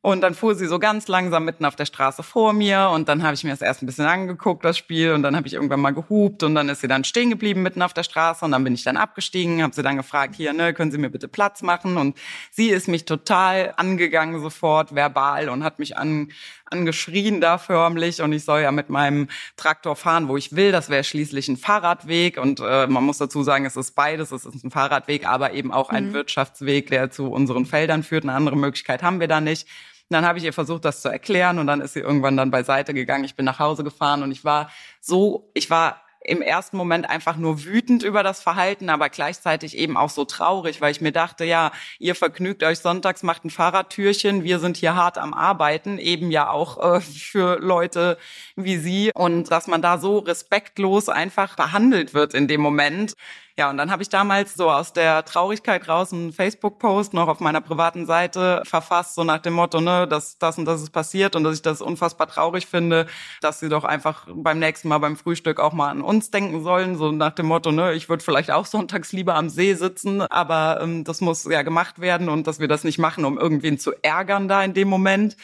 Und 0.04 0.20
dann 0.20 0.34
fuhr 0.34 0.56
sie 0.56 0.66
so 0.66 0.80
ganz 0.80 1.06
langsam 1.06 1.44
mitten 1.44 1.64
auf 1.64 1.76
der 1.76 1.86
Straße 1.86 2.24
vor 2.24 2.52
mir 2.52 2.90
und 2.92 3.08
dann 3.08 3.22
habe 3.22 3.34
ich 3.34 3.44
mir 3.44 3.50
das 3.50 3.62
erst 3.62 3.82
ein 3.82 3.86
bisschen 3.86 4.04
angeguckt, 4.04 4.64
das 4.64 4.76
Spiel, 4.76 5.12
und 5.12 5.22
dann 5.22 5.36
habe 5.36 5.46
ich 5.46 5.54
irgendwann 5.54 5.80
mal 5.80 5.94
gehupt 5.94 6.42
und 6.42 6.56
dann 6.56 6.68
ist 6.68 6.80
sie 6.80 6.88
dann 6.88 7.04
stehen 7.04 7.30
geblieben 7.30 7.62
mitten 7.62 7.82
auf 7.82 7.94
der 7.94 8.02
Straße 8.02 8.44
und 8.44 8.50
dann 8.50 8.64
bin 8.64 8.74
ich 8.74 8.82
dann 8.82 8.96
abgestiegen, 8.96 9.62
habe 9.62 9.72
sie 9.72 9.84
dann 9.84 9.96
gefragt, 9.96 10.34
hier, 10.34 10.52
ne, 10.54 10.74
können 10.74 10.90
Sie 10.90 10.98
mir 10.98 11.08
bitte 11.08 11.28
Platz 11.28 11.62
machen? 11.62 11.98
Und 11.98 12.18
sie 12.50 12.70
ist 12.70 12.88
mich 12.88 13.04
total 13.04 13.74
angegangen 13.76 14.40
sofort, 14.40 14.92
verbal 14.92 15.48
und 15.48 15.62
hat 15.62 15.78
mich 15.78 15.96
an, 15.96 16.32
angeschrien 16.72 17.40
da 17.40 17.58
förmlich 17.58 18.22
und 18.22 18.32
ich 18.32 18.44
soll 18.44 18.62
ja 18.62 18.72
mit 18.72 18.90
meinem 18.90 19.28
Traktor 19.56 19.94
fahren, 19.94 20.26
wo 20.26 20.36
ich 20.36 20.56
will. 20.56 20.72
Das 20.72 20.88
wäre 20.88 21.04
schließlich 21.04 21.46
ein 21.46 21.56
Fahrradweg 21.56 22.38
und 22.38 22.58
äh, 22.60 22.88
man 22.88 23.04
muss 23.04 23.18
dazu 23.18 23.44
sagen, 23.44 23.66
es 23.66 23.76
ist 23.76 23.92
beides. 23.94 24.32
Es 24.32 24.44
ist 24.44 24.64
ein 24.64 24.70
Fahrradweg, 24.72 25.28
aber 25.28 25.52
eben 25.52 25.72
auch 25.72 25.90
ein 25.90 26.08
mhm. 26.08 26.14
Wirtschaftsweg, 26.14 26.88
der 26.88 27.10
zu 27.12 27.30
unseren 27.30 27.66
Feldern 27.66 28.02
führt. 28.02 28.24
Eine 28.24 28.34
andere 28.34 28.56
Möglichkeit 28.56 29.04
haben 29.04 29.20
wir 29.20 29.28
da 29.28 29.40
nicht. 29.40 29.68
Und 30.12 30.16
dann 30.16 30.26
habe 30.26 30.36
ich 30.36 30.44
ihr 30.44 30.52
versucht, 30.52 30.84
das 30.84 31.00
zu 31.00 31.08
erklären 31.08 31.58
und 31.58 31.66
dann 31.66 31.80
ist 31.80 31.94
sie 31.94 32.00
irgendwann 32.00 32.36
dann 32.36 32.50
beiseite 32.50 32.92
gegangen. 32.92 33.24
Ich 33.24 33.34
bin 33.34 33.46
nach 33.46 33.58
Hause 33.58 33.82
gefahren 33.82 34.22
und 34.22 34.30
ich 34.30 34.44
war 34.44 34.70
so, 35.00 35.50
ich 35.54 35.70
war 35.70 36.02
im 36.20 36.42
ersten 36.42 36.76
Moment 36.76 37.08
einfach 37.08 37.38
nur 37.38 37.64
wütend 37.64 38.02
über 38.02 38.22
das 38.22 38.42
Verhalten, 38.42 38.90
aber 38.90 39.08
gleichzeitig 39.08 39.74
eben 39.74 39.96
auch 39.96 40.10
so 40.10 40.26
traurig, 40.26 40.82
weil 40.82 40.92
ich 40.92 41.00
mir 41.00 41.12
dachte, 41.12 41.46
ja, 41.46 41.72
ihr 41.98 42.14
vergnügt 42.14 42.62
euch 42.62 42.80
sonntags, 42.80 43.22
macht 43.22 43.46
ein 43.46 43.50
Fahrradtürchen, 43.50 44.44
wir 44.44 44.58
sind 44.58 44.76
hier 44.76 44.94
hart 44.96 45.16
am 45.16 45.32
Arbeiten, 45.32 45.96
eben 45.96 46.30
ja 46.30 46.50
auch 46.50 46.96
äh, 46.96 47.00
für 47.00 47.58
Leute 47.58 48.18
wie 48.54 48.76
sie 48.76 49.12
und 49.14 49.50
dass 49.50 49.66
man 49.66 49.80
da 49.80 49.96
so 49.96 50.18
respektlos 50.18 51.08
einfach 51.08 51.56
behandelt 51.56 52.12
wird 52.12 52.34
in 52.34 52.48
dem 52.48 52.60
Moment, 52.60 53.14
ja, 53.56 53.68
und 53.68 53.76
dann 53.76 53.90
habe 53.90 54.02
ich 54.02 54.08
damals 54.08 54.54
so 54.54 54.70
aus 54.70 54.94
der 54.94 55.24
Traurigkeit 55.24 55.86
raus 55.86 56.12
einen 56.12 56.32
Facebook-Post 56.32 57.12
noch 57.12 57.28
auf 57.28 57.40
meiner 57.40 57.60
privaten 57.60 58.06
Seite 58.06 58.62
verfasst, 58.64 59.14
so 59.14 59.24
nach 59.24 59.40
dem 59.40 59.52
Motto, 59.52 59.80
ne, 59.80 60.08
dass 60.08 60.38
das 60.38 60.56
und 60.56 60.64
das 60.64 60.80
ist 60.80 60.90
passiert 60.90 61.36
und 61.36 61.44
dass 61.44 61.56
ich 61.56 61.62
das 61.62 61.82
unfassbar 61.82 62.28
traurig 62.28 62.66
finde, 62.66 63.06
dass 63.42 63.60
sie 63.60 63.68
doch 63.68 63.84
einfach 63.84 64.26
beim 64.32 64.58
nächsten 64.58 64.88
Mal 64.88 64.98
beim 64.98 65.16
Frühstück 65.16 65.60
auch 65.60 65.74
mal 65.74 65.90
an 65.90 66.00
uns 66.00 66.30
denken 66.30 66.62
sollen, 66.62 66.96
so 66.96 67.12
nach 67.12 67.32
dem 67.32 67.46
Motto, 67.46 67.72
ne, 67.72 67.92
ich 67.92 68.08
würde 68.08 68.24
vielleicht 68.24 68.50
auch 68.50 68.64
sonntags 68.64 69.12
lieber 69.12 69.34
am 69.34 69.50
See 69.50 69.74
sitzen, 69.74 70.22
aber 70.22 70.80
ähm, 70.82 71.04
das 71.04 71.20
muss 71.20 71.44
ja 71.44 71.62
gemacht 71.62 72.00
werden 72.00 72.30
und 72.30 72.46
dass 72.46 72.58
wir 72.58 72.68
das 72.68 72.84
nicht 72.84 72.98
machen, 72.98 73.24
um 73.26 73.38
irgendwen 73.38 73.78
zu 73.78 73.92
ärgern 74.02 74.48
da 74.48 74.62
in 74.64 74.72
dem 74.72 74.88
Moment. 74.88 75.36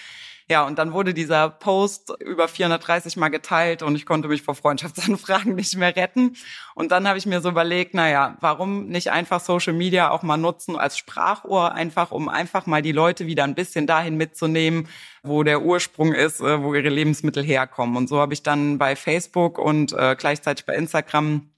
Ja, 0.50 0.66
und 0.66 0.78
dann 0.78 0.94
wurde 0.94 1.12
dieser 1.12 1.50
Post 1.50 2.10
über 2.20 2.48
430 2.48 3.18
Mal 3.18 3.28
geteilt 3.28 3.82
und 3.82 3.94
ich 3.96 4.06
konnte 4.06 4.28
mich 4.28 4.40
vor 4.40 4.54
Freundschaftsanfragen 4.54 5.54
nicht 5.56 5.76
mehr 5.76 5.94
retten. 5.94 6.36
Und 6.74 6.90
dann 6.90 7.06
habe 7.06 7.18
ich 7.18 7.26
mir 7.26 7.42
so 7.42 7.50
überlegt, 7.50 7.92
naja, 7.92 8.38
warum 8.40 8.86
nicht 8.86 9.10
einfach 9.10 9.40
Social 9.40 9.74
Media 9.74 10.10
auch 10.10 10.22
mal 10.22 10.38
nutzen 10.38 10.76
als 10.76 10.96
Sprachrohr, 10.96 11.74
einfach 11.74 12.12
um 12.12 12.30
einfach 12.30 12.64
mal 12.64 12.80
die 12.80 12.92
Leute 12.92 13.26
wieder 13.26 13.44
ein 13.44 13.54
bisschen 13.54 13.86
dahin 13.86 14.16
mitzunehmen, 14.16 14.88
wo 15.22 15.42
der 15.42 15.60
Ursprung 15.60 16.14
ist, 16.14 16.40
äh, 16.40 16.62
wo 16.62 16.74
ihre 16.74 16.88
Lebensmittel 16.88 17.44
herkommen. 17.44 17.98
Und 17.98 18.08
so 18.08 18.18
habe 18.18 18.32
ich 18.32 18.42
dann 18.42 18.78
bei 18.78 18.96
Facebook 18.96 19.58
und 19.58 19.92
äh, 19.92 20.16
gleichzeitig 20.18 20.64
bei 20.64 20.74
Instagram 20.74 21.50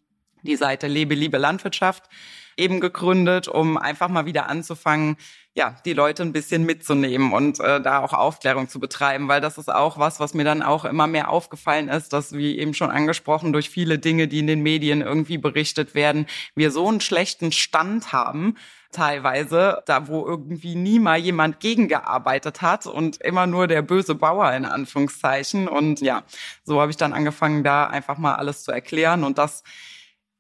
die 0.42 0.57
Seite 0.57 0.88
Lebe, 0.88 1.14
Liebe 1.14 1.38
Landwirtschaft 1.38 2.09
eben 2.57 2.81
gegründet, 2.81 3.48
um 3.48 3.76
einfach 3.79 4.09
mal 4.09 4.26
wieder 4.26 4.48
anzufangen, 4.48 5.16
ja, 5.54 5.74
die 5.84 5.94
Leute 5.94 6.22
ein 6.22 6.32
bisschen 6.32 6.64
mitzunehmen 6.64 7.32
und 7.32 7.58
äh, 7.58 7.80
da 7.80 7.98
auch 7.98 8.12
Aufklärung 8.12 8.68
zu 8.68 8.78
betreiben, 8.78 9.26
weil 9.26 9.40
das 9.40 9.58
ist 9.58 9.70
auch 9.70 9.98
was, 9.98 10.20
was 10.20 10.32
mir 10.32 10.44
dann 10.44 10.62
auch 10.62 10.84
immer 10.84 11.08
mehr 11.08 11.28
aufgefallen 11.28 11.88
ist, 11.88 12.12
dass 12.12 12.32
wie 12.32 12.58
eben 12.58 12.72
schon 12.72 12.90
angesprochen 12.90 13.52
durch 13.52 13.68
viele 13.68 13.98
Dinge, 13.98 14.28
die 14.28 14.38
in 14.38 14.46
den 14.46 14.62
Medien 14.62 15.00
irgendwie 15.00 15.38
berichtet 15.38 15.94
werden, 15.94 16.26
wir 16.54 16.70
so 16.70 16.86
einen 16.88 17.00
schlechten 17.00 17.50
Stand 17.50 18.12
haben, 18.12 18.56
teilweise, 18.92 19.82
da 19.86 20.08
wo 20.08 20.24
irgendwie 20.26 20.76
nie 20.76 20.98
mal 20.98 21.18
jemand 21.18 21.60
gegengearbeitet 21.60 22.62
hat 22.62 22.86
und 22.86 23.20
immer 23.20 23.46
nur 23.46 23.66
der 23.66 23.82
böse 23.82 24.14
Bauer 24.14 24.52
in 24.52 24.64
Anführungszeichen. 24.64 25.68
Und 25.68 26.00
ja, 26.00 26.22
so 26.64 26.80
habe 26.80 26.90
ich 26.90 26.96
dann 26.96 27.12
angefangen, 27.12 27.64
da 27.64 27.86
einfach 27.86 28.18
mal 28.18 28.34
alles 28.34 28.64
zu 28.64 28.72
erklären 28.72 29.24
und 29.24 29.38
das 29.38 29.62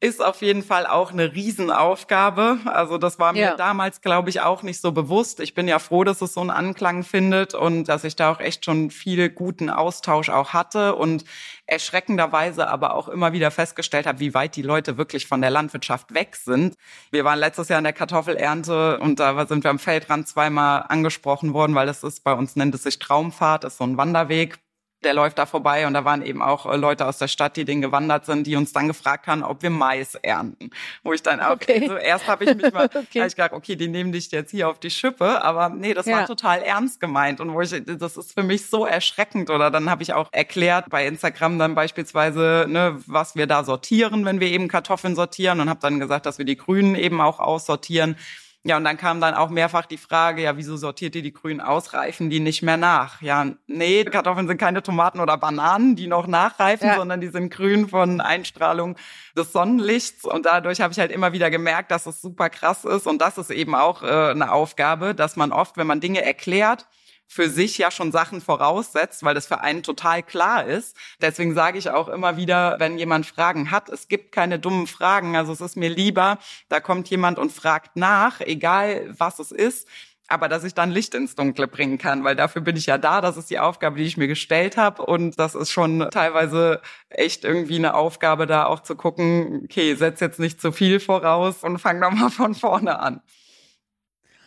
ist 0.02 0.24
auf 0.24 0.40
jeden 0.40 0.62
Fall 0.62 0.86
auch 0.86 1.12
eine 1.12 1.34
Riesenaufgabe. 1.34 2.58
Also 2.64 2.96
das 2.96 3.18
war 3.18 3.34
mir 3.34 3.40
ja. 3.40 3.56
damals, 3.56 4.00
glaube 4.00 4.30
ich, 4.30 4.40
auch 4.40 4.62
nicht 4.62 4.80
so 4.80 4.92
bewusst. 4.92 5.40
Ich 5.40 5.54
bin 5.54 5.68
ja 5.68 5.78
froh, 5.78 6.04
dass 6.04 6.22
es 6.22 6.32
so 6.32 6.40
einen 6.40 6.48
Anklang 6.48 7.04
findet 7.04 7.52
und 7.52 7.84
dass 7.84 8.04
ich 8.04 8.16
da 8.16 8.32
auch 8.32 8.40
echt 8.40 8.64
schon 8.64 8.90
viel 8.90 9.28
guten 9.28 9.68
Austausch 9.68 10.30
auch 10.30 10.54
hatte 10.54 10.94
und 10.94 11.24
erschreckenderweise 11.66 12.68
aber 12.68 12.94
auch 12.94 13.08
immer 13.08 13.34
wieder 13.34 13.50
festgestellt 13.50 14.06
habe, 14.06 14.20
wie 14.20 14.32
weit 14.32 14.56
die 14.56 14.62
Leute 14.62 14.96
wirklich 14.96 15.26
von 15.26 15.42
der 15.42 15.50
Landwirtschaft 15.50 16.14
weg 16.14 16.34
sind. 16.34 16.76
Wir 17.10 17.24
waren 17.26 17.38
letztes 17.38 17.68
Jahr 17.68 17.78
in 17.78 17.84
der 17.84 17.92
Kartoffelernte 17.92 18.98
und 19.00 19.20
da 19.20 19.46
sind 19.46 19.64
wir 19.64 19.70
am 19.70 19.78
Feldrand 19.78 20.26
zweimal 20.26 20.86
angesprochen 20.88 21.52
worden, 21.52 21.74
weil 21.74 21.90
es 21.90 22.02
ist 22.02 22.24
bei 22.24 22.32
uns 22.32 22.56
nennt 22.56 22.74
es 22.74 22.84
sich 22.84 22.98
Traumfahrt, 22.98 23.64
ist 23.64 23.76
so 23.76 23.84
ein 23.84 23.98
Wanderweg 23.98 24.58
der 25.02 25.14
läuft 25.14 25.38
da 25.38 25.46
vorbei 25.46 25.86
und 25.86 25.94
da 25.94 26.04
waren 26.04 26.22
eben 26.22 26.42
auch 26.42 26.66
äh, 26.66 26.76
Leute 26.76 27.06
aus 27.06 27.18
der 27.18 27.28
Stadt, 27.28 27.56
die 27.56 27.64
den 27.64 27.80
gewandert 27.80 28.26
sind, 28.26 28.46
die 28.46 28.56
uns 28.56 28.72
dann 28.72 28.88
gefragt 28.88 29.26
haben, 29.26 29.42
ob 29.42 29.62
wir 29.62 29.70
Mais 29.70 30.14
ernten. 30.16 30.70
Wo 31.02 31.12
ich 31.12 31.22
dann 31.22 31.40
auch, 31.40 31.52
okay. 31.52 31.86
so 31.86 31.96
erst 31.96 32.26
habe 32.26 32.44
ich 32.44 32.54
mich 32.54 32.72
mal, 32.72 32.84
okay. 32.94 33.26
ich 33.26 33.36
gedacht, 33.36 33.52
okay, 33.52 33.76
die 33.76 33.88
nehmen 33.88 34.12
dich 34.12 34.30
jetzt 34.30 34.50
hier 34.50 34.68
auf 34.68 34.78
die 34.78 34.90
Schippe, 34.90 35.42
aber 35.42 35.70
nee, 35.70 35.94
das 35.94 36.06
ja. 36.06 36.18
war 36.18 36.26
total 36.26 36.62
ernst 36.62 37.00
gemeint 37.00 37.40
und 37.40 37.54
wo 37.54 37.60
ich, 37.60 37.70
das 37.84 38.16
ist 38.16 38.34
für 38.34 38.42
mich 38.42 38.66
so 38.66 38.84
erschreckend 38.84 39.50
oder 39.50 39.70
dann 39.70 39.88
habe 39.88 40.02
ich 40.02 40.12
auch 40.12 40.28
erklärt 40.32 40.90
bei 40.90 41.06
Instagram 41.06 41.58
dann 41.58 41.74
beispielsweise, 41.74 42.66
ne, 42.68 43.00
was 43.06 43.36
wir 43.36 43.46
da 43.46 43.64
sortieren, 43.64 44.24
wenn 44.24 44.40
wir 44.40 44.48
eben 44.48 44.68
Kartoffeln 44.68 45.14
sortieren 45.14 45.60
und 45.60 45.70
habe 45.70 45.80
dann 45.80 45.98
gesagt, 45.98 46.26
dass 46.26 46.38
wir 46.38 46.44
die 46.44 46.56
Grünen 46.56 46.94
eben 46.94 47.20
auch 47.20 47.40
aussortieren 47.40 48.16
ja, 48.62 48.76
und 48.76 48.84
dann 48.84 48.98
kam 48.98 49.22
dann 49.22 49.32
auch 49.32 49.48
mehrfach 49.48 49.86
die 49.86 49.96
Frage, 49.96 50.42
ja, 50.42 50.54
wieso 50.58 50.76
sortiert 50.76 51.14
ihr 51.16 51.22
die 51.22 51.32
Grünen 51.32 51.62
aus? 51.62 51.94
Reifen 51.94 52.28
die 52.28 52.40
nicht 52.40 52.60
mehr 52.60 52.76
nach? 52.76 53.22
Ja, 53.22 53.46
nee, 53.66 54.04
Kartoffeln 54.04 54.48
sind 54.48 54.58
keine 54.58 54.82
Tomaten 54.82 55.20
oder 55.20 55.38
Bananen, 55.38 55.96
die 55.96 56.06
noch 56.06 56.26
nachreifen, 56.26 56.88
ja. 56.88 56.96
sondern 56.96 57.22
die 57.22 57.28
sind 57.28 57.50
grün 57.50 57.88
von 57.88 58.20
Einstrahlung 58.20 58.96
des 59.34 59.52
Sonnenlichts. 59.52 60.26
Und 60.26 60.44
dadurch 60.44 60.82
habe 60.82 60.92
ich 60.92 60.98
halt 60.98 61.10
immer 61.10 61.32
wieder 61.32 61.50
gemerkt, 61.50 61.90
dass 61.90 62.04
es 62.04 62.20
super 62.20 62.50
krass 62.50 62.84
ist. 62.84 63.06
Und 63.06 63.22
das 63.22 63.38
ist 63.38 63.50
eben 63.50 63.74
auch 63.74 64.02
äh, 64.02 64.06
eine 64.06 64.52
Aufgabe, 64.52 65.14
dass 65.14 65.36
man 65.36 65.52
oft, 65.52 65.78
wenn 65.78 65.86
man 65.86 66.00
Dinge 66.00 66.22
erklärt, 66.22 66.86
für 67.30 67.48
sich 67.48 67.78
ja 67.78 67.92
schon 67.92 68.10
Sachen 68.10 68.40
voraussetzt, 68.40 69.22
weil 69.22 69.36
das 69.36 69.46
für 69.46 69.60
einen 69.60 69.84
total 69.84 70.24
klar 70.24 70.64
ist. 70.64 70.96
Deswegen 71.22 71.54
sage 71.54 71.78
ich 71.78 71.88
auch 71.88 72.08
immer 72.08 72.36
wieder, 72.36 72.74
wenn 72.80 72.98
jemand 72.98 73.24
Fragen 73.24 73.70
hat, 73.70 73.88
es 73.88 74.08
gibt 74.08 74.32
keine 74.32 74.58
dummen 74.58 74.88
Fragen. 74.88 75.36
Also 75.36 75.52
es 75.52 75.60
ist 75.60 75.76
mir 75.76 75.90
lieber, 75.90 76.38
da 76.68 76.80
kommt 76.80 77.08
jemand 77.08 77.38
und 77.38 77.52
fragt 77.52 77.94
nach, 77.94 78.40
egal 78.40 79.14
was 79.16 79.38
es 79.38 79.52
ist, 79.52 79.86
aber 80.26 80.48
dass 80.48 80.64
ich 80.64 80.74
dann 80.74 80.90
Licht 80.90 81.14
ins 81.14 81.36
Dunkle 81.36 81.68
bringen 81.68 81.98
kann, 81.98 82.24
weil 82.24 82.34
dafür 82.34 82.62
bin 82.62 82.76
ich 82.76 82.86
ja 82.86 82.98
da. 82.98 83.20
Das 83.20 83.36
ist 83.36 83.48
die 83.48 83.60
Aufgabe, 83.60 83.98
die 83.98 84.04
ich 84.04 84.16
mir 84.16 84.26
gestellt 84.26 84.76
habe. 84.76 85.06
Und 85.06 85.38
das 85.38 85.54
ist 85.54 85.70
schon 85.70 86.08
teilweise 86.10 86.82
echt 87.10 87.44
irgendwie 87.44 87.76
eine 87.76 87.94
Aufgabe, 87.94 88.48
da 88.48 88.66
auch 88.66 88.80
zu 88.80 88.96
gucken, 88.96 89.62
okay, 89.66 89.94
setz 89.94 90.18
jetzt 90.18 90.40
nicht 90.40 90.60
zu 90.60 90.72
viel 90.72 90.98
voraus 90.98 91.62
und 91.62 91.78
fang 91.78 92.00
doch 92.00 92.10
mal 92.10 92.30
von 92.30 92.56
vorne 92.56 92.98
an. 92.98 93.22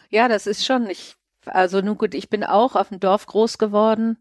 Ja, 0.09 0.27
das 0.27 0.47
ist 0.47 0.65
schon, 0.65 0.89
ich 0.89 1.15
also 1.45 1.81
nun 1.81 1.97
gut, 1.97 2.13
ich 2.13 2.29
bin 2.29 2.43
auch 2.43 2.75
auf 2.75 2.89
dem 2.89 2.99
Dorf 2.99 3.25
groß 3.25 3.57
geworden 3.57 4.17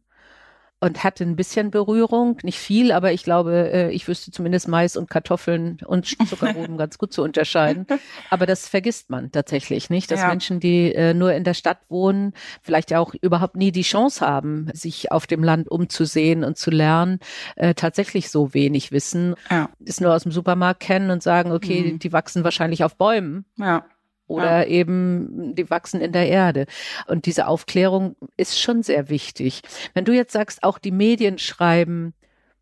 und 0.83 1.05
hatte 1.05 1.23
ein 1.23 1.37
bisschen 1.37 1.71
Berührung, 1.71 2.39
nicht 2.43 2.59
viel, 2.59 2.91
aber 2.91 3.13
ich 3.13 3.23
glaube, 3.23 3.71
äh, 3.73 3.91
ich 3.93 4.09
wüsste 4.09 4.33
zumindest 4.33 4.67
Mais 4.67 4.97
und 4.97 5.09
Kartoffeln 5.09 5.79
und 5.87 6.07
Zuckerroben 6.29 6.77
ganz 6.77 6.99
gut 6.99 7.13
zu 7.13 7.23
unterscheiden. 7.23 7.87
Aber 8.31 8.47
das 8.47 8.67
vergisst 8.67 9.09
man 9.09 9.31
tatsächlich 9.31 9.91
nicht, 9.91 10.11
dass 10.11 10.23
ja. 10.23 10.27
Menschen, 10.27 10.59
die 10.59 10.93
äh, 10.93 11.15
nur 11.15 11.35
in 11.35 11.45
der 11.45 11.55
Stadt 11.55 11.79
wohnen, 11.89 12.33
vielleicht 12.63 12.93
auch 12.95 13.15
überhaupt 13.15 13.55
nie 13.55 13.71
die 13.71 13.83
Chance 13.83 14.27
haben, 14.27 14.71
sich 14.73 15.13
auf 15.13 15.29
dem 15.29 15.45
Land 15.45 15.71
umzusehen 15.71 16.43
und 16.43 16.59
zu 16.59 16.73
lernen, 16.73 17.21
äh, 17.55 17.75
tatsächlich 17.75 18.29
so 18.29 18.53
wenig 18.53 18.91
wissen, 18.91 19.37
ja. 19.53 19.71
das 19.79 20.01
nur 20.01 20.13
aus 20.13 20.25
dem 20.25 20.33
Supermarkt 20.33 20.81
kennen 20.81 21.13
und 21.13 21.23
sagen, 21.23 21.53
okay, 21.53 21.93
mhm. 21.93 21.99
die 22.01 22.13
wachsen 22.13 22.43
wahrscheinlich 22.43 22.83
auf 22.83 22.97
Bäumen. 22.97 23.45
Ja 23.57 23.85
oder 24.27 24.63
ja. 24.63 24.67
eben 24.67 25.55
die 25.55 25.69
wachsen 25.71 26.01
in 26.01 26.13
der 26.13 26.29
Erde. 26.29 26.67
Und 27.07 27.27
diese 27.27 27.47
Aufklärung 27.47 28.17
ist 28.37 28.59
schon 28.59 28.83
sehr 28.83 29.09
wichtig. 29.09 29.63
Wenn 29.95 30.05
du 30.05 30.13
jetzt 30.13 30.33
sagst, 30.33 30.63
auch 30.63 30.79
die 30.79 30.93
Medien 30.93 31.39
schreiben 31.39 32.15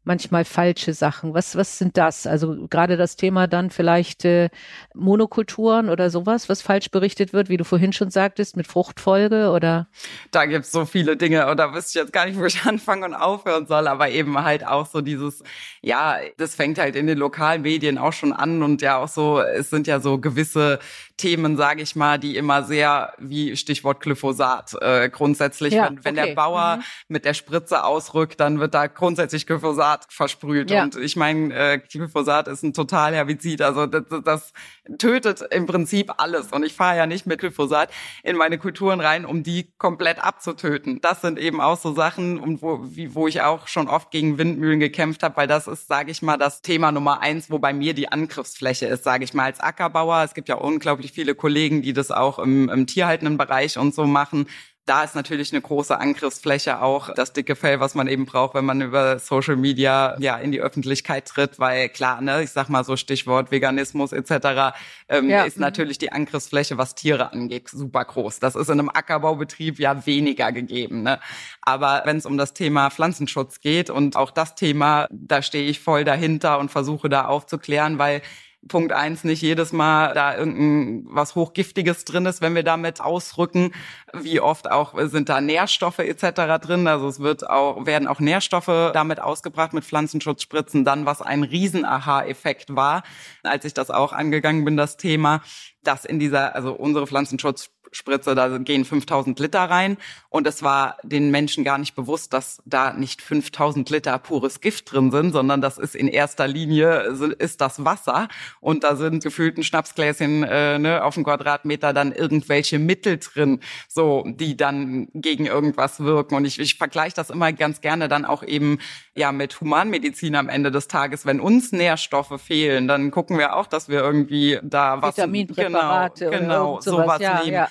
manchmal 0.04 0.44
falsche 0.44 0.94
Sachen. 0.94 1.34
Was, 1.34 1.56
was 1.56 1.78
sind 1.78 1.96
das? 1.96 2.26
Also 2.26 2.66
gerade 2.68 2.96
das 2.96 3.16
Thema 3.16 3.46
dann 3.46 3.70
vielleicht 3.70 4.24
äh, 4.24 4.48
Monokulturen 4.94 5.90
oder 5.90 6.10
sowas, 6.10 6.48
was 6.48 6.62
falsch 6.62 6.90
berichtet 6.90 7.32
wird, 7.32 7.48
wie 7.48 7.58
du 7.58 7.64
vorhin 7.64 7.92
schon 7.92 8.10
sagtest, 8.10 8.56
mit 8.56 8.66
Fruchtfolge 8.66 9.50
oder? 9.50 9.88
Da 10.30 10.46
gibt's 10.46 10.72
so 10.72 10.86
viele 10.86 11.16
Dinge 11.16 11.48
und 11.50 11.58
da 11.58 11.74
wüsste 11.74 11.98
ich 11.98 12.02
jetzt 12.02 12.12
gar 12.12 12.26
nicht, 12.26 12.38
wo 12.38 12.44
ich 12.46 12.62
anfangen 12.66 13.04
und 13.04 13.14
aufhören 13.14 13.66
soll, 13.66 13.86
aber 13.86 14.08
eben 14.08 14.42
halt 14.42 14.66
auch 14.66 14.86
so 14.86 15.00
dieses, 15.00 15.42
ja, 15.82 16.18
das 16.38 16.54
fängt 16.54 16.78
halt 16.78 16.96
in 16.96 17.06
den 17.06 17.18
lokalen 17.18 17.62
Medien 17.62 17.98
auch 17.98 18.12
schon 18.12 18.32
an 18.32 18.62
und 18.62 18.80
ja 18.82 18.96
auch 18.96 19.08
so, 19.08 19.40
es 19.40 19.68
sind 19.68 19.86
ja 19.86 20.00
so 20.00 20.18
gewisse 20.18 20.78
Themen, 21.20 21.58
sage 21.58 21.82
ich 21.82 21.96
mal, 21.96 22.18
die 22.18 22.36
immer 22.36 22.62
sehr, 22.62 23.12
wie 23.18 23.54
Stichwort 23.54 24.00
Glyphosat, 24.00 24.74
äh, 24.80 25.10
grundsätzlich, 25.10 25.74
ja, 25.74 25.84
wenn, 25.84 26.02
wenn 26.02 26.18
okay. 26.18 26.28
der 26.28 26.34
Bauer 26.34 26.76
mhm. 26.76 26.82
mit 27.08 27.26
der 27.26 27.34
Spritze 27.34 27.84
ausrückt, 27.84 28.40
dann 28.40 28.58
wird 28.58 28.72
da 28.72 28.86
grundsätzlich 28.86 29.46
Glyphosat 29.46 30.06
versprüht. 30.08 30.70
Ja. 30.70 30.82
Und 30.82 30.96
ich 30.96 31.16
meine, 31.16 31.54
äh, 31.54 31.78
Glyphosat 31.78 32.48
ist 32.48 32.62
ein 32.62 32.72
total 32.72 33.14
Herbizid, 33.14 33.60
also 33.60 33.84
das, 33.84 34.04
das 34.24 34.52
tötet 34.98 35.42
im 35.50 35.66
Prinzip 35.66 36.14
alles. 36.16 36.52
Und 36.52 36.64
ich 36.64 36.72
fahre 36.72 36.96
ja 36.96 37.06
nicht 37.06 37.26
mit 37.26 37.38
Glyphosat 37.40 37.90
in 38.22 38.36
meine 38.36 38.56
Kulturen 38.56 39.00
rein, 39.00 39.26
um 39.26 39.42
die 39.42 39.70
komplett 39.76 40.24
abzutöten. 40.24 41.02
Das 41.02 41.20
sind 41.20 41.38
eben 41.38 41.60
auch 41.60 41.78
so 41.78 41.92
Sachen, 41.92 42.40
und 42.40 42.62
wo, 42.62 42.80
wie, 42.82 43.14
wo 43.14 43.28
ich 43.28 43.42
auch 43.42 43.68
schon 43.68 43.88
oft 43.88 44.10
gegen 44.10 44.38
Windmühlen 44.38 44.80
gekämpft 44.80 45.22
habe, 45.22 45.36
weil 45.36 45.46
das 45.46 45.66
ist, 45.66 45.86
sage 45.86 46.10
ich 46.10 46.22
mal, 46.22 46.38
das 46.38 46.62
Thema 46.62 46.92
Nummer 46.92 47.20
eins, 47.20 47.50
wo 47.50 47.58
bei 47.58 47.74
mir 47.74 47.92
die 47.92 48.10
Angriffsfläche 48.10 48.86
ist, 48.86 49.04
sage 49.04 49.24
ich 49.24 49.34
mal, 49.34 49.44
als 49.44 49.60
Ackerbauer. 49.60 50.24
Es 50.24 50.32
gibt 50.32 50.48
ja 50.48 50.54
unglaublich 50.54 51.09
viele 51.10 51.34
Kollegen, 51.34 51.82
die 51.82 51.92
das 51.92 52.10
auch 52.10 52.38
im, 52.38 52.68
im 52.68 52.86
tierhaltenden 52.86 53.38
Bereich 53.38 53.78
und 53.78 53.94
so 53.94 54.04
machen 54.04 54.46
da 54.90 55.04
ist 55.04 55.14
natürlich 55.14 55.52
eine 55.52 55.60
große 55.60 55.96
Angriffsfläche 55.96 56.82
auch 56.82 57.14
das 57.14 57.32
dicke 57.32 57.54
Fell, 57.54 57.78
was 57.78 57.94
man 57.94 58.08
eben 58.08 58.26
braucht, 58.26 58.54
wenn 58.54 58.64
man 58.64 58.80
über 58.80 59.20
Social 59.20 59.54
Media 59.54 60.16
ja 60.18 60.36
in 60.36 60.50
die 60.50 60.60
Öffentlichkeit 60.60 61.26
tritt, 61.26 61.60
weil 61.60 61.88
klar, 61.90 62.20
ne, 62.20 62.42
ich 62.42 62.50
sag 62.50 62.68
mal 62.68 62.82
so 62.82 62.96
Stichwort 62.96 63.52
Veganismus 63.52 64.12
etc. 64.12 64.74
Ähm, 65.08 65.30
ja. 65.30 65.44
ist 65.44 65.58
mhm. 65.58 65.60
natürlich 65.60 65.98
die 65.98 66.10
Angriffsfläche, 66.10 66.76
was 66.76 66.96
Tiere 66.96 67.32
angeht, 67.32 67.68
super 67.68 68.04
groß. 68.04 68.40
Das 68.40 68.56
ist 68.56 68.68
in 68.68 68.80
einem 68.80 68.88
Ackerbaubetrieb 68.88 69.78
ja 69.78 70.06
weniger 70.06 70.50
gegeben. 70.50 71.04
Ne? 71.04 71.20
Aber 71.62 72.02
wenn 72.04 72.16
es 72.16 72.26
um 72.26 72.36
das 72.36 72.52
Thema 72.52 72.90
Pflanzenschutz 72.90 73.60
geht 73.60 73.90
und 73.90 74.16
auch 74.16 74.32
das 74.32 74.56
Thema, 74.56 75.06
da 75.12 75.40
stehe 75.42 75.70
ich 75.70 75.78
voll 75.78 76.02
dahinter 76.02 76.58
und 76.58 76.72
versuche 76.72 77.08
da 77.08 77.26
aufzuklären, 77.26 77.98
weil 77.98 78.22
Punkt 78.68 78.92
eins, 78.92 79.24
nicht 79.24 79.40
jedes 79.42 79.72
Mal 79.72 80.12
da 80.14 80.36
irgendein 80.36 81.06
was 81.08 81.34
Hochgiftiges 81.34 82.04
drin 82.04 82.26
ist, 82.26 82.40
wenn 82.40 82.54
wir 82.54 82.62
damit 82.62 83.00
ausrücken. 83.00 83.72
Wie 84.12 84.40
oft 84.40 84.70
auch 84.70 84.94
sind 85.08 85.28
da 85.28 85.40
Nährstoffe 85.40 85.98
etc. 85.98 86.60
drin. 86.60 86.86
Also 86.86 87.08
es 87.08 87.20
wird 87.20 87.48
auch, 87.48 87.86
werden 87.86 88.06
auch 88.06 88.20
Nährstoffe 88.20 88.92
damit 88.92 89.20
ausgebracht 89.20 89.72
mit 89.72 89.84
Pflanzenschutzspritzen. 89.84 90.84
Dann, 90.84 91.06
was 91.06 91.22
ein 91.22 91.42
Riesen-Aha-Effekt 91.42 92.76
war, 92.76 93.02
als 93.42 93.64
ich 93.64 93.74
das 93.74 93.90
auch 93.90 94.12
angegangen 94.12 94.64
bin, 94.64 94.76
das 94.76 94.96
Thema, 94.96 95.42
dass 95.82 96.04
in 96.04 96.18
dieser, 96.18 96.54
also 96.54 96.72
unsere 96.72 97.06
Pflanzenschutz 97.06 97.70
Spritze, 97.92 98.34
da 98.34 98.58
gehen 98.58 98.84
5000 98.84 99.38
Liter 99.40 99.60
rein. 99.60 99.96
Und 100.28 100.46
es 100.46 100.62
war 100.62 100.96
den 101.02 101.30
Menschen 101.30 101.64
gar 101.64 101.78
nicht 101.78 101.94
bewusst, 101.94 102.32
dass 102.32 102.62
da 102.64 102.92
nicht 102.92 103.20
5000 103.20 103.90
Liter 103.90 104.18
pures 104.18 104.60
Gift 104.60 104.92
drin 104.92 105.10
sind, 105.10 105.32
sondern 105.32 105.60
das 105.60 105.78
ist 105.78 105.96
in 105.96 106.08
erster 106.08 106.46
Linie 106.46 107.00
ist 107.38 107.60
das 107.60 107.84
Wasser. 107.84 108.28
Und 108.60 108.84
da 108.84 108.96
sind 108.96 109.22
gefühlten 109.22 109.64
Schnapsgläschen 109.64 110.44
äh, 110.44 110.78
ne, 110.78 111.04
auf 111.04 111.14
dem 111.14 111.24
Quadratmeter 111.24 111.92
dann 111.92 112.12
irgendwelche 112.12 112.78
Mittel 112.78 113.18
drin, 113.18 113.60
so 113.88 114.24
die 114.26 114.56
dann 114.56 115.08
gegen 115.14 115.46
irgendwas 115.46 116.00
wirken. 116.00 116.36
Und 116.36 116.44
ich, 116.44 116.58
ich 116.58 116.76
vergleiche 116.76 117.16
das 117.16 117.30
immer 117.30 117.52
ganz 117.52 117.80
gerne 117.80 118.08
dann 118.08 118.24
auch 118.24 118.42
eben 118.42 118.78
ja 119.16 119.32
mit 119.32 119.60
Humanmedizin 119.60 120.36
am 120.36 120.48
Ende 120.48 120.70
des 120.70 120.88
Tages, 120.88 121.26
wenn 121.26 121.40
uns 121.40 121.72
Nährstoffe 121.72 122.40
fehlen, 122.40 122.88
dann 122.88 123.10
gucken 123.10 123.38
wir 123.38 123.56
auch, 123.56 123.66
dass 123.66 123.88
wir 123.88 124.00
irgendwie 124.00 124.58
da 124.62 125.02
was 125.02 125.16
Vitaminpräparate 125.16 126.30
genau, 126.30 126.38
genau 126.40 126.80
sowas, 126.80 127.04
sowas 127.04 127.20
ja, 127.20 127.42
nehmen. 127.42 127.52
Ja. 127.52 127.68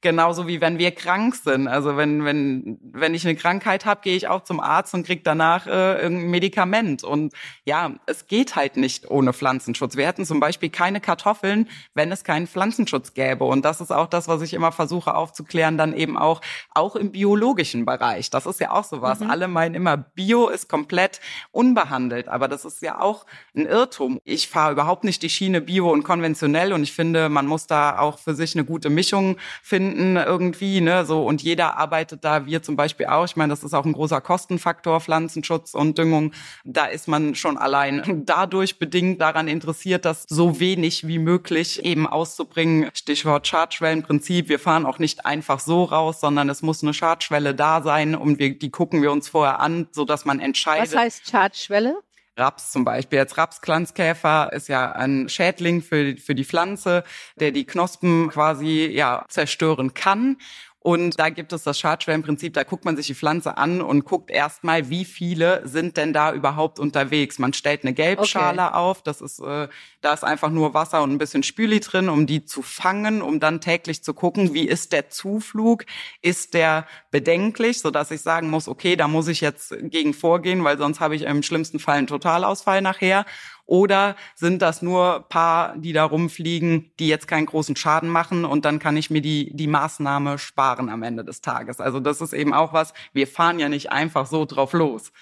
Genauso 0.00 0.46
wie 0.46 0.60
wenn 0.60 0.78
wir 0.78 0.92
krank 0.92 1.34
sind. 1.34 1.66
Also 1.66 1.96
wenn, 1.96 2.24
wenn, 2.24 2.78
wenn 2.92 3.14
ich 3.14 3.26
eine 3.26 3.34
Krankheit 3.34 3.84
habe, 3.84 4.00
gehe 4.00 4.14
ich 4.14 4.28
auch 4.28 4.44
zum 4.44 4.60
Arzt 4.60 4.94
und 4.94 5.04
krieg 5.04 5.24
danach 5.24 5.66
äh, 5.66 6.06
ein 6.06 6.30
Medikament. 6.30 7.02
Und 7.02 7.32
ja, 7.64 7.94
es 8.06 8.28
geht 8.28 8.54
halt 8.54 8.76
nicht 8.76 9.10
ohne 9.10 9.32
Pflanzenschutz. 9.32 9.96
Wir 9.96 10.06
hätten 10.06 10.24
zum 10.24 10.38
Beispiel 10.38 10.70
keine 10.70 11.00
Kartoffeln, 11.00 11.68
wenn 11.94 12.12
es 12.12 12.22
keinen 12.22 12.46
Pflanzenschutz 12.46 13.12
gäbe. 13.12 13.44
Und 13.44 13.64
das 13.64 13.80
ist 13.80 13.90
auch 13.90 14.06
das, 14.06 14.28
was 14.28 14.40
ich 14.42 14.54
immer 14.54 14.70
versuche 14.70 15.16
aufzuklären, 15.16 15.76
dann 15.76 15.92
eben 15.92 16.16
auch, 16.16 16.42
auch 16.76 16.94
im 16.94 17.10
biologischen 17.10 17.84
Bereich. 17.84 18.30
Das 18.30 18.46
ist 18.46 18.60
ja 18.60 18.70
auch 18.70 18.84
sowas. 18.84 19.18
Mhm. 19.18 19.30
Alle 19.30 19.48
meinen 19.48 19.74
immer, 19.74 19.96
Bio 19.96 20.48
ist 20.48 20.68
komplett 20.68 21.20
unbehandelt. 21.50 22.28
Aber 22.28 22.46
das 22.46 22.64
ist 22.64 22.82
ja 22.82 23.00
auch 23.00 23.26
ein 23.52 23.66
Irrtum. 23.66 24.20
Ich 24.22 24.46
fahre 24.46 24.74
überhaupt 24.74 25.02
nicht 25.02 25.24
die 25.24 25.30
Schiene 25.30 25.60
Bio 25.60 25.90
und 25.90 26.04
konventionell. 26.04 26.72
Und 26.72 26.84
ich 26.84 26.92
finde, 26.92 27.28
man 27.28 27.46
muss 27.46 27.66
da 27.66 27.98
auch 27.98 28.20
für 28.20 28.36
sich 28.36 28.54
eine 28.54 28.64
gute 28.64 28.90
Mischung 28.90 29.38
finden 29.60 29.87
finden 29.88 30.16
irgendwie, 30.16 30.80
ne, 30.80 31.06
so 31.06 31.24
und 31.24 31.42
jeder 31.42 31.78
arbeitet 31.78 32.24
da, 32.24 32.46
wir 32.46 32.62
zum 32.62 32.76
Beispiel 32.76 33.06
auch. 33.06 33.24
Ich 33.24 33.36
meine, 33.36 33.50
das 33.50 33.64
ist 33.64 33.72
auch 33.74 33.86
ein 33.86 33.94
großer 33.94 34.20
Kostenfaktor, 34.20 35.00
Pflanzenschutz 35.00 35.74
und 35.74 35.96
Düngung. 35.96 36.32
Da 36.64 36.86
ist 36.86 37.08
man 37.08 37.34
schon 37.34 37.56
allein 37.56 38.22
dadurch 38.26 38.78
bedingt 38.78 39.20
daran 39.20 39.48
interessiert, 39.48 40.04
das 40.04 40.24
so 40.28 40.60
wenig 40.60 41.06
wie 41.06 41.18
möglich 41.18 41.84
eben 41.84 42.06
auszubringen. 42.06 42.90
Stichwort 42.92 43.46
Schadschwellenprinzip. 43.46 44.48
Wir 44.48 44.58
fahren 44.58 44.84
auch 44.84 44.98
nicht 44.98 45.24
einfach 45.24 45.60
so 45.60 45.84
raus, 45.84 46.20
sondern 46.20 46.48
es 46.50 46.62
muss 46.62 46.82
eine 46.82 46.92
Schadschwelle 46.92 47.54
da 47.54 47.82
sein 47.82 48.14
und 48.14 48.38
wir, 48.38 48.58
die 48.58 48.70
gucken 48.70 49.00
wir 49.02 49.10
uns 49.10 49.28
vorher 49.28 49.60
an, 49.60 49.88
so 49.92 50.04
dass 50.04 50.24
man 50.24 50.40
entscheidet. 50.40 50.92
Was 50.92 51.00
heißt 51.00 51.30
Schadschwelle? 51.30 51.96
Raps 52.38 52.70
zum 52.70 52.84
Beispiel. 52.84 53.18
Jetzt 53.18 53.36
Rapsklanzkäfer 53.36 54.52
ist 54.52 54.68
ja 54.68 54.92
ein 54.92 55.28
Schädling 55.28 55.82
für, 55.82 56.16
für 56.16 56.34
die 56.34 56.44
Pflanze, 56.44 57.04
der 57.40 57.50
die 57.50 57.64
Knospen 57.66 58.28
quasi 58.30 58.86
ja 58.86 59.24
zerstören 59.28 59.94
kann. 59.94 60.36
Und 60.80 61.18
da 61.18 61.28
gibt 61.28 61.52
es 61.52 61.64
das 61.64 61.78
Schadschwellenprinzip, 61.78 62.54
da 62.54 62.62
guckt 62.62 62.84
man 62.84 62.96
sich 62.96 63.08
die 63.08 63.14
Pflanze 63.14 63.58
an 63.58 63.82
und 63.82 64.04
guckt 64.04 64.30
erstmal, 64.30 64.88
wie 64.88 65.04
viele 65.04 65.66
sind 65.66 65.96
denn 65.96 66.12
da 66.12 66.32
überhaupt 66.32 66.78
unterwegs. 66.78 67.38
Man 67.38 67.52
stellt 67.52 67.82
eine 67.82 67.92
Gelbschale 67.92 68.62
okay. 68.62 68.74
auf, 68.74 69.02
das 69.02 69.20
ist, 69.20 69.40
äh, 69.40 69.68
da 70.00 70.12
ist 70.12 70.24
einfach 70.24 70.50
nur 70.50 70.74
Wasser 70.74 71.02
und 71.02 71.12
ein 71.12 71.18
bisschen 71.18 71.42
Spüli 71.42 71.80
drin, 71.80 72.08
um 72.08 72.26
die 72.26 72.44
zu 72.44 72.62
fangen, 72.62 73.20
um 73.22 73.40
dann 73.40 73.60
täglich 73.60 74.04
zu 74.04 74.14
gucken, 74.14 74.54
wie 74.54 74.68
ist 74.68 74.92
der 74.92 75.10
Zuflug, 75.10 75.84
ist 76.22 76.54
der 76.54 76.86
bedenklich, 77.10 77.80
sodass 77.80 78.10
ich 78.10 78.20
sagen 78.20 78.50
muss, 78.50 78.68
okay, 78.68 78.96
da 78.96 79.08
muss 79.08 79.28
ich 79.28 79.40
jetzt 79.40 79.74
gegen 79.82 80.14
vorgehen, 80.14 80.62
weil 80.62 80.78
sonst 80.78 81.00
habe 81.00 81.16
ich 81.16 81.22
im 81.22 81.42
schlimmsten 81.42 81.78
Fall 81.78 81.98
einen 81.98 82.06
Totalausfall 82.06 82.80
nachher. 82.80 83.26
Oder 83.66 84.16
sind 84.34 84.62
das 84.62 84.80
nur 84.80 85.26
paar, 85.28 85.76
die 85.76 85.92
da 85.92 86.04
rumfliegen, 86.04 86.90
die 86.98 87.08
jetzt 87.08 87.28
keinen 87.28 87.44
großen 87.44 87.76
Schaden 87.76 88.08
machen 88.08 88.46
und 88.46 88.64
dann 88.64 88.78
kann 88.78 88.96
ich 88.96 89.10
mir 89.10 89.20
die, 89.20 89.54
die 89.54 89.66
Maßnahme 89.66 90.38
sparen 90.38 90.88
am 90.88 91.02
Ende 91.02 91.22
des 91.22 91.42
Tages. 91.42 91.78
Also 91.78 92.00
das 92.00 92.22
ist 92.22 92.32
eben 92.32 92.54
auch 92.54 92.72
was, 92.72 92.94
wir 93.12 93.26
fahren 93.26 93.58
ja 93.58 93.68
nicht 93.68 93.92
einfach 93.92 94.26
so 94.26 94.46
drauf 94.46 94.72
los. 94.72 95.12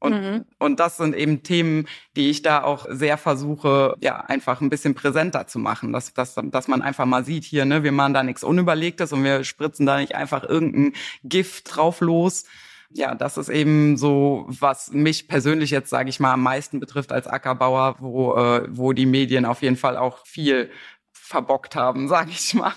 Und, 0.00 0.12
mhm. 0.12 0.44
und 0.58 0.78
das 0.78 0.96
sind 0.96 1.16
eben 1.16 1.42
Themen, 1.42 1.88
die 2.16 2.30
ich 2.30 2.42
da 2.42 2.62
auch 2.62 2.86
sehr 2.88 3.18
versuche, 3.18 3.94
ja, 4.00 4.20
einfach 4.20 4.60
ein 4.60 4.70
bisschen 4.70 4.94
präsenter 4.94 5.46
zu 5.48 5.58
machen, 5.58 5.92
dass, 5.92 6.14
dass, 6.14 6.36
dass 6.40 6.68
man 6.68 6.82
einfach 6.82 7.04
mal 7.04 7.24
sieht, 7.24 7.44
hier, 7.44 7.64
ne, 7.64 7.82
wir 7.82 7.92
machen 7.92 8.14
da 8.14 8.22
nichts 8.22 8.44
Unüberlegtes 8.44 9.12
und 9.12 9.24
wir 9.24 9.42
spritzen 9.42 9.86
da 9.86 9.98
nicht 9.98 10.14
einfach 10.14 10.44
irgendein 10.44 10.92
Gift 11.24 11.74
drauf 11.74 12.00
los, 12.00 12.44
ja, 12.90 13.14
das 13.14 13.36
ist 13.36 13.48
eben 13.48 13.96
so, 13.96 14.46
was 14.48 14.92
mich 14.92 15.28
persönlich 15.28 15.70
jetzt, 15.70 15.90
sage 15.90 16.08
ich 16.08 16.20
mal, 16.20 16.32
am 16.32 16.42
meisten 16.42 16.80
betrifft 16.80 17.12
als 17.12 17.26
Ackerbauer, 17.26 17.96
wo, 17.98 18.34
äh, 18.36 18.66
wo 18.70 18.92
die 18.92 19.06
Medien 19.06 19.44
auf 19.44 19.62
jeden 19.62 19.76
Fall 19.76 19.96
auch 19.96 20.24
viel 20.26 20.70
verbockt 21.12 21.76
haben, 21.76 22.08
sage 22.08 22.30
ich 22.30 22.54
mal. 22.54 22.72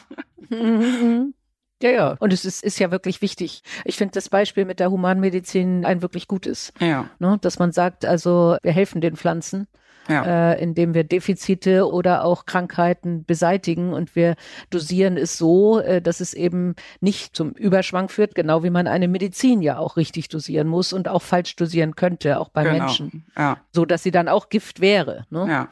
Ja, 1.82 1.90
ja. 1.90 2.16
Und 2.20 2.34
es 2.34 2.46
ist, 2.46 2.64
ist 2.64 2.80
ja 2.80 2.92
wirklich 2.92 3.22
wichtig. 3.22 3.64
Ich 3.86 3.98
finde 3.98 4.14
das 4.14 4.30
Beispiel 4.30 4.66
mit 4.66 4.80
der 4.80 4.92
Humanmedizin 4.92 5.86
ein 5.86 6.02
wirklich 6.02 6.28
gutes. 6.28 6.74
Ja. 6.80 7.10
Ne? 7.20 7.38
Dass 7.42 7.60
man 7.60 7.72
sagt, 7.72 8.06
also 8.06 8.58
wir 8.62 8.72
helfen 8.72 9.02
den 9.02 9.16
Pflanzen 9.16 9.68
ja. 10.08 10.52
äh, 10.52 10.62
indem 10.62 10.94
wir 10.94 11.04
Defizite 11.04 11.90
oder 11.90 12.24
auch 12.24 12.46
Krankheiten 12.46 13.26
beseitigen 13.26 13.94
und 13.94 14.16
wir 14.16 14.36
dosieren 14.70 15.18
es 15.18 15.38
so, 15.38 15.80
äh, 15.80 16.02
dass 16.02 16.20
es 16.20 16.34
eben 16.34 16.76
nicht 17.00 17.36
zum 17.36 17.52
Überschwang 17.52 18.10
führt, 18.10 18.36
genau 18.36 18.64
wie 18.64 18.70
man 18.70 18.88
eine 18.88 19.08
Medizin 19.08 19.62
ja 19.62 19.78
auch 19.78 19.98
richtig 19.98 20.30
dosieren 20.30 20.68
muss 20.68 20.94
und 20.94 21.08
auch 21.08 21.22
falsch 21.22 21.56
dosieren 21.56 21.96
könnte, 21.96 22.40
auch 22.40 22.50
bei 22.50 22.64
genau. 22.64 22.78
Menschen, 22.78 23.26
ja. 23.38 23.58
so 23.72 23.86
dass 23.86 24.04
sie 24.04 24.12
dann 24.12 24.28
auch 24.28 24.50
Gift 24.50 24.82
wäre. 24.82 25.26
Ne? 25.30 25.46
Ja. 25.48 25.70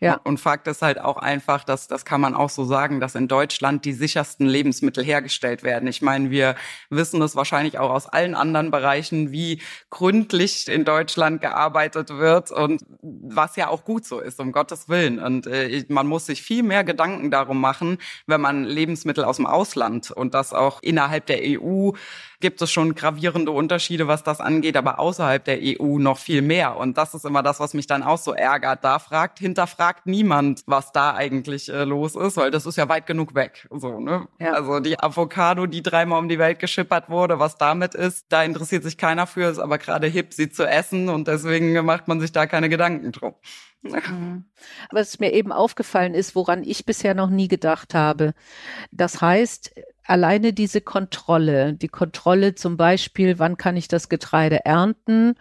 Ja. 0.00 0.18
Und 0.24 0.40
Fakt 0.40 0.66
ist 0.66 0.80
halt 0.80 0.98
auch 0.98 1.18
einfach, 1.18 1.62
dass 1.62 1.86
das 1.86 2.06
kann 2.06 2.22
man 2.22 2.34
auch 2.34 2.48
so 2.48 2.64
sagen, 2.64 3.00
dass 3.00 3.14
in 3.14 3.28
Deutschland 3.28 3.84
die 3.84 3.92
sichersten 3.92 4.46
Lebensmittel 4.46 5.04
hergestellt 5.04 5.62
werden. 5.62 5.86
Ich 5.88 6.00
meine, 6.00 6.30
wir 6.30 6.56
wissen 6.88 7.20
es 7.20 7.36
wahrscheinlich 7.36 7.78
auch 7.78 7.90
aus 7.90 8.06
allen 8.06 8.34
anderen 8.34 8.70
Bereichen, 8.70 9.30
wie 9.30 9.60
gründlich 9.90 10.68
in 10.68 10.86
Deutschland 10.86 11.42
gearbeitet 11.42 12.08
wird 12.16 12.50
und 12.50 12.82
was 13.02 13.56
ja 13.56 13.68
auch 13.68 13.84
gut 13.84 14.06
so 14.06 14.20
ist, 14.20 14.40
um 14.40 14.52
Gottes 14.52 14.88
Willen. 14.88 15.18
Und 15.18 15.46
äh, 15.46 15.84
man 15.88 16.06
muss 16.06 16.24
sich 16.26 16.40
viel 16.42 16.62
mehr 16.62 16.82
Gedanken 16.82 17.30
darum 17.30 17.60
machen, 17.60 17.98
wenn 18.26 18.40
man 18.40 18.64
Lebensmittel 18.64 19.24
aus 19.24 19.36
dem 19.36 19.46
Ausland 19.46 20.10
und 20.10 20.32
das 20.32 20.54
auch 20.54 20.82
innerhalb 20.82 21.26
der 21.26 21.40
EU 21.42 21.90
gibt 22.40 22.62
es 22.62 22.72
schon 22.72 22.94
gravierende 22.94 23.52
Unterschiede, 23.52 24.08
was 24.08 24.22
das 24.22 24.40
angeht, 24.40 24.76
aber 24.76 24.98
außerhalb 24.98 25.44
der 25.44 25.58
EU 25.60 25.98
noch 25.98 26.18
viel 26.18 26.40
mehr. 26.40 26.76
Und 26.76 26.96
das 26.96 27.14
ist 27.14 27.26
immer 27.26 27.42
das, 27.42 27.60
was 27.60 27.74
mich 27.74 27.86
dann 27.86 28.02
auch 28.02 28.16
so 28.16 28.32
ärgert. 28.32 28.82
Da 28.82 28.98
fragt, 28.98 29.38
hinterfragt 29.38 29.89
niemand, 30.04 30.62
was 30.66 30.92
da 30.92 31.14
eigentlich 31.14 31.68
äh, 31.68 31.84
los 31.84 32.14
ist, 32.14 32.36
weil 32.36 32.50
das 32.50 32.66
ist 32.66 32.76
ja 32.76 32.88
weit 32.88 33.06
genug 33.06 33.34
weg. 33.34 33.68
So, 33.70 34.00
ne? 34.00 34.28
Ja. 34.38 34.52
Also 34.52 34.80
die 34.80 34.98
Avocado, 34.98 35.66
die 35.66 35.82
dreimal 35.82 36.18
um 36.18 36.28
die 36.28 36.38
Welt 36.38 36.58
geschippert 36.58 37.08
wurde, 37.08 37.38
was 37.38 37.56
damit 37.56 37.94
ist, 37.94 38.26
da 38.28 38.42
interessiert 38.42 38.82
sich 38.82 38.96
keiner 38.96 39.26
für, 39.26 39.50
ist 39.50 39.58
aber 39.58 39.78
gerade 39.78 40.06
hip, 40.06 40.32
sie 40.32 40.50
zu 40.50 40.64
essen 40.68 41.08
und 41.08 41.28
deswegen 41.28 41.72
macht 41.84 42.08
man 42.08 42.20
sich 42.20 42.32
da 42.32 42.46
keine 42.46 42.68
Gedanken 42.68 43.12
drum. 43.12 43.34
Mhm. 43.82 44.44
Was 44.90 45.18
mir 45.20 45.32
eben 45.32 45.52
aufgefallen 45.52 46.14
ist, 46.14 46.34
woran 46.34 46.62
ich 46.64 46.84
bisher 46.84 47.14
noch 47.14 47.30
nie 47.30 47.48
gedacht 47.48 47.94
habe. 47.94 48.34
Das 48.90 49.20
heißt, 49.20 49.74
alleine 50.10 50.52
diese 50.52 50.80
Kontrolle, 50.80 51.74
die 51.74 51.88
Kontrolle 51.88 52.54
zum 52.56 52.76
Beispiel, 52.76 53.38
wann 53.38 53.56
kann 53.56 53.76
ich 53.76 53.86
das 53.86 54.08
Getreide 54.08 54.64
ernten, 54.64 55.36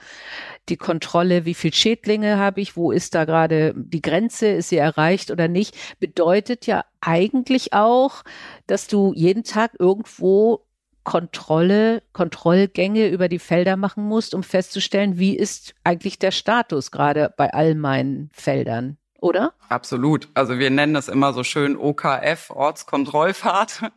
die 0.69 0.77
Kontrolle, 0.77 1.45
wie 1.45 1.55
viel 1.55 1.73
Schädlinge 1.73 2.37
habe 2.37 2.61
ich, 2.61 2.77
wo 2.77 2.91
ist 2.91 3.15
da 3.15 3.25
gerade 3.25 3.73
die 3.75 4.01
Grenze, 4.01 4.47
ist 4.47 4.69
sie 4.69 4.77
erreicht 4.77 5.31
oder 5.31 5.47
nicht, 5.47 5.75
bedeutet 5.99 6.67
ja 6.67 6.85
eigentlich 7.01 7.73
auch, 7.73 8.23
dass 8.67 8.87
du 8.87 9.11
jeden 9.15 9.43
Tag 9.43 9.71
irgendwo 9.79 10.67
Kontrolle, 11.03 12.03
Kontrollgänge 12.13 13.07
über 13.07 13.29
die 13.29 13.39
Felder 13.39 13.75
machen 13.75 14.03
musst, 14.03 14.35
um 14.35 14.43
festzustellen, 14.43 15.17
wie 15.17 15.35
ist 15.35 15.73
eigentlich 15.83 16.19
der 16.19 16.29
Status 16.29 16.91
gerade 16.91 17.33
bei 17.35 17.51
all 17.51 17.73
meinen 17.73 18.29
Feldern. 18.33 18.98
Oder? 19.21 19.53
Absolut. 19.69 20.27
Also 20.33 20.59
wir 20.59 20.69
nennen 20.69 20.95
es 20.95 21.07
immer 21.07 21.33
so 21.33 21.43
schön 21.43 21.77
OKF, 21.77 22.49
Ortskontrollfahrt. 22.49 23.81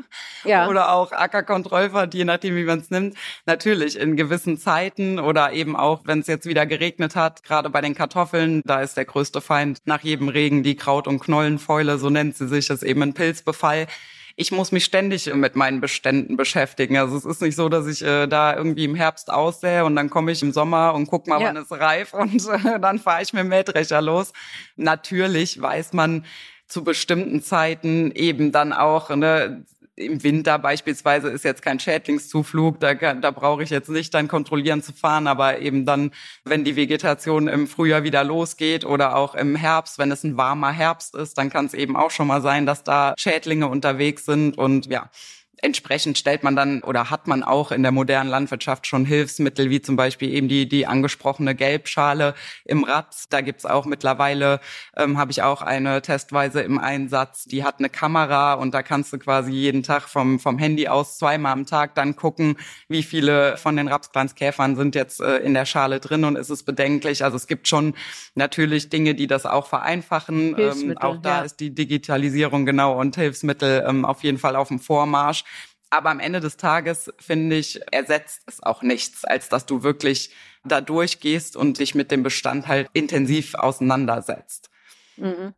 Ja. 0.45 0.69
oder 0.69 0.91
auch 0.93 1.13
Ackerkontrollfahrt, 1.13 2.15
je 2.15 2.25
nachdem, 2.25 2.57
wie 2.57 2.65
man 2.65 2.81
es 2.81 2.91
nimmt. 2.91 3.17
Natürlich 3.47 3.97
in 3.97 4.17
gewissen 4.17 4.59
Zeiten 4.59 5.21
oder 5.21 5.53
eben 5.53 5.77
auch, 5.77 6.01
wenn 6.05 6.19
es 6.19 6.27
jetzt 6.27 6.47
wieder 6.47 6.67
geregnet 6.67 7.15
hat, 7.15 7.45
gerade 7.45 7.71
bei 7.71 7.81
den 7.81 7.95
Kartoffeln, 7.95 8.61
da 8.65 8.81
ist 8.81 8.97
der 8.97 9.05
größte 9.05 9.41
Feind 9.41 9.79
nach 9.85 10.01
jedem 10.01 10.29
Regen 10.29 10.65
die 10.65 10.75
Kraut- 10.75 11.07
und 11.07 11.21
Knollenfäule, 11.21 11.97
so 11.99 12.11
nennt 12.11 12.37
sie 12.37 12.49
sich, 12.49 12.67
das 12.67 12.83
ist 12.83 12.89
eben 12.89 13.03
ein 13.03 13.15
Pilzbefall 13.15 13.87
ich 14.37 14.53
muss 14.53 14.73
mich 14.73 14.85
ständig 14.85 15.33
mit 15.35 15.57
meinen 15.57 15.81
Beständen 15.81 16.37
beschäftigen. 16.37 16.97
Also 16.97 17.17
es 17.17 17.25
ist 17.25 17.43
nicht 17.43 17.57
so, 17.57 17.69
dass 17.69 17.87
ich 17.87 18.03
äh, 18.03 18.27
da 18.27 18.57
irgendwie 18.57 18.85
im 18.85 18.95
Herbst 18.95 19.31
aussähe 19.31 19.85
und 19.85 19.97
dann 19.97 20.11
komme 20.11 20.33
ich 20.33 20.43
im 20.43 20.53
Sommer 20.53 20.95
und 20.95 21.07
guck 21.07 21.27
mal, 21.27 21.41
ja. 21.41 21.49
wann 21.49 21.57
es 21.57 21.71
reif 21.71 22.15
und 22.15 22.35
äh, 22.47 22.81
dann 22.81 22.99
fahre 22.99 23.23
ich 23.23 23.33
mit 23.33 23.41
dem 23.41 23.49
Mähdrescher 23.49 24.01
los. 24.01 24.33
Natürlich 24.77 25.61
weiß 25.61 25.93
man 25.93 26.25
zu 26.67 26.85
bestimmten 26.85 27.43
Zeiten 27.43 28.13
eben 28.13 28.51
dann 28.51 28.73
auch, 28.73 29.11
ne, 29.11 29.65
im 29.95 30.23
Winter 30.23 30.59
beispielsweise 30.59 31.29
ist 31.29 31.45
jetzt 31.45 31.63
kein 31.63 31.79
Schädlingszuflug, 31.79 32.81
da, 32.81 32.95
da 32.95 33.31
brauche 33.31 33.63
ich 33.63 33.71
jetzt 33.71 33.91
nicht 33.91 34.15
dann 34.15 34.27
kontrollieren 34.27 34.83
zu 34.83 34.93
fahren, 34.93 35.27
aber 35.27 35.59
eben 35.59 35.85
dann, 35.85 36.13
wenn 36.45 36.65
die 36.65 36.77
Vegetation 36.77 37.47
im 37.47 37.67
Frühjahr 37.67 38.03
wieder 38.03 38.25
losgeht 38.25 38.85
oder 38.87 39.17
auch 39.17 39.35
im 39.35 39.55
Herbst, 39.55 39.99
wenn 39.99 40.11
es 40.11 40.25
ein 40.25 40.37
warmer 40.37 40.73
Herbst 40.73 41.15
ist, 41.15 41.37
dann 41.37 41.51
kann 41.51 41.67
es 41.67 41.75
eben 41.75 41.97
auch 41.97 42.11
schon 42.11 42.27
mal 42.27 42.41
sein, 42.41 42.65
dass 42.65 42.85
da 42.85 43.15
Schädlinge 43.19 43.69
unterwegs 43.69 44.25
sind 44.25 44.57
und 44.57 44.87
ja, 44.87 45.11
entsprechend 45.63 46.19
stellt 46.19 46.43
man 46.43 46.57
dann 46.57 46.83
oder 46.83 47.09
hat 47.09 47.29
man 47.29 47.43
auch 47.43 47.71
in 47.71 47.83
der 47.83 47.93
modernen 47.93 48.29
Landwirtschaft 48.29 48.87
schon 48.87 49.05
Hilfsmittel, 49.05 49.71
wie 49.71 49.81
zum 49.81 49.95
Beispiel 49.97 50.31
eben 50.31 50.49
die, 50.49 50.69
die 50.69 50.87
angesprochene 50.87 51.55
Gelbschale 51.55 52.35
im 52.65 52.85
Rad. 52.85 53.15
Da 53.31 53.41
gibt's 53.41 53.65
auch 53.65 53.87
mittlerweile, 53.87 54.61
ähm, 54.97 55.19
habe 55.19 55.31
ich 55.31 55.43
auch 55.43 55.63
eine 55.63 56.03
testweise 56.03 56.63
im 56.63 56.79
Einsatz, 56.79 57.45
die 57.45 57.63
hat 57.63 57.79
eine 57.79 57.89
Kamera 57.89 58.55
und 58.55 58.75
da 58.75 58.83
kannst 58.83 59.13
du 59.13 59.19
quasi 59.19 59.53
jeden 59.53 59.85
Tag 59.85 60.09
vom, 60.09 60.41
vom 60.41 60.59
Handy 60.59 60.89
aus 60.89 61.19
zweimal 61.19 61.53
am 61.53 61.65
Tag 61.65 61.95
dann 61.95 62.17
gucken, 62.17 62.57
wie 62.89 63.05
viele 63.05 63.57
von 63.57 63.77
den 63.77 63.87
Rapsglanzkäfern 63.87 64.75
sind 64.75 64.97
jetzt 64.97 65.21
äh, 65.21 65.37
in 65.39 65.55
der 65.55 65.65
Schale 65.65 66.01
drin 66.01 66.25
und 66.25 66.37
ist 66.37 66.51
es 66.51 66.65
bedenklich. 66.65 67.23
Also 67.23 67.37
es 67.37 67.47
gibt 67.47 67.69
schon 67.69 67.95
natürlich 68.35 68.89
Dinge, 68.89 69.15
die 69.15 69.29
das 69.29 69.47
auch 69.47 69.69
vereinfachen. 69.69 70.57
Ähm, 70.59 70.99
auch 70.99 71.19
da 71.23 71.39
ja. 71.39 71.45
ist 71.45 71.61
die 71.61 71.73
Digitalisierung 71.73 72.67
genau 72.67 72.99
und 72.99 73.15
Hilfsmittel 73.15 73.85
ähm, 73.87 74.05
auf 74.05 74.25
jeden 74.25 74.39
Fall 74.39 74.57
auf 74.57 74.69
dem 74.69 74.81
Vormarsch. 74.81 75.45
Aber 75.93 76.09
am 76.09 76.21
Ende 76.21 76.41
des 76.41 76.57
Tages, 76.57 77.13
finde 77.19 77.57
ich, 77.57 77.79
ersetzt 77.93 78.45
es 78.47 78.63
auch 78.63 78.81
nichts, 78.81 79.27
als 79.27 79.51
dass 79.51 79.67
du 79.67 79.83
wirklich 79.83 80.31
da 80.65 80.81
durchgehst 80.81 81.55
und 81.55 81.81
dich 81.81 81.95
mit 81.95 82.11
dem 82.11 82.23
Bestand 82.23 82.67
halt 82.67 82.89
intensiv 82.95 83.55
auseinandersetzt. 83.55 84.71
Mhm. 85.19 85.53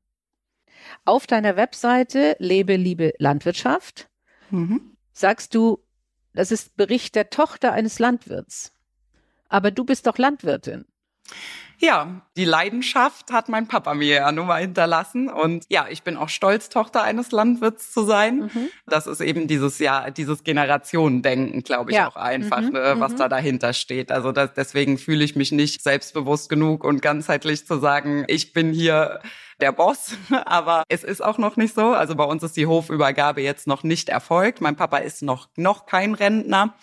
Auf 1.05 1.29
deiner 1.29 1.55
Webseite 1.55 2.35
Lebe, 2.41 2.75
Liebe 2.75 3.13
Landwirtschaft 3.19 4.09
mhm. 4.51 4.97
sagst 5.13 5.55
du, 5.55 5.85
das 6.33 6.51
ist 6.51 6.77
Bericht 6.77 7.15
der 7.15 7.31
Tochter 7.31 7.73
eines 7.73 8.01
Landwirts. 8.01 8.73
Aber 9.49 9.71
du 9.71 9.85
bist 9.85 10.09
doch 10.09 10.19
Landwirtin. 10.19 10.85
Ja, 11.85 12.23
die 12.39 12.47
Leidenschaft 12.47 13.31
hat 13.31 13.51
mein 13.51 13.69
Papa 13.69 13.93
mir 13.93 14.15
ja 14.15 14.33
nun 14.33 14.47
mal 14.47 14.63
hinterlassen. 14.63 15.29
Und 15.29 15.67
ja, 15.69 15.87
ich 15.91 16.03
bin 16.03 16.17
auch 16.17 16.31
stolz, 16.31 16.71
Tochter 16.71 17.03
eines 17.03 17.31
Landwirts 17.31 17.93
zu 17.93 18.05
sein. 18.05 18.51
Mhm. 18.55 18.71
Das 18.87 19.07
ist 19.07 19.21
eben 19.21 19.47
dieses, 19.49 19.79
ja, 19.81 20.11
dieses 20.11 20.45
Generationendenken, 20.45 21.63
glaube 21.63 21.91
ich, 21.91 21.99
ja. 21.99 22.09
auch 22.09 22.17
einfach, 22.17 22.63
mhm. 22.63 22.71
ne, 22.71 22.95
was 22.99 23.13
mhm. 23.13 23.17
da 23.19 23.29
dahinter 23.29 23.75
steht. 23.75 24.11
Also 24.11 24.33
das, 24.33 24.55
deswegen 24.55 24.97
fühle 24.97 25.25
ich 25.25 25.37
mich 25.37 25.53
nicht 25.53 25.83
selbstbewusst 25.83 26.49
genug 26.49 26.85
und 26.85 27.03
ganzheitlich 27.03 27.67
zu 27.67 27.79
sagen, 27.79 28.25
ich 28.29 28.55
bin 28.55 28.73
hier 28.73 29.21
der 29.61 29.73
Boss, 29.73 30.17
aber 30.47 30.85
es 30.89 31.05
ist 31.05 31.23
auch 31.23 31.37
noch 31.37 31.57
nicht 31.57 31.75
so. 31.75 31.89
Also 31.89 32.15
bei 32.15 32.25
uns 32.25 32.43
ist 32.43 32.57
die 32.57 32.67
Hofübergabe 32.67 33.43
jetzt 33.43 33.67
noch 33.67 33.83
nicht 33.83 34.09
erfolgt. 34.09 34.63
Mein 34.63 34.77
Papa 34.77 34.99
ist 34.99 35.23
noch, 35.23 35.49
noch 35.57 35.85
kein 35.85 36.15
Rentner. 36.15 36.75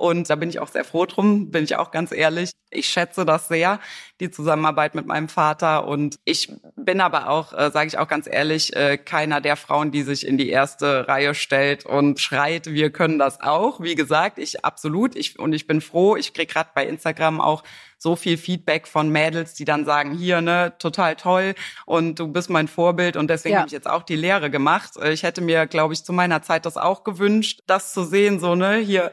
Und 0.00 0.30
da 0.30 0.36
bin 0.36 0.48
ich 0.48 0.60
auch 0.60 0.68
sehr 0.68 0.84
froh 0.84 1.04
drum, 1.04 1.50
bin 1.50 1.62
ich 1.62 1.76
auch 1.76 1.90
ganz 1.90 2.10
ehrlich. 2.10 2.52
Ich 2.70 2.86
schätze 2.88 3.26
das 3.26 3.48
sehr, 3.48 3.80
die 4.18 4.30
Zusammenarbeit 4.30 4.94
mit 4.94 5.04
meinem 5.04 5.28
Vater. 5.28 5.86
Und 5.86 6.18
ich 6.24 6.50
bin 6.74 7.02
aber 7.02 7.28
auch, 7.28 7.52
äh, 7.52 7.70
sage 7.70 7.88
ich 7.88 7.98
auch 7.98 8.08
ganz 8.08 8.26
ehrlich, 8.26 8.74
äh, 8.74 8.96
keiner 8.96 9.42
der 9.42 9.56
Frauen, 9.56 9.90
die 9.90 10.00
sich 10.00 10.26
in 10.26 10.38
die 10.38 10.48
erste 10.48 11.06
Reihe 11.06 11.34
stellt 11.34 11.84
und 11.84 12.18
schreit, 12.18 12.72
wir 12.72 12.88
können 12.90 13.18
das 13.18 13.42
auch. 13.42 13.82
Wie 13.82 13.94
gesagt, 13.94 14.38
ich 14.38 14.64
absolut. 14.64 15.16
Ich, 15.16 15.38
und 15.38 15.52
ich 15.52 15.66
bin 15.66 15.82
froh. 15.82 16.16
Ich 16.16 16.32
krieg 16.32 16.48
gerade 16.48 16.70
bei 16.74 16.86
Instagram 16.86 17.38
auch 17.38 17.62
so 17.98 18.16
viel 18.16 18.38
Feedback 18.38 18.88
von 18.88 19.10
Mädels, 19.10 19.52
die 19.52 19.66
dann 19.66 19.84
sagen, 19.84 20.12
hier, 20.16 20.40
ne, 20.40 20.72
total 20.78 21.16
toll 21.16 21.54
und 21.84 22.18
du 22.18 22.28
bist 22.28 22.48
mein 22.48 22.66
Vorbild 22.66 23.18
und 23.18 23.28
deswegen 23.28 23.52
ja. 23.52 23.58
habe 23.58 23.66
ich 23.66 23.74
jetzt 23.74 23.90
auch 23.90 24.02
die 24.02 24.16
Lehre 24.16 24.48
gemacht. 24.48 24.96
Äh, 24.96 25.12
ich 25.12 25.22
hätte 25.22 25.42
mir, 25.42 25.66
glaube 25.66 25.92
ich, 25.92 26.02
zu 26.02 26.14
meiner 26.14 26.40
Zeit 26.40 26.64
das 26.64 26.78
auch 26.78 27.04
gewünscht, 27.04 27.60
das 27.66 27.92
zu 27.92 28.04
sehen, 28.04 28.40
so, 28.40 28.54
ne, 28.54 28.76
hier 28.76 29.12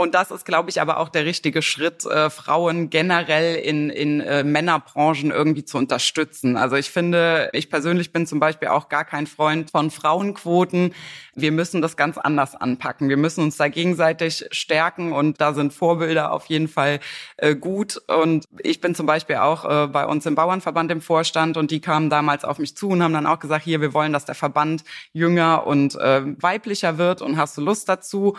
und 0.00 0.14
das 0.14 0.30
ist, 0.30 0.44
glaube 0.44 0.70
ich, 0.70 0.80
aber 0.80 0.98
auch 0.98 1.08
der 1.08 1.24
richtige 1.24 1.62
Schritt, 1.62 2.04
äh, 2.06 2.30
Frauen 2.30 2.90
generell 2.90 3.56
in, 3.56 3.90
in 3.90 4.20
äh, 4.20 4.42
Männerbranchen 4.42 5.30
irgendwie 5.30 5.64
zu 5.64 5.78
unterstützen. 5.78 6.56
Also 6.56 6.76
ich 6.76 6.90
finde, 6.90 7.50
ich 7.52 7.70
persönlich 7.70 8.12
bin 8.12 8.26
zum 8.26 8.40
Beispiel 8.40 8.68
auch 8.68 8.88
gar 8.88 9.04
kein 9.04 9.26
Freund 9.26 9.70
von 9.70 9.90
Frauenquoten. 9.90 10.94
Wir 11.34 11.52
müssen 11.52 11.82
das 11.82 11.96
ganz 11.96 12.18
anders 12.18 12.54
anpacken. 12.54 13.08
Wir 13.08 13.16
müssen 13.16 13.44
uns 13.44 13.56
da 13.56 13.68
gegenseitig 13.68 14.46
stärken 14.50 15.12
und 15.12 15.40
da 15.40 15.54
sind 15.54 15.72
Vorbilder 15.72 16.32
auf 16.32 16.46
jeden 16.46 16.68
Fall 16.68 17.00
äh, 17.36 17.54
gut. 17.54 18.00
Und 18.08 18.46
ich 18.58 18.80
bin 18.80 18.94
zum 18.94 19.06
Beispiel 19.06 19.36
auch 19.36 19.64
äh, 19.64 19.86
bei 19.86 20.06
uns 20.06 20.26
im 20.26 20.34
Bauernverband 20.34 20.90
im 20.90 21.00
Vorstand 21.00 21.56
und 21.56 21.70
die 21.70 21.80
kamen 21.80 22.10
damals 22.10 22.44
auf 22.44 22.58
mich 22.58 22.76
zu 22.76 22.88
und 22.88 23.02
haben 23.02 23.14
dann 23.14 23.26
auch 23.26 23.38
gesagt, 23.38 23.64
hier, 23.64 23.80
wir 23.80 23.94
wollen, 23.94 24.12
dass 24.12 24.24
der 24.24 24.34
Verband 24.34 24.84
jünger 25.12 25.66
und 25.66 25.94
äh, 25.96 26.22
weiblicher 26.42 26.98
wird 26.98 27.22
und 27.22 27.36
hast 27.36 27.56
du 27.58 27.60
Lust 27.60 27.88
dazu? 27.88 28.36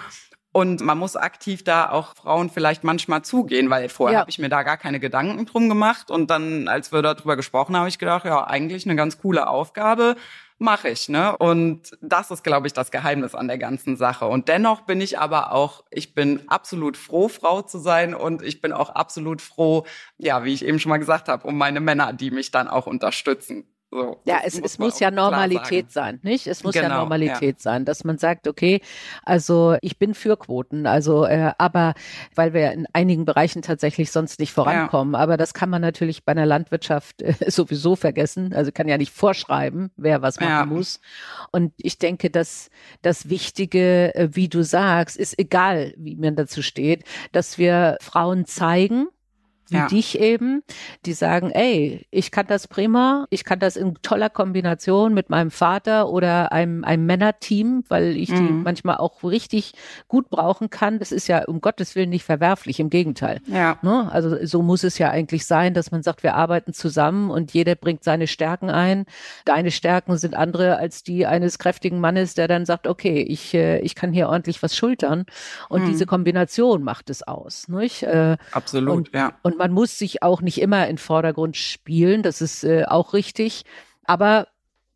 Und 0.54 0.82
man 0.82 0.98
muss 0.98 1.16
aktiv 1.16 1.64
da 1.64 1.90
auch 1.90 2.16
Frauen 2.16 2.50
vielleicht 2.50 2.84
manchmal 2.84 3.22
zugehen, 3.22 3.70
weil 3.70 3.88
vorher 3.88 4.16
ja. 4.16 4.20
habe 4.22 4.30
ich 4.30 4.40
mir 4.40 4.50
da 4.50 4.64
gar 4.64 4.78
keine 4.78 5.00
Gedanken 5.00 5.46
drum 5.46 5.70
gemacht. 5.70 6.12
Und 6.12 6.30
dann, 6.30 6.68
als 6.68 6.92
wir 6.92 7.02
darüber 7.02 7.38
gesprochen 7.38 7.76
haben, 7.76 7.82
habe 7.82 7.90
ich 7.90 8.00
gedacht, 8.00 8.26
ja, 8.26 8.46
eigentlich 8.46 8.86
eine 8.86 8.96
ganz 8.96 9.18
coole 9.20 9.48
Aufgabe 9.48 10.18
mache 10.62 10.90
ich, 10.90 11.10
ne? 11.10 11.36
Und 11.38 11.98
das 12.02 12.30
ist, 12.30 12.44
glaube 12.44 12.68
ich, 12.68 12.74
das 12.74 12.92
Geheimnis 12.92 13.34
an 13.34 13.48
der 13.48 13.58
ganzen 13.58 13.98
Sache. 13.98 14.28
Und 14.28 14.48
dennoch 14.48 14.82
bin 14.82 15.02
ich 15.02 15.18
aber 15.18 15.52
auch, 15.54 15.84
ich 15.90 16.14
bin 16.14 16.48
absolut 16.48 16.98
froh, 16.98 17.28
Frau 17.28 17.64
zu 17.64 17.80
sein 17.80 18.14
und 18.14 18.44
ich 18.44 18.62
bin 18.62 18.72
auch 18.72 18.92
absolut 18.92 19.42
froh, 19.42 19.86
ja, 20.20 20.44
wie 20.44 20.54
ich 20.54 20.64
eben 20.64 20.80
schon 20.80 20.92
mal 20.92 20.98
gesagt 20.98 21.30
habe, 21.30 21.48
um 21.48 21.58
meine 21.58 21.80
Männer, 21.80 22.14
die 22.14 22.30
mich 22.30 22.52
dann 22.52 22.68
auch 22.68 22.86
unterstützen. 22.86 23.66
So, 23.94 24.22
ja, 24.24 24.40
es, 24.46 24.56
muss, 24.56 24.72
es 24.72 24.80
muss 24.80 25.00
ja 25.02 25.12
Normalität 25.12 25.92
sein, 25.92 26.22
nicht? 26.24 26.48
Es 26.48 26.64
muss 26.64 26.76
genau, 26.76 26.88
ja 26.88 26.98
Normalität 26.98 27.58
ja. 27.58 27.62
sein, 27.62 27.84
dass 27.84 28.06
man 28.06 28.18
sagt, 28.18 28.48
okay, 28.48 28.80
also 29.24 29.76
ich 29.82 30.00
bin 30.00 30.14
für 30.14 30.38
Quoten, 30.38 30.88
also 30.88 31.26
äh, 31.26 31.52
aber 31.58 31.96
weil 32.34 32.54
wir 32.54 32.72
in 32.72 32.88
einigen 32.94 33.26
Bereichen 33.26 33.62
tatsächlich 33.62 34.10
sonst 34.12 34.40
nicht 34.40 34.54
vorankommen, 34.54 35.16
ja. 35.16 35.20
aber 35.20 35.36
das 35.36 35.54
kann 35.54 35.70
man 35.70 35.82
natürlich 35.82 36.24
bei 36.24 36.32
einer 36.32 36.46
Landwirtschaft 36.46 37.22
äh, 37.22 37.34
sowieso 37.52 37.98
vergessen. 37.98 38.54
Also 38.54 38.72
kann 38.72 38.88
ja 38.88 38.98
nicht 38.98 39.12
vorschreiben, 39.12 39.92
wer 39.98 40.22
was 40.22 40.40
machen 40.40 40.50
ja. 40.50 40.66
muss. 40.66 41.02
Und 41.52 41.74
ich 41.76 41.98
denke, 41.98 42.30
dass 42.30 42.70
das 43.02 43.28
Wichtige, 43.28 44.16
äh, 44.16 44.30
wie 44.32 44.48
du 44.48 44.64
sagst, 44.64 45.18
ist 45.18 45.38
egal, 45.38 45.94
wie 45.98 46.16
man 46.16 46.38
dazu 46.38 46.62
steht, 46.62 47.04
dass 47.34 47.58
wir 47.58 47.98
Frauen 48.00 48.46
zeigen, 48.46 49.10
wie 49.72 49.78
ja. 49.78 49.88
dich 49.88 50.20
eben, 50.20 50.64
die 51.06 51.14
sagen, 51.14 51.50
ey, 51.52 52.06
ich 52.12 52.32
kann 52.32 52.46
das 52.48 52.68
prima, 52.68 53.26
ich 53.30 53.44
kann 53.44 53.60
das 53.60 53.76
in 53.76 53.96
toller 54.02 54.30
Kombination 54.30 55.14
mit 55.14 55.30
meinem 55.30 55.50
Vater 55.50 56.10
oder 56.10 56.52
einem, 56.52 56.84
einem 56.84 57.06
Männerteam, 57.06 57.84
weil 57.88 58.18
ich 58.18 58.30
mhm. 58.30 58.36
die 58.48 58.54
manchmal 58.54 58.98
auch 58.98 59.24
richtig 59.24 59.74
gut 60.08 60.30
brauchen 60.30 60.70
kann. 60.70 61.00
Das 61.00 61.12
ist 61.12 61.28
ja 61.28 61.46
um 61.46 61.62
Gottes 61.62 61.96
Willen 61.96 62.10
nicht 62.10 62.26
verwerflich, 62.26 62.80
im 62.80 62.90
Gegenteil. 62.90 63.40
Ja. 63.48 63.78
Ne? 63.82 64.12
Also 64.12 64.46
so 64.46 64.62
muss 64.62 64.84
es 64.84 64.98
ja 64.98 65.10
eigentlich 65.10 65.46
sein, 65.46 65.74
dass 65.74 65.92
man 65.92 66.04
sagt, 66.04 66.24
wir 66.24 66.36
arbeiten 66.36 66.74
zusammen 66.74 67.32
und 67.32 67.54
jeder 67.54 67.76
bringt 67.76 68.04
seine 68.04 68.28
Stärken 68.28 68.70
ein. 68.70 69.06
Deine 69.46 69.72
Stärken 69.72 70.18
sind 70.18 70.36
andere 70.36 70.78
als 70.78 71.04
die 71.04 71.26
eines 71.26 71.60
kräftigen 71.60 72.00
Mannes, 72.00 72.34
der 72.34 72.48
dann 72.48 72.66
sagt, 72.66 72.88
okay, 72.88 73.22
ich, 73.22 73.54
äh, 73.54 73.80
ich 73.80 73.96
kann 73.96 74.12
hier 74.12 74.28
ordentlich 74.28 74.62
was 74.62 74.76
schultern. 74.76 75.26
Und 75.70 75.84
mhm. 75.84 75.88
diese 75.88 76.06
Kombination 76.06 76.84
macht 76.84 77.10
es 77.10 77.24
aus. 77.24 77.68
Nicht? 77.68 78.04
Äh, 78.04 78.38
Absolut, 78.52 78.96
und, 78.96 79.14
ja. 79.14 79.34
Und 79.44 79.58
man 79.62 79.74
muss 79.74 80.00
sich 80.00 80.24
auch 80.24 80.42
nicht 80.42 80.60
immer 80.60 80.88
in 80.88 80.98
Vordergrund 80.98 81.56
spielen, 81.56 82.24
das 82.24 82.42
ist 82.42 82.64
äh, 82.64 82.86
auch 82.88 83.14
richtig. 83.14 83.64
Aber 84.06 84.48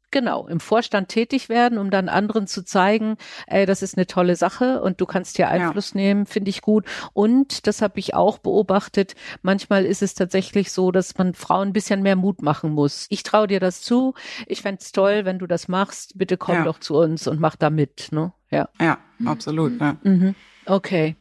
genau, 0.10 0.48
im 0.48 0.60
Vorstand 0.60 1.10
tätig 1.10 1.50
werden, 1.50 1.78
um 1.78 1.92
dann 1.92 2.10
anderen 2.10 2.48
zu 2.48 2.66
zeigen, 2.66 3.18
ey, 3.46 3.68
das 3.68 3.84
ist 3.84 3.96
eine 3.96 4.08
tolle 4.08 4.36
Sache 4.36 4.82
und 4.82 5.00
du 5.00 5.06
kannst 5.06 5.36
hier 5.36 5.50
Einfluss 5.50 5.94
ja. 5.94 5.98
nehmen, 5.98 6.26
finde 6.26 6.50
ich 6.50 6.64
gut. 6.64 6.86
Und 7.14 7.68
das 7.68 7.84
habe 7.84 8.00
ich 8.00 8.16
auch 8.16 8.40
beobachtet, 8.40 9.14
manchmal 9.44 9.86
ist 9.86 10.02
es 10.02 10.16
tatsächlich 10.16 10.72
so, 10.72 10.92
dass 10.92 11.16
man 11.16 11.36
Frauen 11.36 11.68
ein 11.68 11.74
bisschen 11.74 12.02
mehr 12.02 12.16
Mut 12.16 12.42
machen 12.42 12.72
muss. 12.72 13.06
Ich 13.12 13.22
traue 13.22 13.46
dir 13.46 13.60
das 13.60 13.84
zu, 13.84 14.16
ich 14.48 14.64
fände 14.64 14.82
es 14.82 14.92
toll, 14.92 15.26
wenn 15.26 15.38
du 15.38 15.46
das 15.46 15.68
machst, 15.68 16.18
bitte 16.18 16.38
komm 16.38 16.56
ja. 16.56 16.64
doch 16.64 16.80
zu 16.80 16.96
uns 16.96 17.28
und 17.28 17.40
mach 17.40 17.56
da 17.56 17.70
mit. 17.70 18.08
Ne? 18.12 18.34
Ja, 18.50 18.68
ja 18.82 18.98
absolut. 19.26 19.80
Ja. 19.80 19.98
Mhm. 20.02 20.34
Okay. 20.66 21.18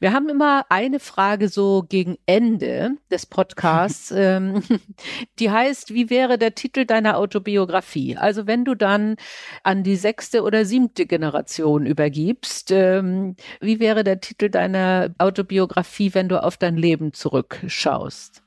Wir 0.00 0.12
haben 0.12 0.28
immer 0.28 0.66
eine 0.68 1.00
Frage 1.00 1.48
so 1.48 1.84
gegen 1.88 2.16
Ende 2.26 2.92
des 3.10 3.26
Podcasts, 3.26 4.10
ähm, 4.16 4.62
die 5.38 5.50
heißt, 5.50 5.94
wie 5.94 6.10
wäre 6.10 6.38
der 6.38 6.54
Titel 6.54 6.84
deiner 6.84 7.18
Autobiografie? 7.18 8.16
Also 8.16 8.46
wenn 8.46 8.64
du 8.64 8.74
dann 8.74 9.16
an 9.62 9.82
die 9.82 9.96
sechste 9.96 10.42
oder 10.42 10.64
siebte 10.64 11.06
Generation 11.06 11.86
übergibst, 11.86 12.70
ähm, 12.70 13.36
wie 13.60 13.80
wäre 13.80 14.04
der 14.04 14.20
Titel 14.20 14.48
deiner 14.48 15.14
Autobiografie, 15.18 16.14
wenn 16.14 16.28
du 16.28 16.42
auf 16.42 16.56
dein 16.56 16.76
Leben 16.76 17.12
zurückschaust? 17.12 18.41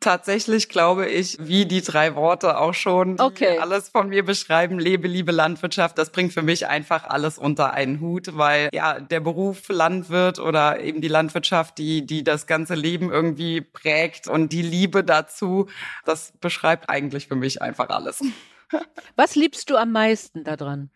Tatsächlich 0.00 0.68
glaube 0.68 1.06
ich, 1.06 1.36
wie 1.40 1.66
die 1.66 1.82
drei 1.82 2.14
Worte 2.14 2.58
auch 2.58 2.74
schon, 2.74 3.20
okay. 3.20 3.58
alles 3.58 3.88
von 3.88 4.08
mir 4.08 4.24
beschreiben, 4.24 4.78
lebe, 4.78 5.08
liebe 5.08 5.32
Landwirtschaft, 5.32 5.98
das 5.98 6.10
bringt 6.10 6.32
für 6.32 6.42
mich 6.42 6.66
einfach 6.66 7.04
alles 7.04 7.38
unter 7.38 7.72
einen 7.72 8.00
Hut, 8.00 8.36
weil 8.36 8.68
ja, 8.72 9.00
der 9.00 9.20
Beruf 9.20 9.68
Landwirt 9.68 10.38
oder 10.38 10.80
eben 10.80 11.00
die 11.00 11.08
Landwirtschaft, 11.08 11.78
die, 11.78 12.06
die 12.06 12.24
das 12.24 12.46
ganze 12.46 12.74
Leben 12.74 13.10
irgendwie 13.10 13.60
prägt 13.60 14.28
und 14.28 14.52
die 14.52 14.62
Liebe 14.62 15.04
dazu, 15.04 15.66
das 16.04 16.32
beschreibt 16.40 16.88
eigentlich 16.88 17.28
für 17.28 17.36
mich 17.36 17.62
einfach 17.62 17.88
alles. 17.88 18.22
Was 19.16 19.34
liebst 19.34 19.70
du 19.70 19.76
am 19.76 19.92
meisten 19.92 20.44
daran? 20.44 20.90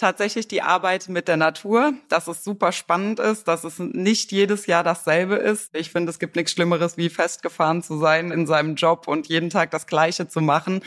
Tatsächlich 0.00 0.48
die 0.48 0.62
Arbeit 0.62 1.08
mit 1.08 1.28
der 1.28 1.36
Natur, 1.36 1.92
dass 2.08 2.26
es 2.26 2.42
super 2.42 2.72
spannend 2.72 3.20
ist, 3.20 3.46
dass 3.46 3.64
es 3.64 3.78
nicht 3.78 4.32
jedes 4.32 4.66
Jahr 4.66 4.82
dasselbe 4.82 5.36
ist. 5.36 5.74
Ich 5.76 5.90
finde, 5.90 6.10
es 6.10 6.18
gibt 6.18 6.36
nichts 6.36 6.52
Schlimmeres, 6.52 6.96
wie 6.96 7.10
festgefahren 7.10 7.82
zu 7.82 7.98
sein 7.98 8.30
in 8.30 8.46
seinem 8.46 8.74
Job 8.74 9.06
und 9.06 9.28
jeden 9.28 9.50
Tag 9.50 9.70
das 9.70 9.86
Gleiche 9.86 10.26
zu 10.26 10.40
machen 10.40 10.82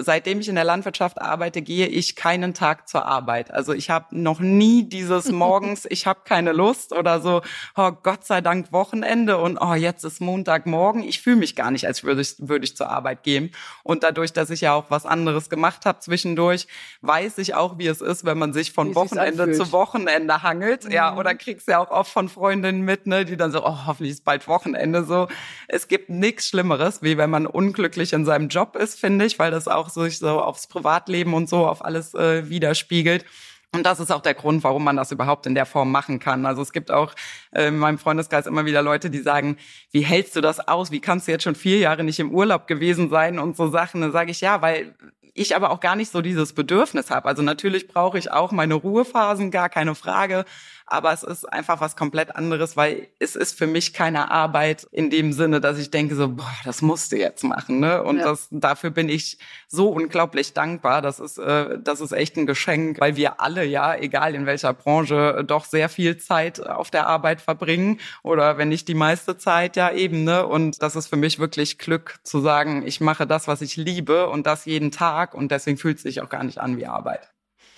seitdem 0.00 0.40
ich 0.40 0.48
in 0.48 0.54
der 0.54 0.64
Landwirtschaft 0.64 1.20
arbeite, 1.20 1.62
gehe 1.62 1.86
ich 1.86 2.16
keinen 2.16 2.54
Tag 2.54 2.88
zur 2.88 3.04
Arbeit. 3.06 3.50
Also 3.50 3.72
ich 3.72 3.90
habe 3.90 4.06
noch 4.10 4.40
nie 4.40 4.84
dieses 4.84 5.30
morgens, 5.32 5.86
ich 5.88 6.06
habe 6.06 6.20
keine 6.24 6.52
Lust 6.52 6.92
oder 6.92 7.20
so, 7.20 7.42
oh 7.76 7.92
Gott 8.02 8.24
sei 8.24 8.40
Dank 8.40 8.72
Wochenende 8.72 9.38
und 9.38 9.58
oh 9.58 9.74
jetzt 9.74 10.04
ist 10.04 10.20
Montagmorgen. 10.20 11.02
Ich 11.02 11.20
fühle 11.20 11.36
mich 11.36 11.56
gar 11.56 11.70
nicht, 11.70 11.86
als 11.86 12.04
würde 12.04 12.20
ich, 12.20 12.34
würde 12.38 12.64
ich 12.64 12.76
zur 12.76 12.90
Arbeit 12.90 13.22
gehen. 13.22 13.50
Und 13.82 14.02
dadurch, 14.02 14.32
dass 14.32 14.50
ich 14.50 14.62
ja 14.62 14.74
auch 14.74 14.90
was 14.90 15.06
anderes 15.06 15.50
gemacht 15.50 15.86
habe 15.86 16.00
zwischendurch, 16.00 16.66
weiß 17.02 17.38
ich 17.38 17.54
auch, 17.54 17.78
wie 17.78 17.86
es 17.86 18.00
ist, 18.00 18.24
wenn 18.24 18.38
man 18.38 18.52
sich 18.58 18.72
von 18.72 18.94
Wochenende 18.94 19.50
zu 19.52 19.72
Wochenende 19.72 20.42
hangelt. 20.42 20.84
Mhm. 20.84 20.92
Ja, 20.92 21.16
oder 21.16 21.34
kriegst 21.34 21.66
ja 21.66 21.78
auch 21.78 21.90
oft 21.90 22.12
von 22.12 22.28
Freundinnen 22.28 22.82
mit, 22.82 23.06
ne, 23.06 23.24
die 23.24 23.36
dann 23.36 23.50
so, 23.50 23.64
oh, 23.64 23.86
hoffentlich 23.86 24.12
ist 24.12 24.24
bald 24.24 24.46
Wochenende 24.46 25.02
so. 25.02 25.26
Es 25.66 25.88
gibt 25.88 26.08
nichts 26.08 26.48
Schlimmeres, 26.48 27.02
wie 27.02 27.18
wenn 27.18 27.30
man 27.30 27.46
unglücklich 27.46 28.12
in 28.12 28.24
seinem 28.24 28.48
Job 28.48 28.76
ist, 28.76 29.00
finde 29.00 29.24
ich, 29.24 29.38
weil 29.38 29.50
das 29.50 29.66
auch 29.66 29.78
auch 29.78 29.88
sich 29.88 30.18
so 30.18 30.40
aufs 30.40 30.66
Privatleben 30.66 31.34
und 31.34 31.48
so 31.48 31.66
auf 31.66 31.84
alles 31.84 32.14
äh, 32.14 32.48
widerspiegelt. 32.48 33.24
Und 33.70 33.84
das 33.84 34.00
ist 34.00 34.10
auch 34.10 34.22
der 34.22 34.32
Grund, 34.32 34.64
warum 34.64 34.82
man 34.82 34.96
das 34.96 35.12
überhaupt 35.12 35.44
in 35.44 35.54
der 35.54 35.66
Form 35.66 35.92
machen 35.92 36.18
kann. 36.18 36.46
Also 36.46 36.62
es 36.62 36.72
gibt 36.72 36.90
auch 36.90 37.12
äh, 37.50 37.68
in 37.68 37.78
meinem 37.78 37.98
Freundeskreis 37.98 38.46
immer 38.46 38.64
wieder 38.64 38.80
Leute, 38.80 39.10
die 39.10 39.18
sagen, 39.18 39.58
wie 39.90 40.00
hältst 40.00 40.34
du 40.36 40.40
das 40.40 40.66
aus? 40.66 40.90
Wie 40.90 41.00
kannst 41.00 41.28
du 41.28 41.32
jetzt 41.32 41.44
schon 41.44 41.54
vier 41.54 41.78
Jahre 41.78 42.02
nicht 42.02 42.18
im 42.18 42.32
Urlaub 42.32 42.66
gewesen 42.66 43.10
sein 43.10 43.38
und 43.38 43.56
so 43.56 43.68
Sachen? 43.68 44.00
Dann 44.00 44.12
sage 44.12 44.30
ich, 44.30 44.40
ja, 44.40 44.62
weil 44.62 44.94
ich 45.38 45.56
aber 45.56 45.70
auch 45.70 45.80
gar 45.80 45.96
nicht 45.96 46.12
so 46.12 46.20
dieses 46.20 46.52
Bedürfnis 46.52 47.10
habe. 47.10 47.28
Also 47.28 47.42
natürlich 47.42 47.88
brauche 47.88 48.18
ich 48.18 48.30
auch 48.30 48.52
meine 48.52 48.74
Ruhephasen, 48.74 49.50
gar 49.50 49.68
keine 49.68 49.94
Frage 49.94 50.44
aber 50.90 51.12
es 51.12 51.22
ist 51.22 51.44
einfach 51.52 51.80
was 51.80 51.96
komplett 51.96 52.34
anderes, 52.36 52.76
weil 52.76 53.08
es 53.18 53.36
ist 53.36 53.56
für 53.58 53.66
mich 53.66 53.92
keine 53.92 54.30
Arbeit 54.30 54.86
in 54.90 55.10
dem 55.10 55.32
Sinne, 55.32 55.60
dass 55.60 55.78
ich 55.78 55.90
denke 55.90 56.14
so, 56.14 56.28
boah, 56.28 56.50
das 56.64 56.82
musst 56.82 57.12
du 57.12 57.16
jetzt 57.16 57.44
machen, 57.44 57.80
ne? 57.80 58.02
Und 58.02 58.18
ja. 58.18 58.24
das 58.24 58.48
dafür 58.50 58.90
bin 58.90 59.08
ich 59.08 59.38
so 59.68 59.90
unglaublich 59.90 60.52
dankbar. 60.52 61.02
Das 61.02 61.20
ist 61.20 61.38
äh, 61.38 61.78
das 61.82 62.00
ist 62.00 62.12
echt 62.12 62.36
ein 62.36 62.46
Geschenk, 62.46 63.00
weil 63.00 63.16
wir 63.16 63.40
alle 63.40 63.64
ja, 63.64 63.94
egal 63.94 64.34
in 64.34 64.46
welcher 64.46 64.72
Branche, 64.74 65.44
doch 65.46 65.64
sehr 65.64 65.88
viel 65.88 66.16
Zeit 66.16 66.64
auf 66.66 66.90
der 66.90 67.06
Arbeit 67.06 67.40
verbringen 67.40 68.00
oder 68.22 68.58
wenn 68.58 68.68
nicht 68.68 68.88
die 68.88 68.94
meiste 68.94 69.36
Zeit 69.36 69.76
ja 69.76 69.92
eben, 69.92 70.24
ne? 70.24 70.46
Und 70.46 70.82
das 70.82 70.96
ist 70.96 71.08
für 71.08 71.16
mich 71.16 71.38
wirklich 71.38 71.78
Glück 71.78 72.18
zu 72.22 72.40
sagen, 72.40 72.86
ich 72.86 73.00
mache 73.00 73.26
das, 73.26 73.48
was 73.48 73.60
ich 73.60 73.76
liebe 73.76 74.28
und 74.28 74.46
das 74.46 74.64
jeden 74.64 74.90
Tag 74.90 75.34
und 75.34 75.50
deswegen 75.50 75.78
fühlt 75.78 75.98
es 75.98 76.02
sich 76.02 76.20
auch 76.20 76.28
gar 76.28 76.44
nicht 76.44 76.58
an 76.58 76.76
wie 76.76 76.86
Arbeit. 76.86 77.28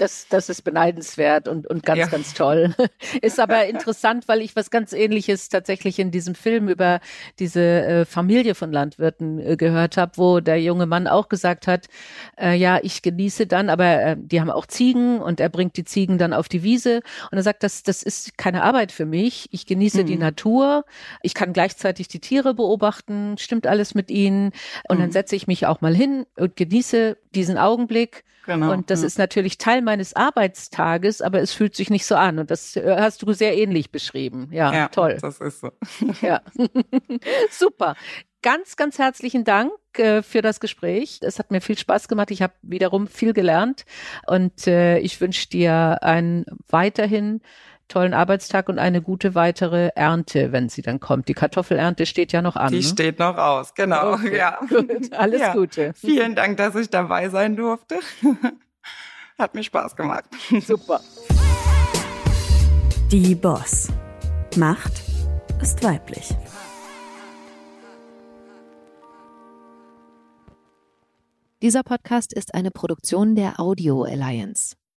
Das, 0.01 0.29
das 0.31 0.49
ist 0.49 0.63
beneidenswert 0.63 1.47
und, 1.47 1.67
und 1.67 1.83
ganz, 1.83 1.99
ja. 1.99 2.07
ganz 2.07 2.33
toll. 2.33 2.75
Ist 3.21 3.39
aber 3.39 3.67
interessant, 3.67 4.29
weil 4.29 4.41
ich 4.41 4.57
was 4.57 4.71
ganz 4.71 4.95
ähnliches 4.95 5.51
tatsächlich 5.51 5.99
in 5.99 6.11
diesem 6.11 6.35
Film 6.35 6.69
über 6.71 7.01
diese 7.39 7.61
äh, 7.61 8.05
Familie 8.07 8.55
von 8.55 8.73
Landwirten 8.73 9.39
äh, 9.39 9.57
gehört 9.57 9.99
habe, 9.99 10.13
wo 10.17 10.41
der 10.41 10.59
junge 10.63 10.87
Mann 10.87 11.07
auch 11.07 11.29
gesagt 11.29 11.67
hat, 11.67 11.89
äh, 12.41 12.55
ja, 12.55 12.79
ich 12.83 13.03
genieße 13.03 13.47
dann, 13.47 13.69
aber 13.69 14.03
äh, 14.03 14.17
die 14.19 14.41
haben 14.41 14.51
auch 14.51 14.65
Ziegen 14.65 15.21
und 15.21 15.39
er 15.39 15.51
bringt 15.51 15.77
die 15.77 15.85
Ziegen 15.85 16.17
dann 16.17 16.33
auf 16.33 16.49
die 16.49 16.63
Wiese 16.63 17.03
und 17.31 17.37
er 17.37 17.43
sagt, 17.43 17.63
das, 17.63 17.83
das 17.83 18.03
ist 18.03 18.39
keine 18.39 18.63
Arbeit 18.63 18.93
für 18.93 19.05
mich. 19.05 19.49
Ich 19.53 19.67
genieße 19.67 20.05
mhm. 20.05 20.07
die 20.07 20.17
Natur. 20.17 20.87
Ich 21.23 21.35
kann 21.35 21.53
gleichzeitig 21.53 22.09
die 22.09 22.21
Tiere 22.21 22.55
beobachten. 22.55 23.37
Stimmt 23.37 23.67
alles 23.67 23.95
mit 23.95 24.11
ihnen? 24.11 24.53
Und 24.89 24.97
mhm. 24.97 25.03
dann 25.03 25.13
setze 25.13 25.37
ich 25.37 25.47
mich 25.47 25.67
auch 25.67 25.83
mal 25.83 25.95
hin 25.95 26.25
und 26.37 26.57
genieße 26.57 27.19
diesen 27.35 27.59
Augenblick 27.59 28.25
Genau. 28.47 28.73
Und 28.73 28.91
das 28.91 29.03
ja. 29.03 29.07
ist 29.07 29.19
natürlich 29.19 29.59
Teil 29.59 29.83
meines 29.91 30.15
Arbeitstages, 30.15 31.21
aber 31.21 31.41
es 31.41 31.53
fühlt 31.53 31.75
sich 31.75 31.91
nicht 31.91 32.07
so 32.07 32.15
an. 32.15 32.39
Und 32.39 32.53
das 32.53 32.77
äh, 32.77 32.97
hast 33.01 33.23
du 33.23 33.33
sehr 33.33 33.59
ähnlich 33.59 33.91
beschrieben. 33.91 34.49
Ja, 34.53 34.73
ja 34.73 34.89
toll. 34.89 35.19
Das 35.21 35.41
ist 35.41 35.61
so. 35.61 35.73
ja. 36.23 36.43
Super. 37.51 37.97
Ganz, 38.41 38.77
ganz 38.77 39.01
herzlichen 39.01 39.43
Dank 39.43 39.73
äh, 39.95 40.23
für 40.23 40.43
das 40.43 40.61
Gespräch. 40.61 41.19
Es 41.23 41.41
hat 41.41 41.51
mir 41.51 41.61
viel 41.61 41.77
Spaß 41.77 42.07
gemacht. 42.07 42.31
Ich 42.31 42.41
habe 42.41 42.53
wiederum 42.63 43.09
viel 43.09 43.33
gelernt 43.33 43.85
und 44.29 44.69
äh, 44.69 44.99
ich 44.99 45.21
wünsche 45.21 45.49
dir 45.49 45.99
einen 46.03 46.47
weiterhin 46.69 47.41
tollen 47.89 48.15
Arbeitstag 48.15 48.69
und 48.69 48.79
eine 48.79 49.03
gute 49.03 49.35
weitere 49.35 49.91
Ernte, 49.97 50.53
wenn 50.53 50.69
sie 50.69 50.83
dann 50.83 51.01
kommt. 51.01 51.27
Die 51.27 51.35
Kartoffelernte 51.35 52.07
steht 52.07 52.31
ja 52.31 52.43
noch 52.43 52.55
an. 52.55 52.71
Die 52.71 52.79
ne? 52.79 52.83
steht 52.85 53.19
noch 53.19 53.37
aus, 53.37 53.75
genau. 53.75 54.13
Okay, 54.13 54.37
ja. 54.37 54.61
Gut, 54.69 55.13
alles 55.13 55.41
ja. 55.41 55.53
Gute. 55.53 55.93
Vielen 55.95 56.37
Dank, 56.37 56.59
dass 56.59 56.77
ich 56.77 56.89
dabei 56.89 57.29
sein 57.29 57.57
durfte. 57.57 57.99
Hat 59.41 59.55
mir 59.55 59.63
Spaß 59.63 59.97
gemacht. 59.97 60.27
Super. 60.61 61.01
Die 63.11 63.35
Boss. 63.35 63.89
Macht 64.57 65.03
ist 65.63 65.83
weiblich. 65.83 66.29
Dieser 71.63 71.83
Podcast 71.83 72.35
ist 72.35 72.55
eine 72.55 72.71
Produktion 72.71 73.35
der 73.35 73.59
Audio 73.59 74.03
Alliance. 74.03 74.77